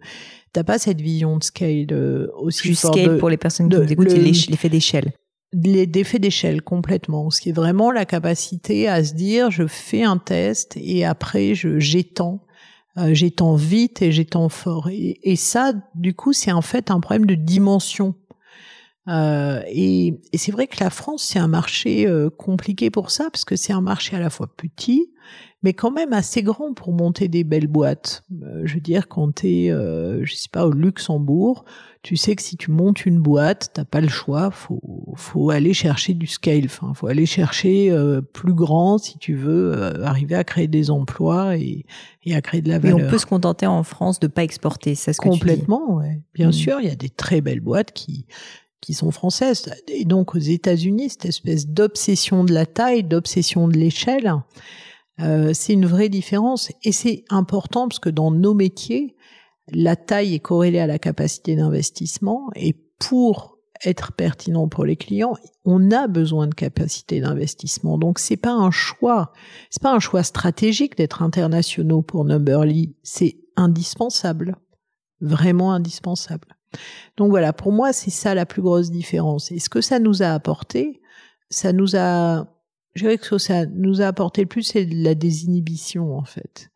t'as 0.52 0.64
pas 0.64 0.78
cette 0.78 1.00
vision 1.00 1.38
de 1.38 1.44
scale 1.44 1.86
euh, 1.92 2.28
aussi 2.36 2.68
Juste 2.68 2.86
scale 2.86 3.16
pour 3.16 3.30
les 3.30 3.38
personnes 3.38 3.70
qui 3.70 3.76
nous 3.76 3.90
écoutent, 3.90 4.12
l'effet 4.12 4.68
d'échelle 4.68 5.12
l'effet 5.52 6.18
d'échelle 6.18 6.60
complètement, 6.60 7.30
ce 7.30 7.40
qui 7.40 7.48
est 7.48 7.52
vraiment 7.52 7.90
la 7.90 8.04
capacité 8.04 8.86
à 8.86 9.02
se 9.02 9.14
dire 9.14 9.50
je 9.50 9.66
fais 9.66 10.02
un 10.02 10.18
test 10.18 10.76
et 10.76 11.06
après 11.06 11.54
je 11.54 11.78
j'étends 11.78 12.44
euh, 12.98 13.14
j'étends 13.14 13.54
vite 13.54 14.02
et 14.02 14.12
j'étends 14.12 14.48
fort. 14.48 14.88
Et, 14.88 15.18
et, 15.22 15.36
ça, 15.36 15.72
du 15.94 16.14
coup, 16.14 16.32
c'est 16.32 16.52
en 16.52 16.62
fait 16.62 16.90
un 16.90 17.00
problème 17.00 17.26
de 17.26 17.34
dimension. 17.34 18.14
Euh, 19.08 19.62
et, 19.68 20.20
et 20.32 20.38
c'est 20.38 20.52
vrai 20.52 20.66
que 20.66 20.82
la 20.82 20.90
France, 20.90 21.22
c'est 21.24 21.38
un 21.38 21.48
marché 21.48 22.06
euh, 22.06 22.30
compliqué 22.30 22.90
pour 22.90 23.10
ça, 23.10 23.30
parce 23.32 23.44
que 23.44 23.56
c'est 23.56 23.72
un 23.72 23.80
marché 23.80 24.16
à 24.16 24.20
la 24.20 24.30
fois 24.30 24.48
petit, 24.56 25.10
mais 25.62 25.72
quand 25.72 25.90
même 25.90 26.12
assez 26.12 26.42
grand 26.42 26.72
pour 26.72 26.92
monter 26.92 27.26
des 27.28 27.42
belles 27.42 27.66
boîtes. 27.66 28.22
Euh, 28.42 28.62
je 28.64 28.74
veux 28.74 28.80
dire, 28.80 29.08
quand 29.08 29.36
tu 29.36 29.48
es, 29.48 29.70
euh, 29.70 30.24
je 30.24 30.34
sais 30.34 30.48
pas, 30.50 30.66
au 30.66 30.72
Luxembourg, 30.72 31.64
tu 32.02 32.16
sais 32.16 32.36
que 32.36 32.42
si 32.42 32.56
tu 32.56 32.70
montes 32.70 33.06
une 33.06 33.18
boîte, 33.18 33.70
t'as 33.74 33.84
pas 33.84 34.00
le 34.00 34.08
choix, 34.08 34.52
faut 34.52 35.14
faut 35.16 35.50
aller 35.50 35.74
chercher 35.74 36.14
du 36.14 36.28
scale, 36.28 36.66
enfin 36.66 36.94
faut 36.94 37.08
aller 37.08 37.26
chercher 37.26 37.90
euh, 37.90 38.20
plus 38.20 38.54
grand 38.54 38.98
si 38.98 39.18
tu 39.18 39.34
veux 39.34 39.72
euh, 39.74 40.04
arriver 40.04 40.36
à 40.36 40.44
créer 40.44 40.68
des 40.68 40.90
emplois 40.90 41.56
et, 41.56 41.84
et 42.24 42.36
à 42.36 42.40
créer 42.40 42.62
de 42.62 42.68
la 42.68 42.78
valeur. 42.78 42.98
Mais 42.98 43.04
on 43.04 43.10
peut 43.10 43.18
se 43.18 43.26
contenter 43.26 43.66
en 43.66 43.82
France 43.82 44.20
de 44.20 44.28
pas 44.28 44.44
exporter, 44.44 44.94
c'est 44.94 45.12
ce 45.12 45.20
que 45.20 45.28
Complètement, 45.28 45.86
tu 45.86 45.92
dis? 45.92 45.98
ouais. 45.98 46.20
Bien 46.34 46.48
mmh. 46.50 46.52
sûr, 46.52 46.80
il 46.80 46.86
y 46.86 46.92
a 46.92 46.96
des 46.96 47.10
très 47.10 47.40
belles 47.40 47.60
boîtes 47.60 47.92
qui 47.92 48.26
qui 48.80 48.94
sont 48.94 49.10
françaises. 49.10 49.70
Et 49.88 50.04
donc 50.04 50.34
aux 50.34 50.38
États-Unis, 50.38 51.10
cette 51.10 51.26
espèce 51.26 51.66
d'obsession 51.66 52.44
de 52.44 52.52
la 52.52 52.66
taille, 52.66 53.04
d'obsession 53.04 53.68
de 53.68 53.76
l'échelle, 53.76 54.34
euh, 55.20 55.52
c'est 55.52 55.72
une 55.72 55.86
vraie 55.86 56.08
différence. 56.08 56.70
Et 56.84 56.92
c'est 56.92 57.24
important 57.28 57.88
parce 57.88 57.98
que 57.98 58.10
dans 58.10 58.30
nos 58.30 58.54
métiers, 58.54 59.16
la 59.68 59.96
taille 59.96 60.34
est 60.34 60.40
corrélée 60.40 60.78
à 60.78 60.86
la 60.86 60.98
capacité 60.98 61.56
d'investissement 61.56 62.48
et 62.54 62.74
pour 62.98 63.58
être 63.84 64.12
pertinent 64.12 64.68
pour 64.68 64.84
les 64.84 64.96
clients, 64.96 65.36
on 65.64 65.90
a 65.90 66.08
besoin 66.08 66.46
de 66.46 66.54
capacité 66.54 67.20
d'investissement. 67.20 67.98
Donc 67.98 68.18
c'est 68.18 68.36
pas 68.36 68.52
un 68.52 68.70
choix, 68.70 69.32
c'est 69.70 69.82
pas 69.82 69.94
un 69.94 70.00
choix 70.00 70.22
stratégique 70.22 70.96
d'être 70.96 71.22
internationaux 71.22 72.02
pour 72.02 72.24
Numberly, 72.24 72.96
c'est 73.02 73.38
indispensable, 73.56 74.56
vraiment 75.20 75.72
indispensable. 75.72 76.57
Donc 77.16 77.30
voilà, 77.30 77.52
pour 77.52 77.72
moi 77.72 77.92
c'est 77.92 78.10
ça 78.10 78.34
la 78.34 78.46
plus 78.46 78.62
grosse 78.62 78.90
différence. 78.90 79.52
Et 79.52 79.58
ce 79.58 79.68
que 79.68 79.80
ça 79.80 79.98
nous 79.98 80.22
a 80.22 80.28
apporté, 80.28 81.00
ça 81.50 81.72
nous 81.72 81.96
a, 81.96 82.46
je 82.94 83.02
dirais 83.02 83.18
que 83.18 83.24
ce 83.24 83.30
que 83.30 83.38
ça 83.38 83.66
nous 83.66 84.00
a 84.02 84.06
apporté 84.06 84.42
le 84.42 84.48
plus, 84.48 84.62
c'est 84.62 84.84
la 84.84 85.14
désinhibition 85.14 86.16
en 86.16 86.24
fait. 86.24 86.70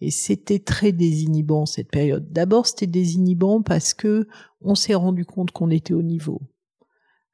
Et 0.00 0.10
c'était 0.10 0.60
très 0.60 0.92
désinhibant 0.92 1.66
cette 1.66 1.90
période. 1.90 2.30
D'abord, 2.30 2.66
c'était 2.66 2.86
désinhibant 2.86 3.62
parce 3.62 3.94
que 3.94 4.28
on 4.60 4.74
s'est 4.74 4.94
rendu 4.94 5.24
compte 5.24 5.50
qu'on 5.50 5.70
était 5.70 5.94
au 5.94 6.02
niveau 6.02 6.40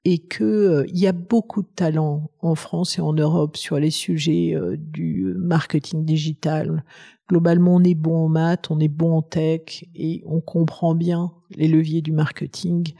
et 0.05 0.19
que 0.19 0.45
euh, 0.45 0.85
il 0.89 0.99
y 0.99 1.07
a 1.07 1.13
beaucoup 1.13 1.63
de 1.63 1.69
talents 1.75 2.31
en 2.41 2.55
France 2.55 2.99
et 2.99 3.01
en 3.01 3.13
Europe 3.13 3.57
sur 3.57 3.79
les 3.79 3.91
sujets 3.91 4.55
euh, 4.55 4.77
du 4.77 5.35
marketing 5.37 6.05
digital. 6.05 6.85
Globalement, 7.29 7.77
on 7.77 7.85
est 7.85 7.95
bon 7.95 8.27
en 8.27 8.29
maths, 8.29 8.71
on 8.71 8.81
est 8.81 8.89
bon 8.89 9.17
en 9.17 9.23
tech 9.23 9.85
et 9.95 10.23
on 10.27 10.41
comprend 10.41 10.95
bien 10.95 11.33
les 11.57 11.69
leviers 11.69 12.03
du 12.03 12.13
marketing. 12.13 12.93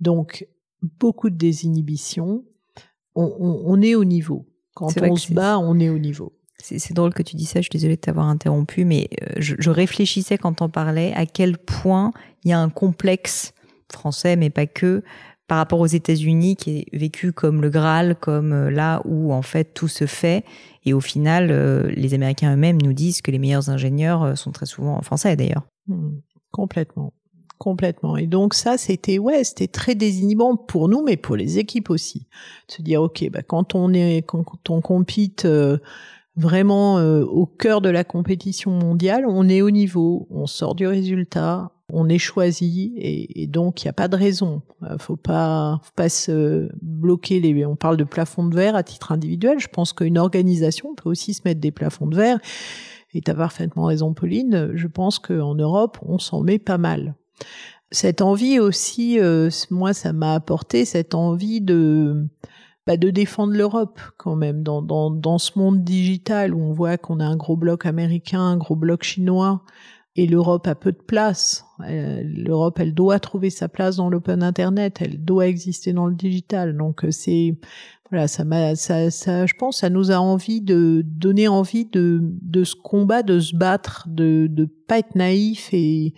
Donc, 0.00 0.46
beaucoup 0.98 1.30
de 1.30 1.36
désinhibition. 1.36 2.44
On, 3.14 3.32
on, 3.38 3.62
on 3.64 3.80
est 3.80 3.94
au 3.94 4.04
niveau. 4.04 4.46
Quand 4.74 4.90
on 5.00 5.16
se 5.16 5.32
bat, 5.32 5.58
on 5.58 5.78
est 5.78 5.88
au 5.88 5.98
niveau. 5.98 6.32
C'est 6.58 6.92
drôle 6.92 7.14
que 7.14 7.22
tu 7.22 7.36
dis 7.36 7.46
ça, 7.46 7.60
je 7.60 7.64
suis 7.64 7.70
désolée 7.70 7.96
de 7.96 8.00
t'avoir 8.00 8.26
interrompu, 8.26 8.84
mais 8.84 9.08
euh, 9.22 9.34
je, 9.38 9.54
je 9.58 9.70
réfléchissais 9.70 10.36
quand 10.36 10.60
on 10.62 10.68
parlait 10.68 11.12
à 11.14 11.24
quel 11.24 11.56
point 11.56 12.12
il 12.44 12.50
y 12.50 12.52
a 12.52 12.60
un 12.60 12.68
complexe 12.68 13.54
français, 13.90 14.36
mais 14.36 14.50
pas 14.50 14.66
que, 14.66 15.02
par 15.50 15.58
rapport 15.58 15.80
aux 15.80 15.86
États-Unis, 15.86 16.54
qui 16.54 16.78
est 16.78 16.96
vécu 16.96 17.32
comme 17.32 17.60
le 17.60 17.70
Graal, 17.70 18.14
comme 18.14 18.52
euh, 18.52 18.70
là 18.70 19.02
où 19.04 19.32
en 19.32 19.42
fait 19.42 19.74
tout 19.74 19.88
se 19.88 20.06
fait. 20.06 20.44
Et 20.84 20.92
au 20.92 21.00
final, 21.00 21.48
euh, 21.50 21.90
les 21.96 22.14
Américains 22.14 22.54
eux-mêmes 22.54 22.80
nous 22.80 22.92
disent 22.92 23.20
que 23.20 23.32
les 23.32 23.40
meilleurs 23.40 23.68
ingénieurs 23.68 24.38
sont 24.38 24.52
très 24.52 24.66
souvent 24.66 25.02
français 25.02 25.34
d'ailleurs. 25.34 25.64
Hmm, 25.88 26.18
complètement. 26.52 27.12
Complètement. 27.58 28.16
Et 28.16 28.28
donc 28.28 28.54
ça, 28.54 28.78
c'était 28.78 29.18
ouais, 29.18 29.42
c'était 29.42 29.66
très 29.66 29.96
désinhibant 29.96 30.54
pour 30.54 30.88
nous, 30.88 31.02
mais 31.02 31.16
pour 31.16 31.34
les 31.34 31.58
équipes 31.58 31.90
aussi. 31.90 32.28
Se 32.68 32.80
dire, 32.80 33.02
ok, 33.02 33.28
bah 33.32 33.42
quand 33.42 33.74
on 33.74 33.92
est, 33.92 34.22
quand 34.22 34.70
on 34.70 34.80
compite 34.80 35.48
vraiment 36.36 36.98
euh, 36.98 37.24
au 37.24 37.46
cœur 37.46 37.80
de 37.80 37.88
la 37.88 38.04
compétition 38.04 38.70
mondiale, 38.70 39.24
on 39.26 39.48
est 39.48 39.62
au 39.62 39.70
niveau, 39.70 40.26
on 40.30 40.46
sort 40.46 40.74
du 40.74 40.86
résultat, 40.86 41.70
On 41.92 42.08
est 42.08 42.18
choisi 42.18 42.92
et, 42.96 43.46
donc 43.46 43.82
il 43.82 43.86
n'y 43.86 43.90
a 43.90 43.94
pas 43.94 44.08
de 44.08 44.16
raison. 44.16 44.62
Euh, 44.82 44.98
faut 44.98 45.16
pas, 45.16 45.80
faut 45.82 45.92
pas 45.96 46.08
se 46.08 46.68
bloquer 46.82 47.40
les. 47.40 47.64
On 47.66 47.76
parle 47.76 47.96
de 47.96 48.04
plafond 48.04 48.46
de 48.46 48.54
verre 48.54 48.76
à 48.76 48.82
titre 48.82 49.12
individuel. 49.12 49.58
Je 49.58 49.68
pense 49.68 49.92
qu'une 49.92 50.18
organisation 50.18 50.94
peut 50.94 51.08
aussi 51.08 51.34
se 51.34 51.42
mettre 51.44 51.60
des 51.60 51.72
plafonds 51.72 52.06
de 52.06 52.16
verre. 52.16 52.38
Et 53.12 53.20
tu 53.20 53.30
as 53.30 53.34
parfaitement 53.34 53.84
raison, 53.84 54.14
Pauline. 54.14 54.70
Je 54.74 54.86
pense 54.86 55.18
qu'en 55.18 55.54
Europe, 55.54 55.98
on 56.02 56.18
s'en 56.18 56.42
met 56.42 56.58
pas 56.58 56.78
mal. 56.78 57.14
Cette 57.90 58.22
envie 58.22 58.60
aussi, 58.60 59.18
euh, 59.18 59.50
moi, 59.70 59.92
ça 59.92 60.12
m'a 60.12 60.34
apporté 60.34 60.84
cette 60.84 61.14
envie 61.14 61.60
de 61.60 62.28
bah, 62.86 62.96
de 62.96 63.10
défendre 63.10 63.52
l'Europe 63.52 64.00
quand 64.16 64.36
même 64.36 64.62
dans, 64.62 64.80
dans, 64.80 65.10
dans 65.10 65.38
ce 65.38 65.58
monde 65.58 65.84
digital 65.84 66.54
où 66.54 66.60
on 66.60 66.72
voit 66.72 66.96
qu'on 66.96 67.20
a 67.20 67.24
un 67.24 67.36
gros 67.36 67.56
bloc 67.56 67.84
américain, 67.84 68.40
un 68.40 68.56
gros 68.56 68.76
bloc 68.76 69.02
chinois 69.02 69.62
et 70.16 70.26
l'Europe 70.26 70.66
a 70.66 70.74
peu 70.74 70.92
de 70.92 70.98
place. 70.98 71.64
Euh, 71.88 72.22
L'Europe, 72.24 72.78
elle 72.80 72.94
doit 72.94 73.20
trouver 73.20 73.50
sa 73.50 73.68
place 73.68 73.96
dans 73.96 74.10
l'open 74.10 74.42
internet, 74.42 74.98
elle 75.00 75.24
doit 75.24 75.46
exister 75.46 75.92
dans 75.92 76.06
le 76.06 76.14
digital. 76.14 76.76
Donc 76.76 77.04
euh, 77.04 77.10
c'est 77.10 77.56
voilà, 78.10 78.26
ça 78.26 78.42
m'a, 78.44 78.74
ça, 78.74 79.08
ça, 79.12 79.46
je 79.46 79.54
pense, 79.54 79.78
ça 79.78 79.88
nous 79.88 80.10
a 80.10 80.16
envie 80.16 80.60
de 80.60 81.02
donner 81.06 81.46
envie 81.46 81.84
de 81.86 82.18
de 82.22 82.64
ce 82.64 82.74
combat, 82.74 83.22
de 83.22 83.38
se 83.38 83.54
battre, 83.54 84.08
de 84.08 84.48
de 84.50 84.64
pas 84.64 84.98
être 84.98 85.14
naïf 85.14 85.70
et 85.72 86.14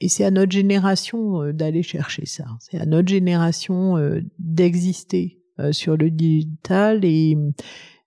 et 0.00 0.08
c'est 0.08 0.24
à 0.24 0.30
notre 0.30 0.52
génération 0.52 1.42
euh, 1.42 1.52
d'aller 1.52 1.82
chercher 1.82 2.26
ça. 2.26 2.44
C'est 2.60 2.78
à 2.78 2.86
notre 2.86 3.08
génération 3.08 3.96
d'exister 4.38 5.38
sur 5.70 5.96
le 5.96 6.10
digital 6.10 7.04
et 7.04 7.36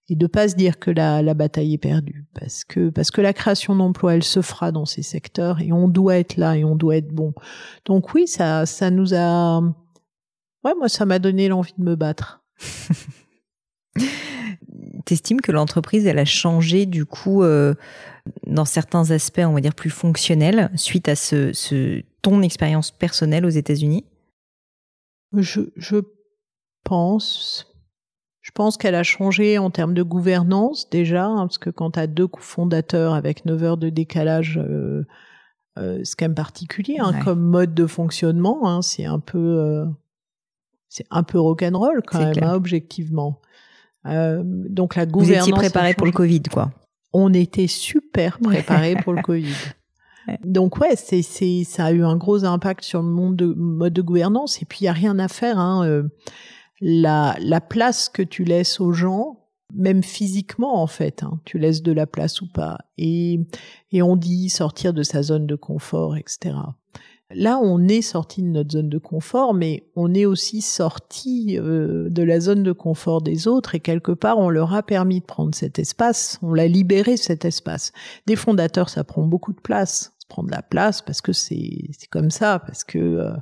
et 0.09 0.15
de 0.15 0.27
pas 0.27 0.47
se 0.47 0.55
dire 0.55 0.79
que 0.79 0.91
la, 0.91 1.21
la 1.21 1.33
bataille 1.33 1.73
est 1.73 1.79
perdue 1.79 2.25
parce 2.39 2.63
que 2.63 2.89
parce 2.89 3.09
que 3.11 3.21
la 3.21 3.33
création 3.33 3.75
d'emplois 3.75 4.15
elle 4.15 4.23
se 4.23 4.41
fera 4.41 4.71
dans 4.71 4.85
ces 4.85 5.01
secteurs 5.01 5.61
et 5.61 5.71
on 5.71 5.87
doit 5.87 6.17
être 6.17 6.37
là 6.37 6.55
et 6.55 6.63
on 6.63 6.75
doit 6.75 6.97
être 6.97 7.11
bon. 7.11 7.33
Donc 7.85 8.13
oui 8.13 8.27
ça 8.27 8.65
ça 8.65 8.91
nous 8.91 9.13
a 9.13 9.61
ouais 10.63 10.73
moi 10.77 10.89
ça 10.89 11.05
m'a 11.05 11.19
donné 11.19 11.47
l'envie 11.47 11.73
de 11.77 11.83
me 11.83 11.95
battre. 11.95 12.43
T'estimes 15.05 15.41
que 15.41 15.51
l'entreprise 15.51 16.05
elle 16.05 16.19
a 16.19 16.25
changé 16.25 16.85
du 16.85 17.05
coup 17.05 17.43
euh, 17.43 17.73
dans 18.45 18.65
certains 18.65 19.11
aspects 19.11 19.41
on 19.43 19.53
va 19.53 19.61
dire 19.61 19.75
plus 19.75 19.89
fonctionnels 19.89 20.71
suite 20.75 21.09
à 21.09 21.15
ce, 21.15 21.51
ce 21.53 22.03
ton 22.21 22.41
expérience 22.41 22.91
personnelle 22.91 23.45
aux 23.45 23.49
États-Unis? 23.49 24.05
Je 25.33 25.61
je 25.75 25.97
pense 26.83 27.74
je 28.45 28.51
pense 28.51 28.77
qu'elle 28.77 28.93
a 28.93 29.01
changé 29.01 29.57
en 29.57 29.71
termes 29.71 29.95
de 29.95 30.03
gouvernance 30.03 30.87
déjà, 30.91 31.25
hein, 31.25 31.47
parce 31.47 31.57
que 31.57 31.71
quand 31.71 31.91
tu 31.91 31.99
as 31.99 32.05
deux 32.05 32.27
fondateurs 32.37 33.15
avec 33.15 33.43
9 33.45 33.63
heures 33.63 33.77
de 33.77 33.89
décalage, 33.89 34.59
euh, 34.63 35.03
euh, 35.79 35.99
c'est 36.03 36.15
quand 36.15 36.25
même 36.25 36.35
particulier 36.35 36.97
hein, 36.99 37.11
comme 37.23 37.41
mode 37.41 37.73
de 37.73 37.87
fonctionnement. 37.87 38.69
Hein, 38.69 38.83
c'est 38.83 39.05
un 39.05 39.17
peu, 39.17 39.39
euh, 39.39 39.85
c'est 40.89 41.07
un 41.09 41.23
peu 41.23 41.39
rock'n'roll 41.39 42.03
quand 42.05 42.19
même, 42.19 42.47
objectivement. 42.51 43.41
Euh, 44.05 44.43
donc 44.45 44.95
la 44.95 45.07
gouvernance. 45.07 45.49
Vous 45.49 45.55
étiez 45.55 45.59
préparé 45.59 45.95
pour 45.95 46.05
le 46.05 46.11
Covid, 46.11 46.43
quoi. 46.43 46.71
On 47.13 47.33
était 47.33 47.65
super 47.65 48.37
préparé 48.37 48.95
pour 48.95 49.13
le 49.13 49.21
Covid. 49.23 49.55
Donc 50.43 50.77
ouais, 50.77 50.95
c'est 50.95 51.23
c'est 51.23 51.63
ça 51.63 51.85
a 51.85 51.91
eu 51.91 52.03
un 52.03 52.15
gros 52.15 52.45
impact 52.45 52.83
sur 52.83 53.01
le 53.01 53.09
monde 53.09 53.37
de 53.37 53.47
mode 53.47 53.93
de 53.93 54.03
gouvernance 54.03 54.61
et 54.61 54.65
puis 54.65 54.81
il 54.81 54.83
y 54.83 54.87
a 54.87 54.93
rien 54.93 55.17
à 55.17 55.29
faire. 55.29 55.57
Hein, 55.57 56.03
la, 56.81 57.35
la 57.39 57.61
place 57.61 58.09
que 58.09 58.21
tu 58.21 58.43
laisses 58.43 58.79
aux 58.79 58.93
gens, 58.93 59.45
même 59.73 60.03
physiquement 60.03 60.81
en 60.81 60.87
fait, 60.87 61.23
hein, 61.23 61.39
tu 61.45 61.57
laisses 61.57 61.81
de 61.81 61.91
la 61.91 62.07
place 62.07 62.41
ou 62.41 62.47
pas. 62.47 62.77
Et, 62.97 63.39
et 63.91 64.01
on 64.01 64.15
dit 64.15 64.49
sortir 64.49 64.93
de 64.93 65.03
sa 65.03 65.23
zone 65.23 65.47
de 65.47 65.55
confort, 65.55 66.17
etc. 66.17 66.55
Là, 67.33 67.59
on 67.61 67.87
est 67.87 68.03
sorti 68.03 68.43
de 68.43 68.47
notre 68.47 68.73
zone 68.73 68.89
de 68.89 68.99
confort, 68.99 69.55
mais 69.55 69.89
on 69.95 70.13
est 70.13 70.25
aussi 70.25 70.61
sorti 70.61 71.57
euh, 71.57 72.07
de 72.09 72.21
la 72.21 72.39
zone 72.39 72.61
de 72.61 72.71
confort 72.71 73.21
des 73.21 73.47
autres 73.47 73.73
et 73.73 73.79
quelque 73.79 74.11
part, 74.11 74.37
on 74.37 74.49
leur 74.49 74.73
a 74.75 74.83
permis 74.83 75.21
de 75.21 75.25
prendre 75.25 75.55
cet 75.55 75.79
espace, 75.79 76.37
on 76.43 76.53
l'a 76.53 76.67
libéré 76.67 77.17
cet 77.17 77.43
espace. 77.43 77.93
Des 78.27 78.35
fondateurs, 78.35 78.89
ça 78.89 79.03
prend 79.03 79.23
beaucoup 79.23 79.53
de 79.53 79.59
place 79.59 80.14
prendre 80.27 80.49
la 80.49 80.61
place 80.61 81.01
parce 81.01 81.21
que 81.21 81.33
c'est 81.33 81.89
comme 82.09 82.31
ça 82.31 82.59
parce 82.59 82.83
que 82.83 82.97
euh, 82.97 83.33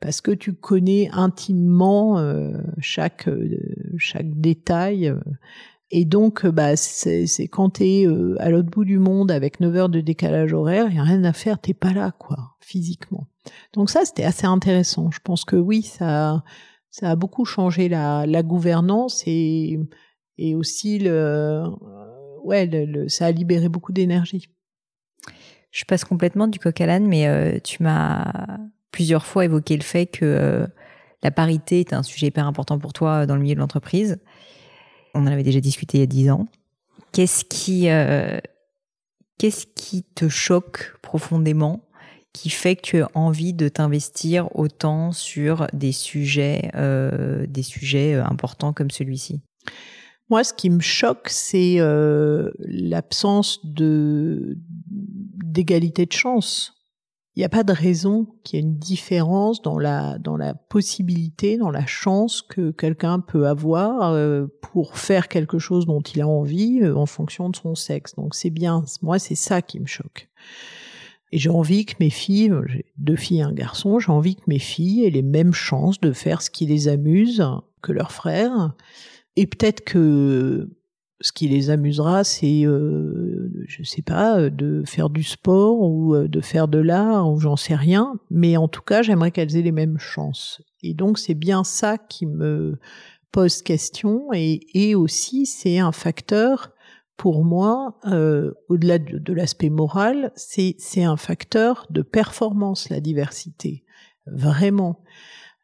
parce 0.00 0.20
que 0.20 0.30
tu 0.30 0.54
connais 0.54 1.10
intimement 1.12 2.18
euh, 2.18 2.52
chaque 2.78 3.28
euh, 3.28 3.58
chaque 3.98 4.40
détail 4.40 5.14
et 5.90 6.04
donc 6.04 6.46
bah 6.46 6.76
c'est 6.76 7.26
quand 7.48 7.70
t'es 7.70 8.06
à 8.38 8.50
l'autre 8.50 8.70
bout 8.70 8.84
du 8.84 8.98
monde 8.98 9.30
avec 9.30 9.60
9 9.60 9.76
heures 9.76 9.88
de 9.88 10.00
décalage 10.00 10.52
horaire 10.52 10.86
il 10.88 10.96
y 10.96 11.00
a 11.00 11.02
rien 11.02 11.24
à 11.24 11.32
faire 11.32 11.58
t'es 11.58 11.74
pas 11.74 11.92
là 11.92 12.12
quoi 12.18 12.56
physiquement. 12.60 13.26
Donc 13.74 13.90
ça 13.90 14.04
c'était 14.04 14.24
assez 14.24 14.46
intéressant. 14.46 15.10
Je 15.10 15.20
pense 15.22 15.44
que 15.44 15.56
oui 15.56 15.82
ça 15.82 16.44
ça 16.90 17.10
a 17.10 17.16
beaucoup 17.16 17.44
changé 17.44 17.88
la 17.88 18.26
la 18.26 18.42
gouvernance 18.42 19.22
et 19.26 19.78
et 20.38 20.54
aussi 20.54 20.98
le 21.00 21.64
ouais 22.44 22.66
le, 22.66 23.08
ça 23.08 23.26
a 23.26 23.30
libéré 23.30 23.68
beaucoup 23.68 23.92
d'énergie 23.92 24.48
je 25.70 25.84
passe 25.84 26.04
complètement 26.04 26.48
du 26.48 26.58
coq 26.58 26.80
à 26.80 26.86
l'âne, 26.86 27.06
mais 27.06 27.26
euh, 27.26 27.58
tu 27.62 27.82
m'as 27.82 28.58
plusieurs 28.90 29.24
fois 29.24 29.44
évoqué 29.44 29.76
le 29.76 29.82
fait 29.82 30.06
que 30.06 30.24
euh, 30.24 30.66
la 31.22 31.30
parité 31.30 31.80
est 31.80 31.92
un 31.92 32.02
sujet 32.02 32.28
hyper 32.28 32.46
important 32.46 32.78
pour 32.78 32.92
toi 32.92 33.26
dans 33.26 33.36
le 33.36 33.42
milieu 33.42 33.54
de 33.54 33.60
l'entreprise. 33.60 34.18
On 35.14 35.22
en 35.22 35.26
avait 35.26 35.42
déjà 35.42 35.60
discuté 35.60 35.98
il 35.98 36.00
y 36.00 36.04
a 36.04 36.06
dix 36.06 36.30
ans. 36.30 36.46
Qu'est-ce 37.12 37.44
qui, 37.44 37.88
euh, 37.88 38.38
qu'est-ce 39.38 39.66
qui 39.74 40.02
te 40.02 40.28
choque 40.28 40.96
profondément, 41.02 41.88
qui 42.32 42.50
fait 42.50 42.76
que 42.76 42.82
tu 42.82 43.02
as 43.02 43.10
envie 43.14 43.52
de 43.52 43.68
t'investir 43.68 44.54
autant 44.56 45.12
sur 45.12 45.66
des 45.72 45.90
sujets, 45.90 46.70
des 47.48 47.62
sujets 47.64 48.14
importants 48.14 48.72
comme 48.72 48.92
celui-ci? 48.92 49.40
Moi, 50.30 50.44
ce 50.44 50.54
qui 50.54 50.70
me 50.70 50.80
choque, 50.80 51.28
c'est 51.28 51.80
euh, 51.80 52.52
l'absence 52.60 53.66
de 53.66 54.56
d'égalité 55.52 56.06
de 56.06 56.12
chance. 56.12 56.74
Il 57.36 57.40
n'y 57.40 57.44
a 57.44 57.48
pas 57.48 57.62
de 57.62 57.72
raison 57.72 58.26
qu'il 58.42 58.58
y 58.58 58.62
ait 58.62 58.66
une 58.66 58.76
différence 58.76 59.62
dans 59.62 59.78
la 59.78 60.18
dans 60.18 60.36
la 60.36 60.52
possibilité, 60.54 61.56
dans 61.56 61.70
la 61.70 61.86
chance 61.86 62.42
que 62.42 62.72
quelqu'un 62.72 63.20
peut 63.20 63.46
avoir 63.46 64.12
euh, 64.12 64.46
pour 64.62 64.98
faire 64.98 65.28
quelque 65.28 65.58
chose 65.58 65.86
dont 65.86 66.00
il 66.00 66.20
a 66.20 66.28
envie 66.28 66.80
euh, 66.82 66.96
en 66.96 67.06
fonction 67.06 67.48
de 67.48 67.56
son 67.56 67.74
sexe. 67.74 68.16
Donc 68.16 68.34
c'est 68.34 68.50
bien. 68.50 68.84
Moi, 69.00 69.18
c'est 69.18 69.36
ça 69.36 69.62
qui 69.62 69.78
me 69.78 69.86
choque. 69.86 70.28
Et 71.32 71.38
j'ai 71.38 71.50
envie 71.50 71.86
que 71.86 71.94
mes 72.00 72.10
filles, 72.10 72.52
j'ai 72.66 72.86
deux 72.98 73.14
filles 73.14 73.38
et 73.38 73.42
un 73.42 73.52
garçon, 73.52 74.00
j'ai 74.00 74.10
envie 74.10 74.34
que 74.34 74.42
mes 74.48 74.58
filles 74.58 75.04
aient 75.04 75.10
les 75.10 75.22
mêmes 75.22 75.54
chances 75.54 76.00
de 76.00 76.12
faire 76.12 76.42
ce 76.42 76.50
qui 76.50 76.66
les 76.66 76.88
amuse 76.88 77.44
que 77.80 77.92
leurs 77.92 78.10
frères 78.10 78.74
et 79.36 79.46
peut-être 79.46 79.82
que 79.84 80.68
ce 81.20 81.32
qui 81.32 81.48
les 81.48 81.70
amusera, 81.70 82.24
c'est, 82.24 82.64
euh, 82.64 83.50
je 83.66 83.82
sais 83.82 84.02
pas, 84.02 84.48
de 84.48 84.82
faire 84.86 85.10
du 85.10 85.22
sport 85.22 85.80
ou 85.82 86.14
euh, 86.14 86.28
de 86.28 86.40
faire 86.40 86.66
de 86.66 86.78
l'art 86.78 87.30
ou 87.30 87.38
j'en 87.38 87.56
sais 87.56 87.74
rien. 87.74 88.18
Mais 88.30 88.56
en 88.56 88.68
tout 88.68 88.82
cas, 88.82 89.02
j'aimerais 89.02 89.30
qu'elles 89.30 89.56
aient 89.56 89.62
les 89.62 89.72
mêmes 89.72 89.98
chances. 89.98 90.62
Et 90.82 90.94
donc, 90.94 91.18
c'est 91.18 91.34
bien 91.34 91.62
ça 91.62 91.98
qui 91.98 92.26
me 92.26 92.78
pose 93.32 93.62
question. 93.62 94.28
Et, 94.32 94.94
aussi, 94.94 95.46
c'est 95.46 95.78
un 95.78 95.92
facteur 95.92 96.72
pour 97.16 97.44
moi, 97.44 97.98
euh, 98.06 98.52
au-delà 98.68 98.98
de, 98.98 99.32
l'aspect 99.34 99.68
moral, 99.68 100.32
c'est 100.36 100.74
c'est 100.78 101.04
un 101.04 101.18
facteur 101.18 101.86
de 101.90 102.00
performance 102.00 102.88
la 102.88 103.00
diversité, 103.00 103.84
vraiment. 104.24 105.04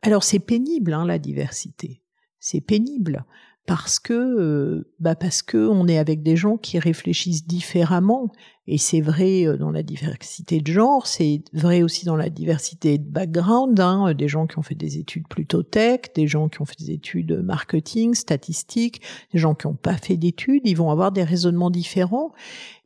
Alors 0.03 0.23
c'est 0.23 0.39
pénible 0.39 0.93
hein, 0.93 1.07
la 1.07 1.19
diversité, 1.19 2.03
c'est 2.39 2.61
pénible 2.61 3.25
parce 3.67 3.99
que 3.99 4.13
euh, 4.13 4.93
bah 5.01 5.15
parce 5.15 5.43
que 5.43 5.57
on 5.57 5.89
est 5.89 5.99
avec 5.99 6.23
des 6.23 6.37
gens 6.37 6.57
qui 6.57 6.79
réfléchissent 6.79 7.47
différemment 7.47 8.31
et 8.69 8.79
c'est 8.79 9.01
vrai 9.01 9.47
euh, 9.47 9.57
dans 9.57 9.71
la 9.71 9.83
diversité 9.83 10.61
de 10.61 10.73
genre, 10.73 11.07
c'est 11.07 11.43
vrai 11.53 11.83
aussi 11.83 12.05
dans 12.05 12.17
la 12.17 12.31
diversité 12.31 12.99
de 12.99 13.05
background, 13.05 13.79
hein, 13.81 14.13
des 14.15 14.29
gens 14.29 14.47
qui 14.47 14.59
ont 14.59 14.63
fait 14.63 14.75
des 14.75 14.99
études 14.99 15.29
plutôt 15.29 15.63
tech, 15.63 16.01
des 16.15 16.27
gens 16.27 16.49
qui 16.49 16.61
ont 16.61 16.65
fait 16.65 16.79
des 16.79 16.91
études 16.91 17.33
marketing, 17.33 18.15
statistiques, 18.15 19.03
des 19.33 19.39
gens 19.39 19.55
qui 19.55 19.67
n'ont 19.67 19.75
pas 19.75 19.97
fait 19.97 20.17
d'études, 20.17 20.63
ils 20.65 20.77
vont 20.77 20.91
avoir 20.91 21.13
des 21.13 21.25
raisonnements 21.25 21.71
différents 21.71 22.33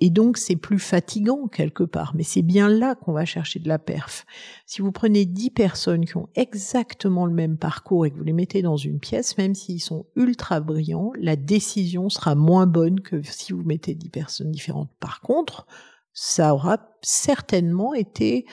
et 0.00 0.10
donc 0.10 0.38
c'est 0.38 0.56
plus 0.56 0.78
fatigant 0.78 1.46
quelque 1.46 1.84
part. 1.84 2.12
Mais 2.14 2.22
c'est 2.22 2.42
bien 2.42 2.68
là 2.68 2.94
qu'on 2.94 3.12
va 3.12 3.24
chercher 3.24 3.58
de 3.58 3.68
la 3.68 3.78
perf. 3.78 4.26
Si 4.66 4.82
vous 4.82 4.92
prenez 4.92 5.26
dix 5.26 5.50
personnes 5.50 6.04
qui 6.04 6.16
ont 6.16 6.28
exactement 6.34 7.26
le 7.26 7.32
même 7.32 7.56
parcours 7.56 8.06
et 8.06 8.10
que 8.10 8.16
vous 8.16 8.24
les 8.24 8.32
mettez 8.32 8.62
dans 8.62 8.76
une 8.76 8.98
pièce, 8.98 9.36
même 9.38 9.54
s'ils 9.54 9.80
sont 9.80 10.06
ultra 10.16 10.60
brillants, 10.60 11.12
la 11.18 11.36
décision 11.36 12.08
sera 12.08 12.34
moins 12.34 12.66
bonne 12.66 13.00
que 13.00 13.22
si 13.22 13.52
vous 13.52 13.62
mettez 13.62 13.94
dix 13.94 14.08
personnes 14.08 14.50
différentes. 14.50 14.90
Par 15.00 15.20
contre, 15.20 15.66
ça 16.12 16.54
aura 16.54 16.78
certainement 17.02 17.94
été 17.94 18.46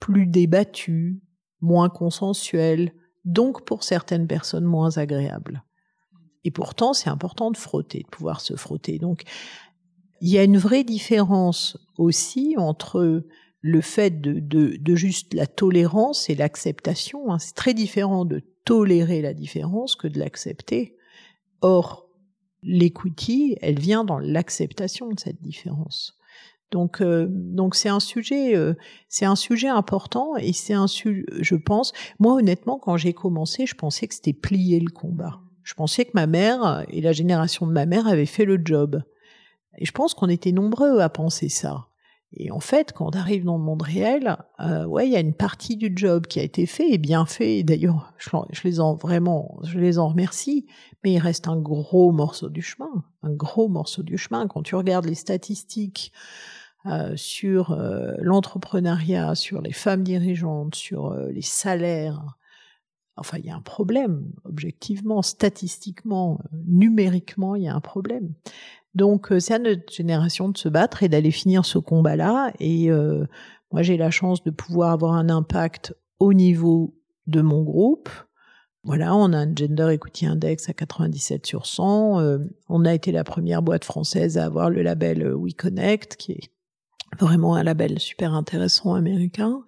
plus 0.00 0.26
débattu, 0.26 1.22
moins 1.60 1.88
consensuel, 1.88 2.92
donc 3.24 3.64
pour 3.64 3.82
certaines 3.82 4.26
personnes 4.26 4.64
moins 4.64 4.98
agréable. 4.98 5.64
Et 6.44 6.50
pourtant, 6.50 6.92
c'est 6.92 7.10
important 7.10 7.50
de 7.50 7.56
frotter, 7.56 8.04
de 8.04 8.08
pouvoir 8.08 8.40
se 8.40 8.54
frotter. 8.54 8.98
Donc, 8.98 9.24
il 10.20 10.30
y 10.30 10.38
a 10.38 10.44
une 10.44 10.58
vraie 10.58 10.84
différence 10.84 11.76
aussi 11.98 12.54
entre 12.56 13.24
le 13.60 13.80
fait 13.80 14.20
de, 14.20 14.94
juste 14.94 15.34
la 15.34 15.46
tolérance 15.48 16.30
et 16.30 16.36
l'acceptation. 16.36 17.32
Hein. 17.32 17.38
C'est 17.40 17.54
très 17.54 17.74
différent 17.74 18.24
de 18.24 18.42
tolérer 18.64 19.22
la 19.22 19.34
différence 19.34 19.96
que 19.96 20.06
de 20.06 20.20
l'accepter. 20.20 20.96
Or, 21.62 22.08
l'equity, 22.62 23.56
elle 23.60 23.80
vient 23.80 24.04
dans 24.04 24.18
l'acceptation 24.18 25.10
de 25.10 25.18
cette 25.18 25.42
différence. 25.42 26.15
Donc, 26.70 27.00
euh, 27.00 27.26
donc 27.30 27.74
c'est 27.74 27.88
un 27.88 28.00
sujet, 28.00 28.56
euh, 28.56 28.74
c'est 29.08 29.24
un 29.24 29.36
sujet 29.36 29.68
important 29.68 30.36
et 30.36 30.52
c'est 30.52 30.74
un 30.74 30.86
sujet, 30.86 31.24
je 31.40 31.54
pense. 31.54 31.92
Moi, 32.18 32.34
honnêtement, 32.34 32.78
quand 32.78 32.96
j'ai 32.96 33.12
commencé, 33.12 33.66
je 33.66 33.74
pensais 33.74 34.08
que 34.08 34.14
c'était 34.14 34.32
plier 34.32 34.80
le 34.80 34.90
combat. 34.90 35.40
Je 35.62 35.74
pensais 35.74 36.04
que 36.04 36.12
ma 36.14 36.26
mère 36.26 36.84
et 36.88 37.00
la 37.00 37.12
génération 37.12 37.66
de 37.66 37.72
ma 37.72 37.86
mère 37.86 38.06
avaient 38.06 38.26
fait 38.26 38.44
le 38.44 38.60
job. 38.62 39.02
Et 39.78 39.84
je 39.84 39.92
pense 39.92 40.14
qu'on 40.14 40.28
était 40.28 40.52
nombreux 40.52 41.00
à 41.00 41.08
penser 41.08 41.48
ça. 41.48 41.88
Et 42.32 42.50
en 42.50 42.60
fait, 42.60 42.92
quand 42.92 43.06
on 43.14 43.18
arrive 43.18 43.44
dans 43.44 43.56
le 43.56 43.62
monde 43.62 43.82
réel, 43.82 44.36
euh, 44.60 44.84
ouais, 44.84 45.06
il 45.06 45.12
y 45.12 45.16
a 45.16 45.20
une 45.20 45.34
partie 45.34 45.76
du 45.76 45.92
job 45.94 46.26
qui 46.26 46.40
a 46.40 46.42
été 46.42 46.66
fait 46.66 46.90
et 46.90 46.98
bien 46.98 47.24
fait. 47.24 47.62
D'ailleurs, 47.62 48.12
je, 48.18 48.30
je, 48.50 48.62
les 48.64 48.80
en 48.80 48.94
vraiment, 48.94 49.58
je 49.62 49.78
les 49.78 49.98
en 49.98 50.08
remercie. 50.08 50.66
Mais 51.02 51.12
il 51.12 51.18
reste 51.18 51.48
un 51.48 51.56
gros 51.56 52.12
morceau 52.12 52.48
du 52.48 52.62
chemin, 52.62 53.04
un 53.22 53.32
gros 53.32 53.68
morceau 53.68 54.02
du 54.02 54.18
chemin. 54.18 54.48
Quand 54.48 54.62
tu 54.62 54.74
regardes 54.74 55.06
les 55.06 55.14
statistiques 55.14 56.12
euh, 56.88 57.16
sur 57.16 57.72
euh, 57.72 58.12
l'entrepreneuriat, 58.18 59.34
sur 59.34 59.60
les 59.60 59.72
femmes 59.72 60.02
dirigeantes, 60.02 60.74
sur 60.74 61.12
euh, 61.12 61.30
les 61.30 61.42
salaires, 61.42 62.22
enfin, 63.16 63.38
il 63.38 63.46
y 63.46 63.50
a 63.50 63.56
un 63.56 63.62
problème. 63.62 64.30
Objectivement, 64.44 65.22
statistiquement, 65.22 66.40
numériquement, 66.66 67.56
il 67.56 67.64
y 67.64 67.68
a 67.68 67.74
un 67.74 67.80
problème. 67.80 68.34
Donc 68.96 69.30
euh, 69.30 69.38
c'est 69.38 69.54
à 69.54 69.58
notre 69.58 69.92
génération 69.92 70.48
de 70.48 70.56
se 70.56 70.68
battre 70.68 71.02
et 71.02 71.08
d'aller 71.08 71.30
finir 71.30 71.64
ce 71.64 71.78
combat-là. 71.78 72.52
Et 72.58 72.90
euh, 72.90 73.26
moi 73.70 73.82
j'ai 73.82 73.98
la 73.98 74.10
chance 74.10 74.42
de 74.42 74.50
pouvoir 74.50 74.90
avoir 74.90 75.12
un 75.12 75.28
impact 75.28 75.94
au 76.18 76.32
niveau 76.32 76.94
de 77.26 77.42
mon 77.42 77.62
groupe. 77.62 78.08
Voilà, 78.84 79.14
on 79.14 79.32
a 79.32 79.38
un 79.38 79.54
Gender 79.54 79.88
Equity 79.92 80.26
Index 80.26 80.68
à 80.68 80.72
97 80.72 81.44
sur 81.44 81.66
100. 81.66 82.20
Euh, 82.20 82.38
on 82.68 82.84
a 82.84 82.94
été 82.94 83.12
la 83.12 83.24
première 83.24 83.60
boîte 83.60 83.84
française 83.84 84.38
à 84.38 84.46
avoir 84.46 84.70
le 84.70 84.80
label 84.82 85.34
WeConnect, 85.34 86.16
qui 86.16 86.32
est 86.32 86.50
vraiment 87.18 87.54
un 87.54 87.62
label 87.62 87.98
super 87.98 88.34
intéressant 88.34 88.94
américain. 88.94 89.62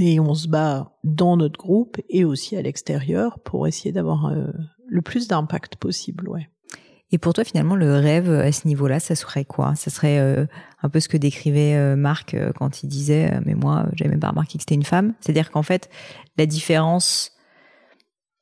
Et 0.00 0.20
on 0.20 0.34
se 0.34 0.46
bat 0.46 0.92
dans 1.02 1.36
notre 1.36 1.58
groupe 1.58 2.00
et 2.08 2.24
aussi 2.24 2.56
à 2.56 2.62
l'extérieur 2.62 3.40
pour 3.40 3.66
essayer 3.66 3.90
d'avoir 3.90 4.32
le 4.86 5.02
plus 5.02 5.26
d'impact 5.26 5.74
possible, 5.74 6.28
ouais. 6.28 6.48
Et 7.12 7.18
pour 7.18 7.34
toi, 7.34 7.44
finalement, 7.44 7.76
le 7.76 7.96
rêve 7.96 8.30
à 8.30 8.50
ce 8.52 8.66
niveau-là, 8.66 8.98
ça 8.98 9.14
serait 9.14 9.44
quoi? 9.44 9.74
Ça 9.74 9.90
serait 9.90 10.18
euh, 10.18 10.46
un 10.82 10.88
peu 10.88 10.98
ce 10.98 11.10
que 11.10 11.18
décrivait 11.18 11.76
euh, 11.76 11.94
Marc 11.94 12.32
euh, 12.32 12.52
quand 12.56 12.82
il 12.82 12.88
disait 12.88 13.38
Mais 13.44 13.54
moi, 13.54 13.86
j'avais 13.94 14.10
même 14.10 14.20
pas 14.20 14.30
remarqué 14.30 14.56
que 14.56 14.62
c'était 14.62 14.74
une 14.74 14.82
femme. 14.82 15.12
C'est-à-dire 15.20 15.50
qu'en 15.50 15.62
fait, 15.62 15.90
la 16.38 16.46
différence, 16.46 17.32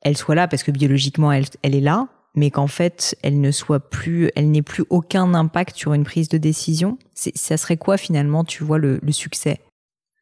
elle 0.01 0.15
soit 0.15 0.35
là 0.35 0.47
parce 0.47 0.63
que 0.63 0.71
biologiquement, 0.71 1.33
elle 1.33 1.45
est 1.61 1.81
là, 1.81 2.07
mais 2.35 2.49
qu'en 2.49 2.67
fait, 2.67 3.17
elle 3.23 3.41
ne 3.41 3.51
soit 3.51 3.89
plus, 3.89 4.31
elle 4.35 4.51
n'ait 4.51 4.61
plus 4.61 4.85
aucun 4.89 5.33
impact 5.33 5.75
sur 5.75 5.93
une 5.93 6.03
prise 6.03 6.29
de 6.29 6.37
décision. 6.37 6.97
Ça 7.13 7.57
serait 7.57 7.77
quoi 7.77 7.97
finalement, 7.97 8.43
tu 8.43 8.63
vois, 8.63 8.77
le, 8.77 8.99
le 9.01 9.11
succès? 9.11 9.59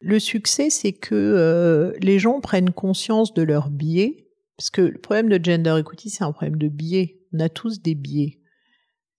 Le 0.00 0.18
succès, 0.18 0.70
c'est 0.70 0.92
que 0.92 1.94
les 2.00 2.18
gens 2.18 2.40
prennent 2.40 2.72
conscience 2.72 3.34
de 3.34 3.42
leurs 3.42 3.70
biais. 3.70 4.26
Parce 4.56 4.70
que 4.70 4.82
le 4.82 4.98
problème 4.98 5.28
de 5.28 5.42
gender 5.42 5.78
equity, 5.78 6.10
c'est 6.10 6.24
un 6.24 6.32
problème 6.32 6.58
de 6.58 6.68
biais. 6.68 7.20
On 7.32 7.40
a 7.40 7.48
tous 7.48 7.80
des 7.80 7.94
biais. 7.94 8.40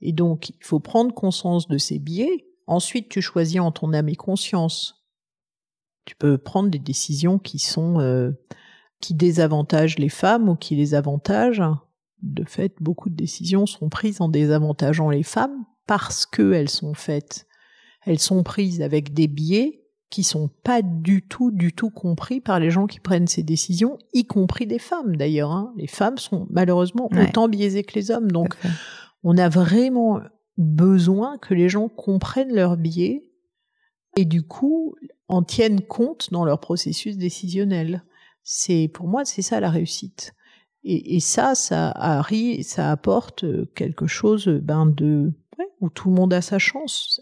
Et 0.02 0.12
donc, 0.12 0.50
il 0.50 0.64
faut 0.64 0.80
prendre 0.80 1.14
conscience 1.14 1.68
de 1.68 1.78
ces 1.78 2.00
biais. 2.00 2.46
Ensuite, 2.68 3.10
tu 3.10 3.22
choisis 3.22 3.60
en 3.60 3.72
ton 3.72 3.94
âme 3.94 4.10
et 4.10 4.16
conscience. 4.16 5.04
Tu 6.06 6.16
peux 6.16 6.38
prendre 6.38 6.70
des 6.70 6.80
décisions 6.80 7.39
qui 7.39 7.60
sont 7.60 8.00
euh, 8.00 8.32
qui 9.00 9.14
désavantagent 9.14 10.00
les 10.00 10.10
femmes 10.10 10.50
ou 10.50 10.56
qui 10.56 10.76
les 10.76 10.94
avantagent. 10.94 11.64
De 12.22 12.43
fait, 12.43 12.74
beaucoup 12.80 13.09
de 13.09 13.15
décisions 13.15 13.65
sont 13.65 13.89
prises 13.89 14.22
en 14.22 14.30
désavantageant 14.30 15.09
les 15.09 15.24
femmes 15.24 15.65
parce 15.88 16.26
qu'elles 16.26 16.69
sont 16.69 16.93
faites. 16.93 17.47
Elles 18.05 18.19
sont 18.19 18.43
prises 18.43 18.82
avec 18.82 19.13
des 19.13 19.28
biais 19.28 19.82
qui 20.09 20.24
sont 20.24 20.49
pas 20.63 20.82
du 20.82 21.22
tout, 21.22 21.51
du 21.51 21.74
tout 21.74 21.89
compris 21.89 22.41
par 22.41 22.59
les 22.59 22.69
gens 22.69 22.86
qui 22.86 22.99
prennent 22.99 23.28
ces 23.28 23.43
décisions, 23.43 23.97
y 24.13 24.26
compris 24.26 24.67
des 24.67 24.78
femmes 24.78 25.15
d'ailleurs. 25.15 25.51
Hein. 25.51 25.74
Les 25.78 25.88
femmes 25.88 26.17
sont 26.17 26.47
malheureusement 26.49 27.09
autant 27.17 27.47
biaisées 27.47 27.84
que 27.84 27.95
les 27.95 28.11
hommes. 28.11 28.30
Donc, 28.30 28.57
on 29.24 29.38
a 29.38 29.47
vraiment 29.47 30.19
besoin 30.57 31.38
que 31.38 31.53
les 31.53 31.69
gens 31.69 31.88
comprennent 31.88 32.53
leurs 32.53 32.78
biais 32.78 33.24
et 34.17 34.26
du 34.26 34.43
coup 34.43 34.95
en 35.28 35.43
tiennent 35.43 35.82
compte 35.82 36.30
dans 36.32 36.45
leur 36.45 36.59
processus 36.59 37.17
décisionnel. 37.17 38.03
C'est 38.43 38.89
pour 38.93 39.07
moi 39.07 39.24
c'est 39.26 39.41
ça 39.41 39.59
la 39.59 39.69
réussite. 39.69 40.34
Et, 40.84 41.19
ça, 41.19 41.53
ça 41.53 41.91
arrive, 41.91 42.63
ça 42.63 42.91
apporte 42.91 43.45
quelque 43.75 44.07
chose 44.07 44.47
ben 44.47 44.88
de 44.88 45.32
où 45.79 45.89
tout 45.89 46.09
le 46.09 46.15
monde 46.15 46.34
a 46.34 46.41
sa 46.41 46.59
chance. 46.59 47.21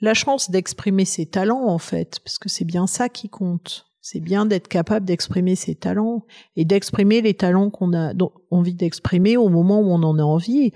la 0.00 0.14
chance 0.14 0.50
d'exprimer 0.50 1.04
ses 1.04 1.26
talents 1.26 1.66
en 1.66 1.78
fait, 1.78 2.20
parce 2.24 2.38
que 2.38 2.48
c'est 2.48 2.64
bien 2.64 2.86
ça 2.86 3.08
qui 3.08 3.28
compte. 3.28 3.86
C'est 4.00 4.20
bien 4.20 4.46
d'être 4.46 4.68
capable 4.68 5.04
d'exprimer 5.04 5.56
ses 5.56 5.74
talents 5.74 6.26
et 6.54 6.64
d'exprimer 6.64 7.20
les 7.22 7.34
talents 7.34 7.70
qu'on 7.70 7.92
a 7.92 8.12
envie 8.52 8.74
d'exprimer 8.74 9.36
au 9.36 9.48
moment 9.48 9.80
où 9.80 9.90
on 9.90 10.02
en 10.04 10.18
a 10.18 10.22
envie. 10.22 10.72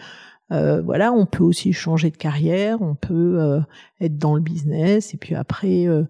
Euh, 0.50 0.82
voilà, 0.82 1.12
on 1.12 1.26
peut 1.26 1.44
aussi 1.44 1.72
changer 1.72 2.10
de 2.10 2.16
carrière, 2.16 2.82
on 2.82 2.96
peut 2.96 3.40
euh, 3.40 3.60
être 4.00 4.18
dans 4.18 4.34
le 4.34 4.40
business 4.40 5.14
et 5.14 5.16
puis 5.16 5.36
après, 5.36 5.86
euh, 5.86 6.02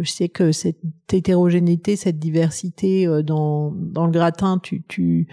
je 0.00 0.10
sais 0.10 0.28
que 0.28 0.52
cette 0.52 0.78
hétérogénéité, 1.12 1.96
cette 1.96 2.18
diversité 2.18 3.06
dans 3.24 3.72
dans 3.72 4.06
le 4.06 4.12
gratin, 4.12 4.58
tu 4.58 4.82
tu 4.88 5.28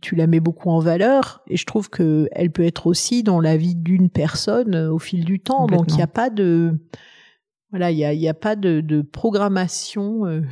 tu 0.00 0.16
la 0.16 0.26
mets 0.26 0.40
beaucoup 0.40 0.70
en 0.70 0.80
valeur 0.80 1.42
et 1.46 1.56
je 1.56 1.64
trouve 1.64 1.88
que 1.88 2.28
elle 2.32 2.50
peut 2.50 2.64
être 2.64 2.86
aussi 2.88 3.22
dans 3.22 3.40
la 3.40 3.56
vie 3.56 3.76
d'une 3.76 4.10
personne 4.10 4.74
au 4.74 4.98
fil 4.98 5.24
du 5.24 5.38
temps. 5.38 5.66
Donc 5.66 5.86
il 5.90 5.96
n'y 5.96 6.02
a 6.02 6.08
pas 6.08 6.30
de 6.30 6.80
voilà, 7.70 7.90
il 7.90 7.98
y 7.98 8.26
a, 8.26 8.30
a 8.30 8.34
pas 8.34 8.56
de, 8.56 8.80
de 8.80 9.00
programmation 9.02 10.42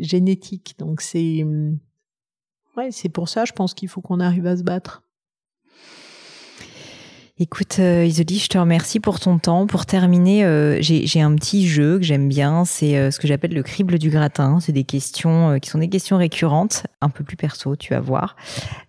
génétique. 0.00 0.74
Donc 0.78 1.00
c'est 1.00 1.44
ouais, 2.76 2.90
c'est 2.90 3.08
pour 3.08 3.28
ça, 3.28 3.44
je 3.44 3.52
pense 3.52 3.74
qu'il 3.74 3.88
faut 3.88 4.00
qu'on 4.00 4.20
arrive 4.20 4.46
à 4.46 4.56
se 4.56 4.62
battre. 4.62 5.02
Écoute, 7.40 7.76
euh, 7.78 8.04
Isoli, 8.04 8.40
je 8.40 8.48
te 8.48 8.58
remercie 8.58 8.98
pour 8.98 9.20
ton 9.20 9.38
temps. 9.38 9.68
Pour 9.68 9.86
terminer, 9.86 10.44
euh, 10.44 10.78
j'ai 10.80 11.20
un 11.20 11.32
petit 11.36 11.68
jeu 11.68 11.98
que 11.98 12.04
j'aime 12.04 12.28
bien. 12.28 12.64
C'est 12.64 12.98
euh, 12.98 13.12
ce 13.12 13.20
que 13.20 13.28
j'appelle 13.28 13.54
le 13.54 13.62
crible 13.62 14.00
du 14.00 14.10
gratin. 14.10 14.58
C'est 14.58 14.72
des 14.72 14.82
questions 14.82 15.50
euh, 15.50 15.58
qui 15.58 15.70
sont 15.70 15.78
des 15.78 15.88
questions 15.88 16.16
récurrentes, 16.16 16.88
un 17.00 17.10
peu 17.10 17.22
plus 17.22 17.36
perso, 17.36 17.76
tu 17.76 17.94
vas 17.94 18.00
voir. 18.00 18.34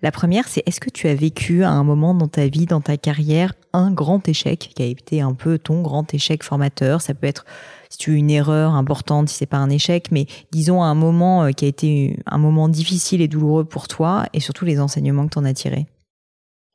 La 0.02 0.12
première, 0.12 0.48
c'est 0.48 0.64
est-ce 0.66 0.80
que 0.80 0.90
tu 0.90 1.08
as 1.08 1.14
vécu 1.14 1.64
à 1.64 1.70
un 1.70 1.84
moment 1.84 2.16
dans 2.16 2.28
ta 2.28 2.48
vie, 2.48 2.66
dans 2.66 2.82
ta 2.82 2.98
carrière, 2.98 3.54
un 3.74 3.92
grand 3.92 4.28
échec 4.28 4.72
qui 4.76 4.82
a 4.82 4.88
été 4.88 5.22
un 5.22 5.36
peu 5.36 5.60
ton 5.60 5.84
grand 5.84 6.12
échec 6.16 6.44
formateur? 6.44 7.02
Ça 7.02 7.14
peut 7.14 7.28
être 7.28 7.46
si 7.92 8.00
tu 8.00 8.14
as 8.14 8.16
une 8.16 8.32
erreur 8.32 8.74
importante, 8.74 9.30
si 9.30 9.36
c'est 9.36 9.46
pas 9.46 9.58
un 9.58 9.70
échec, 9.70 10.08
mais 10.10 10.26
disons 10.52 10.82
un 10.82 10.96
moment 10.96 11.52
qui 11.52 11.66
a 11.66 11.68
été 11.68 12.20
un 12.26 12.40
moment 12.40 12.68
difficile 12.68 13.22
et 13.22 13.28
douloureux 13.28 13.66
pour 13.66 13.88
toi, 13.88 14.26
et 14.34 14.40
surtout 14.40 14.66
les 14.66 14.80
enseignements 14.80 15.28
que 15.28 15.34
tu 15.34 15.40
en 15.40 15.46
as 15.46 15.54
tirés. 15.54 15.86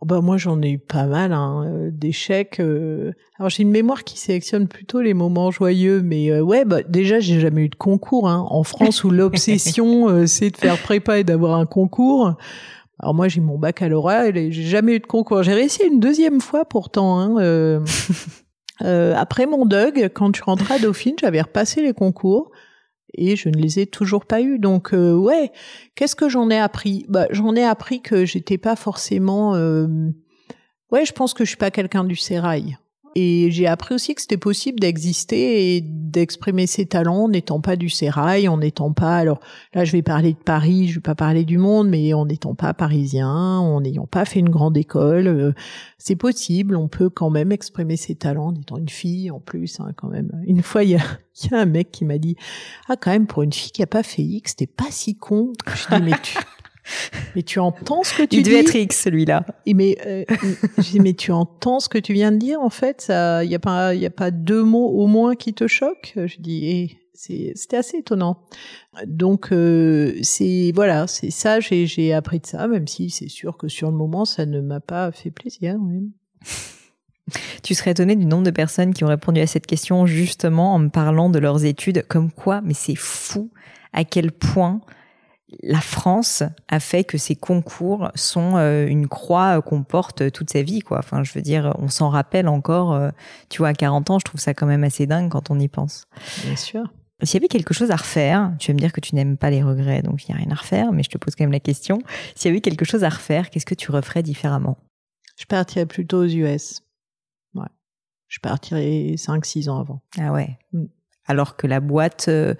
Oh 0.04 0.06
bah 0.06 0.20
moi 0.20 0.36
j'en 0.36 0.60
ai 0.60 0.72
eu 0.72 0.78
pas 0.78 1.06
mal 1.06 1.32
hein, 1.32 1.64
euh, 1.64 1.90
d'échecs. 1.90 2.60
Euh. 2.60 3.12
Alors 3.38 3.48
j'ai 3.48 3.62
une 3.62 3.70
mémoire 3.70 4.04
qui 4.04 4.18
sélectionne 4.18 4.68
plutôt 4.68 5.00
les 5.00 5.14
moments 5.14 5.50
joyeux, 5.50 6.02
mais 6.02 6.30
euh, 6.30 6.42
ouais 6.42 6.66
bah 6.66 6.82
déjà 6.82 7.20
j'ai 7.20 7.40
jamais 7.40 7.62
eu 7.62 7.68
de 7.70 7.74
concours 7.74 8.28
hein. 8.28 8.46
en 8.50 8.64
France 8.64 9.02
où 9.02 9.08
l'obsession 9.08 10.26
c'est 10.26 10.50
de 10.50 10.58
faire 10.58 10.76
prépa 10.76 11.20
et 11.20 11.24
d'avoir 11.24 11.58
un 11.58 11.64
concours. 11.64 12.34
Alors 12.98 13.14
moi 13.14 13.28
j'ai 13.28 13.40
mon 13.40 13.56
baccalauréat 13.56 14.28
et 14.28 14.52
j'ai 14.52 14.64
jamais 14.64 14.96
eu 14.96 15.00
de 15.00 15.06
concours. 15.06 15.42
J'ai 15.42 15.54
réussi 15.54 15.84
une 15.86 16.00
deuxième 16.00 16.42
fois 16.42 16.66
pourtant. 16.66 17.18
Hein, 17.18 17.82
après 19.16 19.46
mon 19.46 19.64
Doug, 19.64 20.10
quand 20.12 20.32
tu 20.32 20.42
rentrais 20.42 20.74
à 20.74 20.78
Dauphine, 20.80 21.14
j'avais 21.18 21.40
repassé 21.40 21.80
les 21.80 21.94
concours 21.94 22.50
et 23.16 23.36
je 23.36 23.48
ne 23.48 23.56
les 23.56 23.80
ai 23.80 23.86
toujours 23.86 24.26
pas 24.26 24.40
eus. 24.40 24.58
Donc 24.58 24.92
euh, 24.92 25.14
ouais, 25.14 25.52
qu'est-ce 25.94 26.16
que 26.16 26.28
j'en 26.28 26.50
ai 26.50 26.58
appris? 26.58 27.06
Bah 27.08 27.26
j'en 27.30 27.54
ai 27.54 27.64
appris 27.64 28.00
que 28.00 28.24
j'étais 28.24 28.58
pas 28.58 28.76
forcément. 28.76 29.54
Euh... 29.54 29.86
Ouais, 30.90 31.04
je 31.04 31.12
pense 31.12 31.34
que 31.34 31.44
je 31.44 31.48
suis 31.48 31.56
pas 31.56 31.70
quelqu'un 31.70 32.04
du 32.04 32.16
sérail. 32.16 32.76
Et 33.16 33.50
j'ai 33.50 33.66
appris 33.66 33.94
aussi 33.94 34.14
que 34.14 34.20
c'était 34.20 34.36
possible 34.36 34.80
d'exister 34.80 35.76
et 35.76 35.80
d'exprimer 35.80 36.66
ses 36.66 36.86
talents 36.86 37.24
en 37.24 37.28
n'étant 37.28 37.60
pas 37.60 37.76
du 37.76 37.88
sérail, 37.88 38.48
en 38.48 38.58
n'étant 38.58 38.92
pas. 38.92 39.16
Alors 39.16 39.40
là, 39.72 39.84
je 39.84 39.92
vais 39.92 40.02
parler 40.02 40.32
de 40.32 40.38
Paris, 40.38 40.88
je 40.88 40.96
vais 40.96 41.00
pas 41.00 41.14
parler 41.14 41.44
du 41.44 41.58
monde, 41.58 41.88
mais 41.88 42.12
en 42.12 42.26
n'étant 42.26 42.54
pas 42.54 42.74
parisien, 42.74 43.28
en 43.28 43.80
n'ayant 43.80 44.06
pas 44.06 44.24
fait 44.24 44.40
une 44.40 44.48
grande 44.48 44.76
école, 44.76 45.28
euh, 45.28 45.52
c'est 45.98 46.16
possible. 46.16 46.76
On 46.76 46.88
peut 46.88 47.08
quand 47.08 47.30
même 47.30 47.52
exprimer 47.52 47.96
ses 47.96 48.16
talents 48.16 48.48
en 48.48 48.54
étant 48.54 48.78
une 48.78 48.88
fille 48.88 49.30
en 49.30 49.40
plus, 49.40 49.78
hein, 49.78 49.92
quand 49.96 50.08
même. 50.08 50.30
Une 50.46 50.62
fois, 50.62 50.82
il 50.82 50.90
y 50.90 50.96
a, 50.96 51.02
y 51.50 51.54
a 51.54 51.60
un 51.60 51.66
mec 51.66 51.92
qui 51.92 52.04
m'a 52.04 52.18
dit 52.18 52.36
ah 52.88 52.96
quand 52.96 53.12
même 53.12 53.26
pour 53.26 53.42
une 53.42 53.52
fille 53.52 53.70
qui 53.70 53.82
a 53.82 53.86
pas 53.86 54.02
fait 54.02 54.22
X, 54.22 54.56
t'es 54.56 54.66
pas 54.66 54.90
si 54.90 55.16
con. 55.16 55.52
Je 55.66 55.96
dis 55.96 56.02
mais 56.02 56.12
tu 56.22 56.36
Mais 57.34 57.42
tu 57.42 57.58
entends 57.58 58.02
ce 58.02 58.14
que 58.14 58.22
tu 58.22 58.36
Il 58.36 58.42
dis 58.42 58.50
devait 58.50 58.60
être 58.60 58.74
X 58.74 59.02
celui-là. 59.02 59.46
Mais, 59.66 59.96
euh, 60.06 60.24
mais 61.00 61.14
tu 61.14 61.32
entends 61.32 61.80
ce 61.80 61.88
que 61.88 61.98
tu 61.98 62.12
viens 62.12 62.32
de 62.32 62.36
dire 62.38 62.60
en 62.60 62.70
fait? 62.70 63.06
Il 63.08 63.48
n'y 63.48 63.54
a 63.54 63.58
pas, 63.58 63.94
il 63.94 64.04
a 64.04 64.10
pas 64.10 64.30
deux 64.30 64.62
mots 64.62 64.88
au 64.88 65.06
moins 65.06 65.34
qui 65.34 65.54
te 65.54 65.66
choquent? 65.66 66.12
Je 66.16 66.36
dis, 66.38 66.66
eh, 66.66 66.98
c'était 67.14 67.76
assez 67.76 67.98
étonnant. 67.98 68.40
Donc 69.06 69.52
euh, 69.52 70.14
c'est 70.22 70.72
voilà, 70.74 71.06
c'est 71.06 71.30
ça. 71.30 71.60
J'ai, 71.60 71.86
j'ai 71.86 72.12
appris 72.12 72.40
de 72.40 72.46
ça, 72.46 72.68
même 72.68 72.86
si 72.86 73.08
c'est 73.10 73.28
sûr 73.28 73.56
que 73.56 73.68
sur 73.68 73.90
le 73.90 73.96
moment 73.96 74.24
ça 74.24 74.44
ne 74.46 74.60
m'a 74.60 74.80
pas 74.80 75.10
fait 75.12 75.30
plaisir. 75.30 75.76
Oui. 75.80 76.10
Tu 77.62 77.74
serais 77.74 77.92
étonné 77.92 78.16
du 78.16 78.26
nombre 78.26 78.44
de 78.44 78.50
personnes 78.50 78.92
qui 78.92 79.02
ont 79.04 79.08
répondu 79.08 79.40
à 79.40 79.46
cette 79.46 79.66
question 79.66 80.04
justement 80.04 80.74
en 80.74 80.78
me 80.78 80.90
parlant 80.90 81.30
de 81.30 81.38
leurs 81.38 81.64
études, 81.64 82.04
comme 82.06 82.30
quoi, 82.30 82.60
mais 82.60 82.74
c'est 82.74 82.96
fou 82.96 83.50
à 83.94 84.04
quel 84.04 84.30
point 84.30 84.82
la 85.62 85.80
France 85.80 86.42
a 86.68 86.80
fait 86.80 87.04
que 87.04 87.18
ces 87.18 87.36
concours 87.36 88.10
sont 88.14 88.56
euh, 88.56 88.86
une 88.86 89.08
croix 89.08 89.60
qu'on 89.62 89.82
porte 89.82 90.30
toute 90.32 90.50
sa 90.50 90.62
vie, 90.62 90.80
quoi. 90.80 90.98
Enfin, 90.98 91.22
je 91.22 91.32
veux 91.32 91.42
dire, 91.42 91.74
on 91.78 91.88
s'en 91.88 92.08
rappelle 92.08 92.48
encore. 92.48 92.92
euh, 92.94 93.10
Tu 93.48 93.58
vois, 93.58 93.68
à 93.68 93.74
40 93.74 94.10
ans, 94.10 94.18
je 94.18 94.24
trouve 94.24 94.40
ça 94.40 94.54
quand 94.54 94.66
même 94.66 94.84
assez 94.84 95.06
dingue 95.06 95.30
quand 95.30 95.50
on 95.50 95.58
y 95.58 95.68
pense. 95.68 96.06
Bien 96.44 96.56
sûr. 96.56 96.82
S'il 97.22 97.34
y 97.34 97.40
avait 97.42 97.48
quelque 97.48 97.72
chose 97.72 97.90
à 97.90 97.96
refaire, 97.96 98.52
tu 98.58 98.70
vas 98.70 98.74
me 98.74 98.80
dire 98.80 98.92
que 98.92 99.00
tu 99.00 99.14
n'aimes 99.14 99.36
pas 99.36 99.48
les 99.48 99.62
regrets, 99.62 100.02
donc 100.02 100.24
il 100.28 100.32
n'y 100.32 100.38
a 100.40 100.42
rien 100.42 100.50
à 100.50 100.56
refaire, 100.56 100.92
mais 100.92 101.02
je 101.02 101.10
te 101.10 101.16
pose 101.16 101.34
quand 101.34 101.44
même 101.44 101.52
la 101.52 101.60
question. 101.60 102.00
S'il 102.34 102.50
y 102.50 102.52
avait 102.52 102.60
quelque 102.60 102.84
chose 102.84 103.04
à 103.04 103.08
refaire, 103.08 103.50
qu'est-ce 103.50 103.64
que 103.66 103.74
tu 103.74 103.90
referais 103.92 104.22
différemment? 104.22 104.76
Je 105.36 105.46
partirais 105.46 105.86
plutôt 105.86 106.18
aux 106.18 106.26
US. 106.28 106.82
Ouais. 107.54 107.62
Je 108.28 108.40
partirais 108.40 109.14
5-6 109.16 109.70
ans 109.70 109.80
avant. 109.80 110.02
Ah 110.18 110.32
ouais. 110.32 110.58
Mm. 110.72 110.84
Alors 111.26 111.56
que 111.56 111.66
la 111.66 111.80
boîte, 111.80 112.26
euh, 112.28 112.54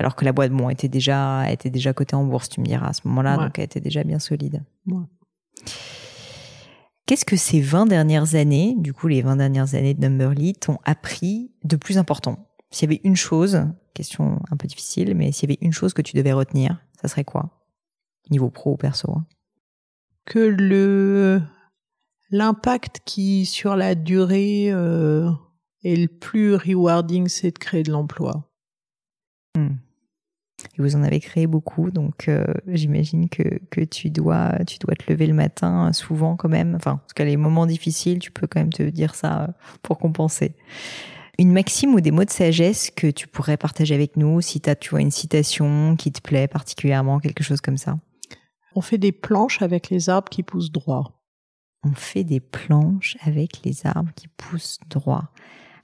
alors 0.00 0.16
que 0.16 0.24
la 0.24 0.32
boîte, 0.32 0.50
bon, 0.50 0.70
était 0.70 0.88
déjà, 0.88 1.50
était 1.52 1.70
déjà 1.70 1.92
cotée 1.92 2.16
en 2.16 2.24
bourse, 2.24 2.48
tu 2.48 2.60
me 2.60 2.64
diras 2.66 2.88
à 2.88 2.92
ce 2.92 3.06
moment-là, 3.06 3.36
Ouais. 3.38 3.44
donc 3.44 3.58
elle 3.58 3.64
était 3.66 3.80
déjà 3.80 4.02
bien 4.02 4.18
solide. 4.18 4.64
Ouais. 4.86 5.04
Qu'est-ce 7.06 7.24
que 7.24 7.36
ces 7.36 7.60
20 7.60 7.86
dernières 7.86 8.34
années, 8.34 8.74
du 8.78 8.92
coup 8.92 9.08
les 9.08 9.20
20 9.22 9.36
dernières 9.36 9.74
années 9.74 9.94
de 9.94 10.00
Numberly, 10.00 10.54
t'ont 10.54 10.78
appris 10.84 11.52
de 11.64 11.76
plus 11.76 11.98
important? 11.98 12.48
S'il 12.70 12.88
y 12.88 12.94
avait 12.94 13.00
une 13.04 13.16
chose, 13.16 13.66
question 13.94 14.40
un 14.50 14.56
peu 14.56 14.68
difficile, 14.68 15.14
mais 15.16 15.32
s'il 15.32 15.50
y 15.50 15.52
avait 15.52 15.58
une 15.60 15.72
chose 15.72 15.92
que 15.92 16.02
tu 16.02 16.16
devais 16.16 16.32
retenir, 16.32 16.80
ça 17.02 17.08
serait 17.08 17.24
quoi? 17.24 17.50
Niveau 18.30 18.48
pro 18.48 18.72
ou 18.72 18.76
perso 18.76 19.10
hein 19.12 19.26
Que 20.24 20.38
le 20.38 21.42
l'impact 22.30 23.00
qui 23.04 23.44
sur 23.44 23.74
la 23.74 23.96
durée 23.96 24.70
euh, 24.70 25.30
est 25.82 25.96
le 25.96 26.06
plus 26.06 26.54
rewarding, 26.54 27.26
c'est 27.26 27.50
de 27.50 27.58
créer 27.58 27.82
de 27.82 27.90
l'emploi. 27.90 28.48
Hmm. 29.58 29.74
Et 30.78 30.82
vous 30.82 30.96
en 30.96 31.02
avez 31.02 31.20
créé 31.20 31.46
beaucoup, 31.46 31.90
donc 31.90 32.28
euh, 32.28 32.44
j'imagine 32.66 33.28
que, 33.28 33.60
que 33.70 33.80
tu, 33.80 34.10
dois, 34.10 34.58
tu 34.66 34.78
dois 34.78 34.94
te 34.94 35.10
lever 35.10 35.26
le 35.26 35.34
matin 35.34 35.88
euh, 35.88 35.92
souvent 35.92 36.36
quand 36.36 36.48
même. 36.48 36.74
Enfin, 36.74 36.96
parce 36.96 37.12
qu'à 37.12 37.24
les 37.24 37.36
moments 37.36 37.66
difficiles, 37.66 38.18
tu 38.18 38.30
peux 38.30 38.46
quand 38.46 38.60
même 38.60 38.72
te 38.72 38.82
dire 38.82 39.14
ça 39.14 39.42
euh, 39.42 39.46
pour 39.82 39.98
compenser. 39.98 40.54
Une 41.38 41.52
maxime 41.52 41.94
ou 41.94 42.00
des 42.00 42.10
mots 42.10 42.24
de 42.24 42.30
sagesse 42.30 42.90
que 42.90 43.06
tu 43.06 43.26
pourrais 43.26 43.56
partager 43.56 43.94
avec 43.94 44.16
nous, 44.16 44.40
si 44.40 44.60
tu 44.60 44.68
as, 44.68 44.76
tu 44.76 44.90
vois, 44.90 45.00
une 45.00 45.10
citation 45.10 45.96
qui 45.96 46.12
te 46.12 46.20
plaît 46.20 46.48
particulièrement, 46.48 47.18
quelque 47.18 47.42
chose 47.42 47.60
comme 47.60 47.78
ça? 47.78 47.98
On 48.74 48.82
fait 48.82 48.98
des 48.98 49.12
planches 49.12 49.62
avec 49.62 49.90
les 49.90 50.10
arbres 50.10 50.28
qui 50.28 50.42
poussent 50.42 50.70
droit. 50.70 51.22
On 51.82 51.92
fait 51.92 52.24
des 52.24 52.40
planches 52.40 53.16
avec 53.22 53.64
les 53.64 53.86
arbres 53.86 54.12
qui 54.14 54.28
poussent 54.28 54.78
droit. 54.90 55.32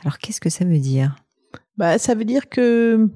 Alors, 0.02 0.18
qu'est-ce 0.18 0.40
que 0.40 0.50
ça 0.50 0.64
veut 0.64 0.78
dire? 0.78 1.16
Bah, 1.78 1.98
ça 1.98 2.14
veut 2.14 2.24
dire 2.24 2.48
que 2.48 3.10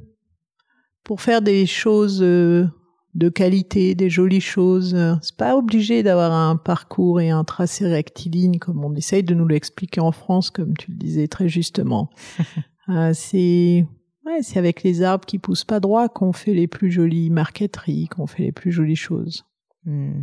pour 1.10 1.22
faire 1.22 1.42
des 1.42 1.66
choses 1.66 2.22
euh, 2.22 2.68
de 3.14 3.28
qualité, 3.28 3.96
des 3.96 4.08
jolies 4.08 4.40
choses, 4.40 4.96
c'est 5.22 5.36
pas 5.36 5.56
obligé 5.56 6.04
d'avoir 6.04 6.30
un 6.30 6.54
parcours 6.54 7.20
et 7.20 7.30
un 7.30 7.42
tracé 7.42 7.84
rectiligne 7.84 8.60
comme 8.60 8.84
on 8.84 8.94
essaye 8.94 9.24
de 9.24 9.34
nous 9.34 9.48
l'expliquer 9.48 10.00
en 10.00 10.12
France, 10.12 10.50
comme 10.50 10.76
tu 10.76 10.92
le 10.92 10.96
disais 10.96 11.26
très 11.26 11.48
justement. 11.48 12.10
Euh, 12.88 13.12
c'est 13.14 13.86
ouais, 14.26 14.42
c'est 14.42 14.58
avec 14.58 14.82
les 14.82 15.02
arbres 15.02 15.24
qui 15.24 15.38
poussent 15.38 15.64
pas 15.64 15.78
droit 15.78 16.08
qu'on 16.08 16.32
fait 16.32 16.54
les 16.54 16.66
plus 16.66 16.90
jolies 16.90 17.30
marqueteries, 17.30 18.08
qu'on 18.08 18.26
fait 18.26 18.42
les 18.42 18.52
plus 18.52 18.72
jolies 18.72 18.96
choses. 18.96 19.44
Hmm. 19.84 20.22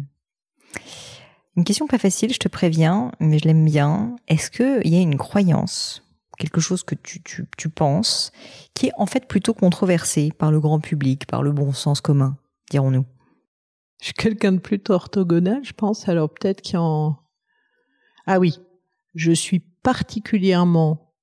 Une 1.56 1.64
question 1.64 1.88
pas 1.88 1.98
facile, 1.98 2.34
je 2.34 2.40
te 2.40 2.50
préviens, 2.50 3.14
mais 3.22 3.40
je 3.40 3.46
l'aime 3.46 3.64
bien. 3.64 4.18
Est-ce 4.28 4.52
qu'il 4.52 4.92
y 4.92 4.98
a 4.98 5.02
une 5.02 5.16
croyance, 5.16 6.04
quelque 6.38 6.60
chose 6.60 6.84
que 6.84 6.96
tu, 6.96 7.22
tu, 7.24 7.46
tu 7.58 7.70
penses, 7.70 8.34
qui 8.78 8.88
est 8.88 8.94
en 8.96 9.08
fait 9.08 9.28
plutôt 9.28 9.56
controversé 9.56 10.32
par 10.38 10.52
le 10.52 10.60
grand 10.60 10.80
public, 10.80 11.26
par 11.26 11.42
le 11.42 11.52
bon 11.52 11.74
sens 11.74 12.00
commun, 12.00 12.38
dirons-nous 12.70 13.06
Je 14.00 14.06
suis 14.06 14.14
quelqu'un 14.14 14.52
de 14.52 14.60
plutôt 14.60 14.94
orthogonal, 14.94 15.64
je 15.64 15.74
pense. 15.74 16.08
Alors 16.08 16.30
peut-être 16.30 16.62
qu'il 16.62 16.76
y 16.76 16.78
en... 16.78 17.18
Ah 18.28 18.38
oui, 18.38 18.60
je 19.16 19.32
suis 19.32 19.60
particulièrement 19.60 21.16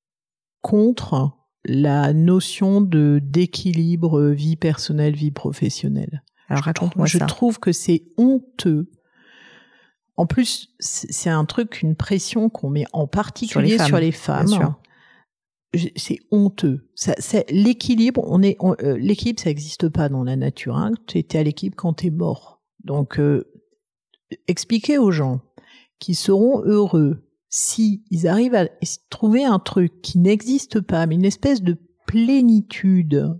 contre 0.62 1.30
la 1.64 2.12
notion 2.12 2.80
de 2.80 3.20
d'équilibre 3.22 4.30
vie 4.30 4.56
personnelle, 4.56 5.14
vie 5.14 5.30
professionnelle. 5.30 6.24
Alors 6.48 6.64
raconte-moi 6.64 7.06
je 7.06 7.18
ça. 7.18 7.26
trouve 7.26 7.60
que 7.60 7.70
c'est 7.70 8.02
honteux. 8.16 8.90
En 10.16 10.26
plus, 10.26 10.74
c'est 10.80 11.30
un 11.30 11.44
truc, 11.44 11.82
une 11.82 11.94
pression 11.94 12.48
qu'on 12.48 12.70
met 12.70 12.86
en 12.92 13.06
particulier 13.06 13.76
femmes, 13.76 13.86
sur 13.86 13.98
les 13.98 14.12
femmes. 14.12 14.74
C'est 15.96 16.18
honteux. 16.30 16.88
Ça, 16.94 17.14
c'est 17.18 17.50
l'équilibre. 17.50 18.22
On 18.26 18.42
est 18.42 18.56
on- 18.60 18.76
euh, 18.82 18.96
l'équilibre, 18.98 19.40
ça 19.40 19.50
n'existe 19.50 19.88
pas 19.88 20.08
dans 20.08 20.24
la 20.24 20.36
nature. 20.36 20.76
Hein. 20.76 20.92
Tu 21.06 21.18
étais 21.18 21.38
à 21.38 21.42
l'équilibre 21.42 21.76
quand 21.76 21.94
tu 21.94 22.06
es 22.06 22.10
mort. 22.10 22.62
Donc, 22.84 23.18
euh, 23.18 23.44
expliquer 24.48 24.98
aux 24.98 25.10
gens 25.10 25.40
qui 25.98 26.14
seront 26.14 26.62
heureux 26.64 27.20
si 27.48 28.04
ils 28.10 28.26
arrivent 28.26 28.54
à 28.56 28.66
trouver 29.10 29.44
un 29.44 29.58
truc 29.58 30.02
qui 30.02 30.18
n'existe 30.18 30.80
pas, 30.80 31.06
mais 31.06 31.14
une 31.14 31.24
espèce 31.24 31.62
de 31.62 31.78
plénitude 32.06 33.38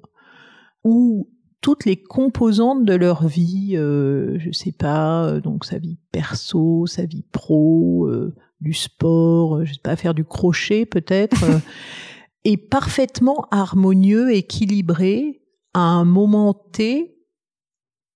où 0.85 1.28
toutes 1.61 1.85
les 1.87 1.97
composantes 1.97 2.85
de 2.85 2.95
leur 2.95 3.26
vie, 3.26 3.72
euh, 3.76 4.39
je 4.39 4.53
sais 4.53 4.72
pas, 4.72 5.26
euh, 5.26 5.41
donc 5.41 5.64
sa 5.64 5.78
vie 5.78 5.99
perso, 6.12 6.87
sa 6.87 7.07
vie 7.07 7.24
pro, 7.32 8.07
euh, 8.07 8.35
du 8.61 8.72
sport, 8.74 9.64
je 9.64 9.72
sais 9.72 9.80
pas, 9.82 9.97
faire 9.97 10.14
du 10.14 10.24
crochet 10.24 10.87
peut-être, 10.87 11.37
est 12.45 12.57
parfaitement 12.57 13.47
harmonieux, 13.51 14.34
équilibré 14.34 15.42
à 15.72 15.80
un 15.80 16.05
moment 16.05 16.55
T. 16.55 17.16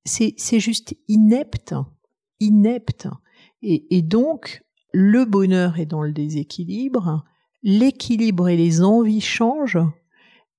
C'est 0.05 0.61
juste 0.61 0.97
inepte, 1.09 1.74
inepte. 2.41 3.09
Et, 3.62 3.97
et 3.97 4.03
donc 4.03 4.62
le 4.93 5.24
bonheur 5.24 5.79
est 5.79 5.87
dans 5.87 6.03
le 6.03 6.12
déséquilibre, 6.12 7.24
l'équilibre 7.62 8.49
et 8.49 8.57
les 8.57 8.83
envies 8.83 9.20
changent. 9.20 9.79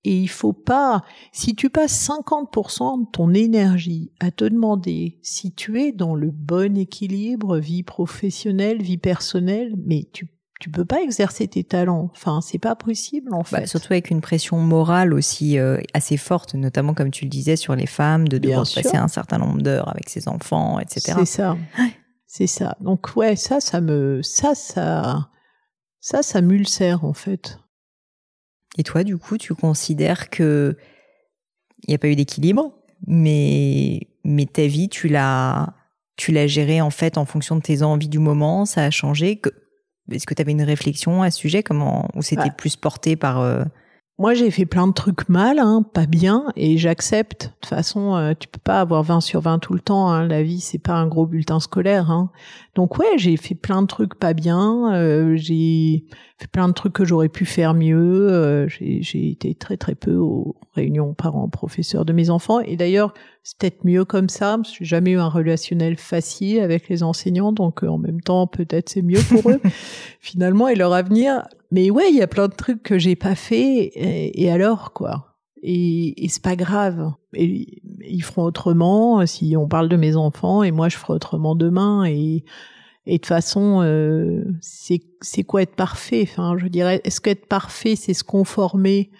Et 0.05 0.17
il 0.17 0.30
faut 0.30 0.53
pas, 0.53 1.03
si 1.34 1.55
tu 1.55 1.70
passes 1.70 2.07
50% 2.07 3.01
de 3.01 3.11
ton 3.11 3.34
énergie 3.34 4.13
à 4.20 4.32
te 4.32 4.45
demander 4.45 5.20
si 5.24 5.53
tu 5.53 5.82
es 5.82 5.91
dans 5.91 6.15
le 6.15 6.32
bon 6.32 6.78
équilibre, 6.78 7.57
vie 7.57 7.84
professionnelle, 7.84 8.82
vie 8.82 8.97
personnelle, 8.97 9.76
mais 9.78 10.07
tu, 10.13 10.30
tu 10.60 10.70
peux 10.70 10.84
pas 10.86 11.01
exercer 11.01 11.47
tes 11.47 11.64
talents. 11.64 12.10
Enfin, 12.12 12.41
c'est 12.41 12.57
pas 12.60 12.76
possible, 12.76 13.34
en 13.34 13.39
Bah, 13.51 13.62
fait. 13.62 13.66
surtout 13.68 13.93
avec 13.93 14.10
une 14.10 14.20
pression 14.22 14.57
morale 14.60 15.14
aussi 15.14 15.57
euh, 15.57 15.78
assez 15.93 16.18
forte, 16.18 16.53
notamment 16.53 16.93
comme 16.93 17.12
tu 17.12 17.24
le 17.26 17.30
disais 17.30 17.55
sur 17.55 17.76
les 17.76 17.86
femmes, 17.86 18.28
de 18.28 18.38
devoir 18.38 18.66
passer 18.76 18.97
un 18.97 19.07
certain 19.07 19.38
nombre 19.38 19.62
d'heures 19.62 19.88
avec 19.89 20.10
ses 20.10 20.28
enfants, 20.28 20.80
etc. 20.80 21.14
C'est 21.20 21.26
ça. 21.26 21.57
C'est 22.28 22.47
ça. 22.47 22.78
Donc, 22.82 23.16
ouais, 23.16 23.36
ça, 23.36 23.60
ça 23.60 23.82
me, 23.82 24.22
ça, 24.22 24.53
ça, 24.53 25.30
ça, 25.99 26.22
ça 26.22 26.41
m'ulcère, 26.41 27.03
en 27.05 27.14
fait. 27.14 27.57
Et 28.78 28.84
toi, 28.84 29.03
du 29.03 29.18
coup, 29.18 29.38
tu 29.38 29.55
considères 29.55 30.30
que 30.30 30.78
il 31.84 31.89
n'y 31.91 31.95
a 31.95 31.97
pas 31.97 32.10
eu 32.10 32.16
d'équilibre, 32.16 32.74
mais 33.07 34.01
mais 34.26 34.45
ta 34.45 34.68
vie, 34.68 34.89
tu 34.89 35.07
l'as 35.07 35.74
tu 36.18 36.32
l'as 36.34 36.47
gérée 36.47 36.82
en 36.82 36.89
fait 36.89 37.18
en 37.18 37.24
fonction 37.26 37.55
de 37.55 37.62
tes 37.62 37.82
envies 37.82 38.10
du 38.10 38.20
moment. 38.20 38.66
Ça 38.66 38.84
a 38.84 38.91
changé. 38.91 39.38
Que- 39.38 39.49
Est-ce 40.12 40.26
que 40.26 40.34
tu 40.34 40.41
avais 40.41 40.51
une 40.51 40.64
réflexion 40.64 41.22
à 41.22 41.32
ce 41.32 41.39
sujet 41.39 41.64
Comment 41.64 42.07
ou 42.16 42.22
c'était 42.22 42.43
Ouais. 42.43 42.51
plus 42.57 42.76
porté 42.76 43.16
par 43.16 43.39
euh, 43.41 43.64
Moi, 44.18 44.34
j'ai 44.34 44.51
fait 44.51 44.66
plein 44.66 44.86
de 44.88 44.91
trucs 44.93 45.30
mal, 45.30 45.60
hein, 45.60 45.84
pas 45.93 46.05
bien, 46.05 46.45
et 46.57 46.78
j'accepte. 46.78 47.45
De 47.45 47.49
toute 47.62 47.66
façon, 47.70 48.16
euh, 48.18 48.34
tu 48.38 48.47
peux 48.49 48.60
pas 48.62 48.82
avoir 48.82 49.01
20 49.03 49.22
sur 49.22 49.39
20 49.41 49.60
tout 49.60 49.74
le 49.74 49.80
temps. 49.80 50.10
Hein. 50.10 50.28
La 50.28 50.43
vie, 50.43 50.60
c'est 50.60 50.78
pas 50.78 50.93
un 50.95 51.07
gros 51.07 51.26
bulletin 51.26 51.60
scolaire. 51.60 52.12
Hein. 52.12 52.30
Donc 52.76 52.97
ouais, 52.97 53.18
j'ai 53.18 53.38
fait 53.38 53.55
plein 53.55 53.82
de 53.82 53.88
trucs 53.88 54.16
pas 54.16 54.34
bien. 54.34 54.93
euh, 54.93 55.36
j'ai 55.38 56.05
fait 56.38 56.47
plein 56.51 56.68
de 56.68 56.74
trucs 56.74 56.93
que 56.93 57.05
j'aurais 57.05 57.30
pu 57.30 57.45
faire 57.45 57.74
mieux. 57.74 58.28
euh, 58.32 58.68
j'ai 58.68 59.30
été 59.32 59.55
très 59.55 59.78
très 59.78 59.95
peu 59.95 60.16
aux 60.16 60.55
réunions 60.80 61.13
parents-professeurs 61.13 62.05
de 62.05 62.13
mes 62.13 62.30
enfants. 62.30 62.59
Et 62.61 62.75
d'ailleurs, 62.75 63.13
c'est 63.43 63.57
peut-être 63.57 63.86
mieux 63.86 64.05
comme 64.05 64.30
ça. 64.30 64.57
que 64.57 64.69
J'ai 64.80 64.86
jamais 64.86 65.11
eu 65.11 65.17
un 65.17 65.30
relationnel 65.30 65.97
facile 65.97 66.59
avec 66.59 66.89
les 66.89 67.03
enseignants, 67.03 67.51
donc 67.51 67.84
euh, 67.84 67.88
en 67.88 67.97
même 67.97 68.21
temps, 68.21 68.47
peut-être 68.47 68.89
c'est 68.89 69.01
mieux 69.01 69.21
pour 69.30 69.49
eux 69.49 69.59
finalement 70.19 70.67
et 70.67 70.75
leur 70.75 70.93
avenir. 70.93 71.47
Mais 71.71 71.89
ouais, 71.89 72.09
il 72.09 72.15
y 72.15 72.21
a 72.21 72.27
plein 72.27 72.47
de 72.47 72.55
trucs 72.55 72.84
que 72.84 72.97
j'ai 72.97 73.15
pas 73.15 73.36
fait 73.36 73.91
et, 73.93 74.51
alors 74.51 74.93
quoi. 74.93 75.36
Et, 75.61 76.25
et 76.25 76.30
c'est 76.30 76.41
pas 76.41 76.55
grave. 76.55 77.11
Ils 77.34 78.23
feront 78.23 78.43
autrement 78.43 79.25
si 79.25 79.55
on 79.57 79.67
parle 79.67 79.89
de 79.89 79.97
mes 79.97 80.15
enfants 80.15 80.63
et 80.63 80.71
moi 80.71 80.89
je 80.89 80.97
ferai 80.97 81.13
autrement 81.13 81.55
demain 81.55 82.05
et 82.05 82.43
et 83.05 83.13
de 83.13 83.17
toute 83.17 83.27
façon 83.27 83.82
euh, 83.82 84.43
c'est 84.61 85.43
quoi 85.43 85.61
être 85.61 85.75
parfait? 85.75 86.21
Enfin 86.23 86.55
je 86.57 86.67
dirais 86.67 87.01
est-ce 87.03 87.21
qu'être 87.21 87.45
parfait 87.45 87.95
c'est 87.95 88.13
se 88.13 88.23
conformer 88.23 89.11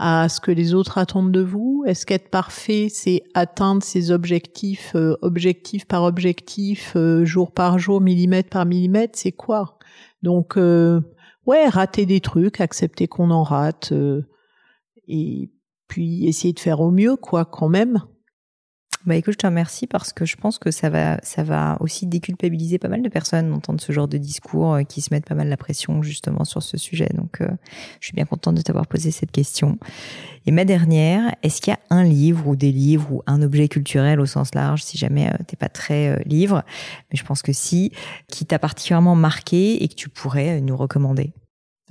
à 0.00 0.28
ce 0.28 0.40
que 0.40 0.50
les 0.50 0.74
autres 0.74 0.98
attendent 0.98 1.30
de 1.30 1.42
vous? 1.42 1.84
Est-ce 1.86 2.06
qu'être 2.06 2.30
parfait 2.30 2.88
c'est 2.90 3.22
atteindre 3.34 3.82
ses 3.82 4.10
objectifs 4.10 4.92
euh, 4.96 5.16
objectif 5.22 5.86
par 5.86 6.04
objectif 6.04 6.94
euh, 6.96 7.24
jour 7.24 7.52
par 7.52 7.78
jour 7.78 8.00
millimètre 8.00 8.50
par 8.50 8.66
millimètre? 8.66 9.18
C'est 9.18 9.32
quoi? 9.32 9.78
Donc 10.22 10.56
ouais 11.46 11.68
rater 11.68 12.06
des 12.06 12.20
trucs 12.20 12.60
accepter 12.60 13.08
qu'on 13.08 13.30
en 13.30 13.42
rate 13.42 13.92
et 15.08 15.50
puis 15.88 16.26
essayer 16.26 16.52
de 16.52 16.60
faire 16.60 16.80
au 16.80 16.90
mieux 16.90 17.16
quoi 17.16 17.44
quand 17.44 17.68
même 17.68 18.02
bah 19.06 19.16
écoute, 19.16 19.32
je 19.32 19.38
te 19.38 19.46
remercie 19.46 19.86
parce 19.86 20.12
que 20.12 20.26
je 20.26 20.36
pense 20.36 20.58
que 20.58 20.70
ça 20.70 20.90
va, 20.90 21.18
ça 21.22 21.42
va 21.42 21.78
aussi 21.80 22.06
déculpabiliser 22.06 22.78
pas 22.78 22.88
mal 22.88 23.00
de 23.00 23.08
personnes 23.08 23.48
d'entendre 23.50 23.80
ce 23.80 23.92
genre 23.92 24.08
de 24.08 24.18
discours 24.18 24.74
euh, 24.74 24.82
qui 24.82 25.00
se 25.00 25.14
mettent 25.14 25.24
pas 25.24 25.34
mal 25.34 25.48
la 25.48 25.56
pression 25.56 26.02
justement 26.02 26.44
sur 26.44 26.62
ce 26.62 26.76
sujet. 26.76 27.08
Donc, 27.14 27.40
euh, 27.40 27.48
je 28.00 28.08
suis 28.08 28.14
bien 28.14 28.26
contente 28.26 28.56
de 28.56 28.60
t'avoir 28.60 28.86
posé 28.86 29.10
cette 29.10 29.30
question. 29.30 29.78
Et 30.44 30.50
ma 30.50 30.66
dernière, 30.66 31.34
est-ce 31.42 31.62
qu'il 31.62 31.72
y 31.72 31.74
a 31.74 31.80
un 31.88 32.04
livre 32.04 32.46
ou 32.46 32.56
des 32.56 32.72
livres 32.72 33.10
ou 33.10 33.22
un 33.26 33.40
objet 33.40 33.68
culturel 33.68 34.20
au 34.20 34.26
sens 34.26 34.54
large, 34.54 34.82
si 34.82 34.98
jamais 34.98 35.28
euh, 35.28 35.36
t'es 35.46 35.56
pas 35.56 35.70
très 35.70 36.22
livre, 36.24 36.62
mais 37.10 37.16
je 37.16 37.24
pense 37.24 37.40
que 37.40 37.54
si, 37.54 37.92
qui 38.28 38.44
t'a 38.44 38.58
particulièrement 38.58 39.14
marqué 39.14 39.82
et 39.82 39.88
que 39.88 39.94
tu 39.94 40.10
pourrais 40.10 40.60
nous 40.60 40.76
recommander 40.76 41.32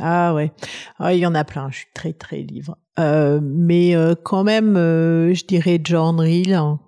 ah 0.01 0.33
ouais, 0.33 0.53
ah, 0.97 1.13
il 1.13 1.19
y 1.19 1.25
en 1.25 1.35
a 1.35 1.43
plein. 1.43 1.69
Je 1.71 1.79
suis 1.79 1.87
très 1.93 2.13
très 2.13 2.37
livre, 2.37 2.77
euh, 2.99 3.41
mais 3.43 3.95
quand 4.23 4.45
même, 4.45 4.75
je 4.75 5.45
dirais 5.45 5.81
John 5.83 6.21
Reel. 6.21 6.53
Hein. 6.53 6.79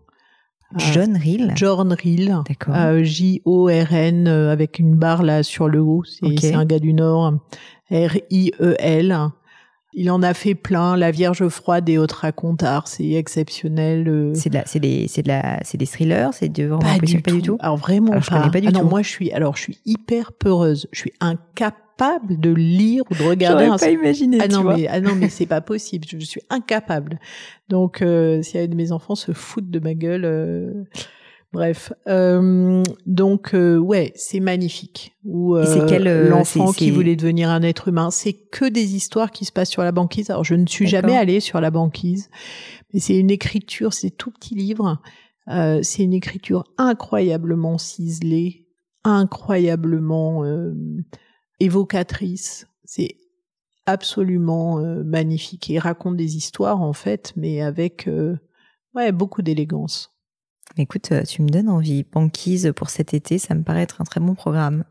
Euh, 0.76 0.80
John 0.94 1.18
Reel 1.18 1.54
John 1.56 1.94
Reel. 1.94 2.40
D'accord. 2.48 2.76
Euh, 2.76 3.04
J-O-R-N 3.04 4.28
euh, 4.28 4.52
avec 4.52 4.80
une 4.80 4.96
barre 4.96 5.24
là 5.24 5.44
sur 5.44 5.68
le 5.68 5.82
haut. 5.82 6.04
C'est 6.06 6.54
un 6.54 6.66
gars 6.66 6.80
du 6.80 6.94
Nord. 6.94 7.34
R-I-E-L. 7.92 9.18
Il 9.94 10.10
en 10.10 10.24
a 10.24 10.34
fait 10.34 10.56
plein. 10.56 10.96
La 10.96 11.12
Vierge 11.12 11.48
froide 11.50 11.90
et 11.90 11.98
autres 11.98 12.20
racontars, 12.22 12.88
c'est 12.88 13.12
exceptionnel. 13.12 14.32
C'est 14.34 14.50
de 14.50 14.56
la, 14.56 14.66
c'est 14.66 14.80
des, 14.80 15.08
c'est 15.10 15.22
de 15.22 15.28
la, 15.28 15.60
c'est 15.64 15.78
des 15.78 15.88
thrillers, 15.88 16.34
c'est 16.34 16.48
de 16.48 16.66
vraiment 16.68 16.80
pas, 16.80 17.06
du, 17.06 17.22
pas 17.22 17.32
tout. 17.32 17.38
du 17.38 17.42
tout. 17.42 17.58
Alors 17.60 17.76
vraiment 17.76 18.14
alors, 18.14 18.26
pas. 18.26 18.44
Je 18.46 18.50
pas 18.52 18.62
du 18.62 18.68
ah 18.68 18.72
tout. 18.72 18.80
non, 18.80 18.86
moi 18.86 19.02
je 19.02 19.10
suis, 19.10 19.34
alors 19.34 19.58
je 19.58 19.64
suis 19.64 19.80
hyper 19.86 20.32
peureuse. 20.32 20.88
Je 20.94 21.00
suis 21.00 21.14
incapable 21.20 21.76
de 22.28 22.52
lire 22.52 23.04
ou 23.10 23.16
de 23.16 23.24
regarder 23.24 23.66
un... 23.66 23.78
pas 23.78 23.90
imaginé, 23.90 24.38
ah 24.42 24.48
non 24.48 24.64
vois. 24.64 24.76
mais 24.76 24.88
ah 24.88 25.00
non 25.00 25.16
mais 25.16 25.30
c'est 25.30 25.46
pas 25.46 25.62
possible. 25.62 26.06
Je 26.08 26.18
suis 26.18 26.42
incapable. 26.50 27.20
Donc 27.70 28.02
euh, 28.02 28.42
si 28.42 28.68
de 28.68 28.76
mes 28.76 28.92
enfants 28.92 29.16
se 29.16 29.32
foutent 29.32 29.70
de 29.70 29.80
ma 29.80 29.94
gueule 29.94 30.26
euh... 30.26 30.84
bref. 31.54 31.94
Euh, 32.08 32.84
donc 33.06 33.54
euh, 33.54 33.78
ouais 33.78 34.12
c'est 34.16 34.40
magnifique. 34.40 35.16
Ou 35.26 35.56
c'est 35.64 35.86
quel 35.88 36.08
euh, 36.08 36.30
l'enfant 36.30 36.72
qui 36.72 36.92
voulait 36.92 37.16
devenir 37.16 37.50
un 37.50 37.62
être 37.62 37.88
humain. 37.88 38.10
C'est 38.12 38.34
que 38.34 38.66
des 38.66 38.96
histoires 38.96 39.32
qui 39.32 39.46
se 39.46 39.52
passent 39.52 39.72
sur 39.72 39.84
la 39.84 39.92
banquise. 39.92 40.30
Alors 40.30 40.44
je 40.44 40.56
ne 40.56 40.66
suis 40.66 40.88
jamais 40.88 41.16
allée 41.16 41.40
sur 41.40 41.62
la 41.62 41.72
banquise 41.72 42.30
mais 42.94 43.00
c'est 43.00 43.18
une 43.18 43.32
écriture 43.32 43.94
c'est 43.94 44.12
tout 44.12 44.32
petit 44.32 44.56
livre. 44.56 45.02
C'est 45.48 46.04
une 46.04 46.14
écriture 46.14 46.64
incroyablement 46.78 47.78
ciselée 47.78 48.68
incroyablement 49.04 50.44
évocatrice. 51.62 52.68
C'est 52.84 53.16
absolument 53.86 54.80
euh, 54.80 55.04
magnifique 55.04 55.70
et 55.70 55.74
il 55.74 55.80
raconte 55.80 56.18
des 56.18 56.36
histoires 56.36 56.82
en 56.82 56.94
fait, 56.94 57.34
mais 57.36 57.62
avec 57.62 58.08
euh, 58.08 58.38
ouais 58.96 59.12
beaucoup 59.12 59.42
d'élégance. 59.42 60.12
Écoute, 60.78 61.12
euh, 61.12 61.24
tu 61.24 61.42
me 61.42 61.50
donnes 61.50 61.70
envie. 61.70 62.04
Banquise 62.04 62.74
pour 62.76 62.90
cet 62.90 63.14
été, 63.14 63.38
ça 63.38 63.56
me 63.56 63.64
paraît 63.64 63.84
être 63.84 64.02
un 64.02 64.06
très 64.06 64.20
bon 64.20 64.36
programme. 64.36 64.84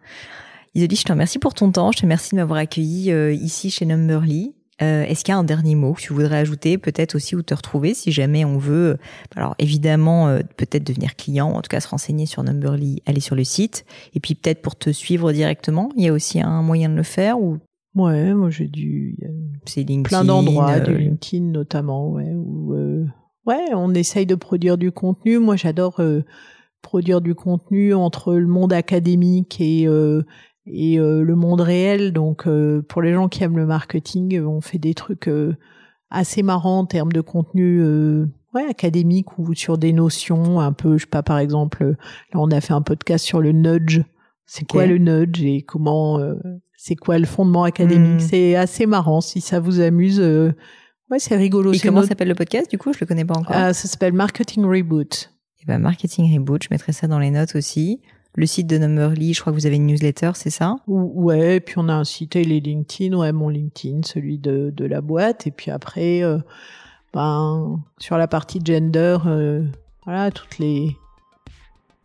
Isolie, 0.75 0.97
je 0.97 1.05
te 1.05 1.13
remercie 1.13 1.39
pour 1.39 1.55
ton 1.55 1.73
temps. 1.73 1.91
Je 1.91 1.99
te 1.99 2.03
remercie 2.03 2.31
de 2.31 2.37
m'avoir 2.37 2.61
accueilli 2.61 3.11
ici 3.35 3.71
chez 3.71 3.87
Numberly. 3.87 4.55
Euh, 4.83 5.05
Est-ce 5.05 5.25
qu'il 5.25 5.33
y 5.33 5.35
a 5.35 5.39
un 5.39 5.45
dernier 5.45 5.75
mot 5.75 5.93
que 5.93 6.01
tu 6.01 6.13
voudrais 6.13 6.39
ajouter, 6.39 6.79
peut-être 6.79 7.15
aussi 7.15 7.37
où 7.37 7.43
te 7.43 7.53
retrouver 7.53 7.93
si 7.93 8.13
jamais 8.13 8.45
on 8.45 8.57
veut, 8.57 8.97
alors 9.37 9.55
évidemment 9.59 10.29
euh, 10.29 10.41
peut-être 10.57 10.85
devenir 10.85 11.17
client, 11.17 11.51
en 11.51 11.61
tout 11.61 11.69
cas 11.69 11.81
se 11.81 11.89
renseigner 11.89 12.25
sur 12.25 12.43
Numberly, 12.43 13.03
aller 13.05 13.21
sur 13.21 13.37
le 13.37 13.45
site, 13.45 13.85
et 14.15 14.21
puis 14.21 14.35
peut-être 14.35 14.63
pour 14.63 14.77
te 14.77 14.91
suivre 14.91 15.33
directement, 15.33 15.91
il 15.97 16.05
y 16.05 16.09
a 16.09 16.13
aussi 16.13 16.41
un 16.41 16.63
moyen 16.63 16.89
de 16.89 16.95
le 16.95 17.03
faire 17.03 17.39
ou? 17.41 17.59
Ouais, 17.95 18.33
moi 18.33 18.51
j'ai 18.51 18.69
du, 18.69 19.19
c'est 19.67 19.83
LinkedIn, 19.83 20.03
plein 20.03 20.25
d'endroits, 20.25 20.73
euh, 20.73 20.81
du 20.81 20.97
LinkedIn 20.97 21.47
notamment, 21.47 22.11
ouais, 22.13 22.33
où 22.33 22.73
euh, 22.75 23.05
ouais, 23.47 23.75
on 23.75 23.93
essaye 23.95 24.27
de 24.27 24.37
produire 24.37 24.79
du 24.79 24.93
contenu. 24.93 25.39
Moi 25.39 25.57
j'adore 25.57 26.01
euh, 26.01 26.23
produire 26.83 27.21
du 27.21 27.35
contenu 27.35 27.93
entre 27.93 28.35
le 28.35 28.47
monde 28.47 28.73
académique 28.73 29.61
et 29.61 29.87
euh, 29.87 30.23
et 30.67 30.99
euh, 30.99 31.23
le 31.23 31.35
monde 31.35 31.61
réel. 31.61 32.13
Donc, 32.13 32.47
euh, 32.47 32.83
pour 32.83 33.03
les 33.03 33.13
gens 33.13 33.29
qui 33.29 33.43
aiment 33.45 33.57
le 33.57 33.67
marketing, 33.67 34.39
euh, 34.39 34.47
on 34.47 34.61
fait 34.61 34.79
des 34.79 34.95
trucs 34.95 35.31
assez 36.11 36.43
marrants 36.43 36.81
en 36.81 36.87
termes 36.87 37.13
de 37.13 37.21
contenu 37.21 37.83
ouais, 38.55 38.67
académique 38.69 39.39
ou 39.39 39.55
sur 39.55 39.79
des 39.79 39.93
notions 39.93 40.61
un 40.61 40.73
peu, 40.73 40.97
je 40.99 41.05
sais 41.05 41.11
pas, 41.11 41.23
par 41.23 41.39
exemple, 41.39 41.85
là, 41.85 42.41
on 42.41 42.51
a 42.51 42.61
fait 42.61 42.73
un 42.73 42.83
podcast 42.83 43.25
sur 43.25 43.41
le 43.41 43.53
nudge. 43.53 44.01
C'est 44.47 44.67
quoi 44.69 44.87
le 44.87 44.99
nudge 44.99 45.43
et 45.45 45.63
comment, 45.63 46.21
c'est 46.77 46.97
quoi 46.97 47.19
le 47.19 47.27
fondement 47.27 47.63
académique? 47.63 48.17
Hmm. 48.17 48.27
C'est 48.27 48.57
assez 48.57 48.87
marrant. 48.87 49.21
Si 49.21 49.41
ça 49.41 49.61
vous 49.61 49.81
amuse, 49.81 50.19
ouais, 50.19 51.19
c'est 51.19 51.37
rigolo. 51.37 51.73
Et 51.73 51.79
comment 51.79 51.99
notre- 51.99 52.09
s'appelle 52.09 52.27
le 52.29 52.35
podcast 52.35 52.69
Du 52.69 52.77
coup, 52.77 52.93
je 52.93 52.99
le 53.01 53.07
connais 53.07 53.25
pas 53.25 53.39
encore. 53.39 53.55
Ah, 53.55 53.73
ça 53.73 53.87
s'appelle 53.87 54.13
Marketing 54.13 54.65
Reboot. 54.65 55.31
Et 55.63 55.67
ben 55.67 55.79
marketing 55.79 56.33
reboot, 56.35 56.63
je 56.65 56.69
mettrai 56.71 56.93
ça 56.93 57.07
dans 57.07 57.19
les 57.19 57.31
notes 57.31 57.55
aussi. 57.55 58.01
Le 58.37 58.47
site 58.47 58.67
de 58.69 58.79
Numberly, 58.79 59.35
je 59.35 59.41
crois 59.41 59.53
que 59.53 59.59
vous 59.59 59.67
avez 59.67 59.77
une 59.77 59.87
newsletter, 59.87 60.31
c'est 60.35 60.51
ça? 60.51 60.77
Ou- 60.87 61.25
Ouais, 61.25 61.59
puis 61.61 61.75
on 61.79 61.89
a 61.89 61.95
un 61.95 62.05
site 62.05 62.37
et 62.37 62.45
les 62.45 62.61
LinkedIn, 62.61 63.17
ouais, 63.17 63.33
mon 63.33 63.49
LinkedIn, 63.49 64.03
celui 64.05 64.39
de, 64.39 64.73
de 64.75 64.85
la 64.85 65.01
boîte, 65.01 65.47
et 65.47 65.51
puis 65.51 65.71
après, 65.73 66.23
euh, 66.23 66.39
ben, 67.13 67.81
sur 67.99 68.17
la 68.17 68.29
partie 68.29 68.61
gender, 68.65 69.19
euh, 69.27 69.65
voilà, 70.05 70.31
toutes 70.31 70.59
les, 70.61 70.97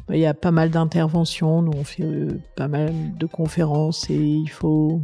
ben, 0.07 0.15
il 0.15 0.21
y 0.21 0.25
a 0.25 0.33
pas 0.33 0.49
mal 0.51 0.71
d'interventions, 0.71 1.61
nous 1.61 1.73
on 1.75 1.83
fait 1.83 2.03
euh, 2.03 2.39
pas 2.55 2.67
mal 2.67 2.91
de 3.17 3.25
conférences 3.27 4.09
et 4.09 4.15
il 4.17 4.49
faut, 4.49 5.01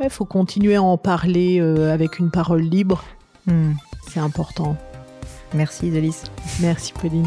ouais, 0.00 0.10
faut 0.10 0.26
continuer 0.26 0.74
à 0.76 0.82
en 0.82 0.98
parler 0.98 1.60
avec 1.60 2.18
une 2.18 2.30
parole 2.30 2.62
libre, 2.62 3.02
Hmm. 3.46 3.72
c'est 4.08 4.20
important. 4.20 4.76
Merci 5.54 5.88
Isolis. 5.88 6.22
Merci 6.60 6.92
Pauline. 6.92 7.26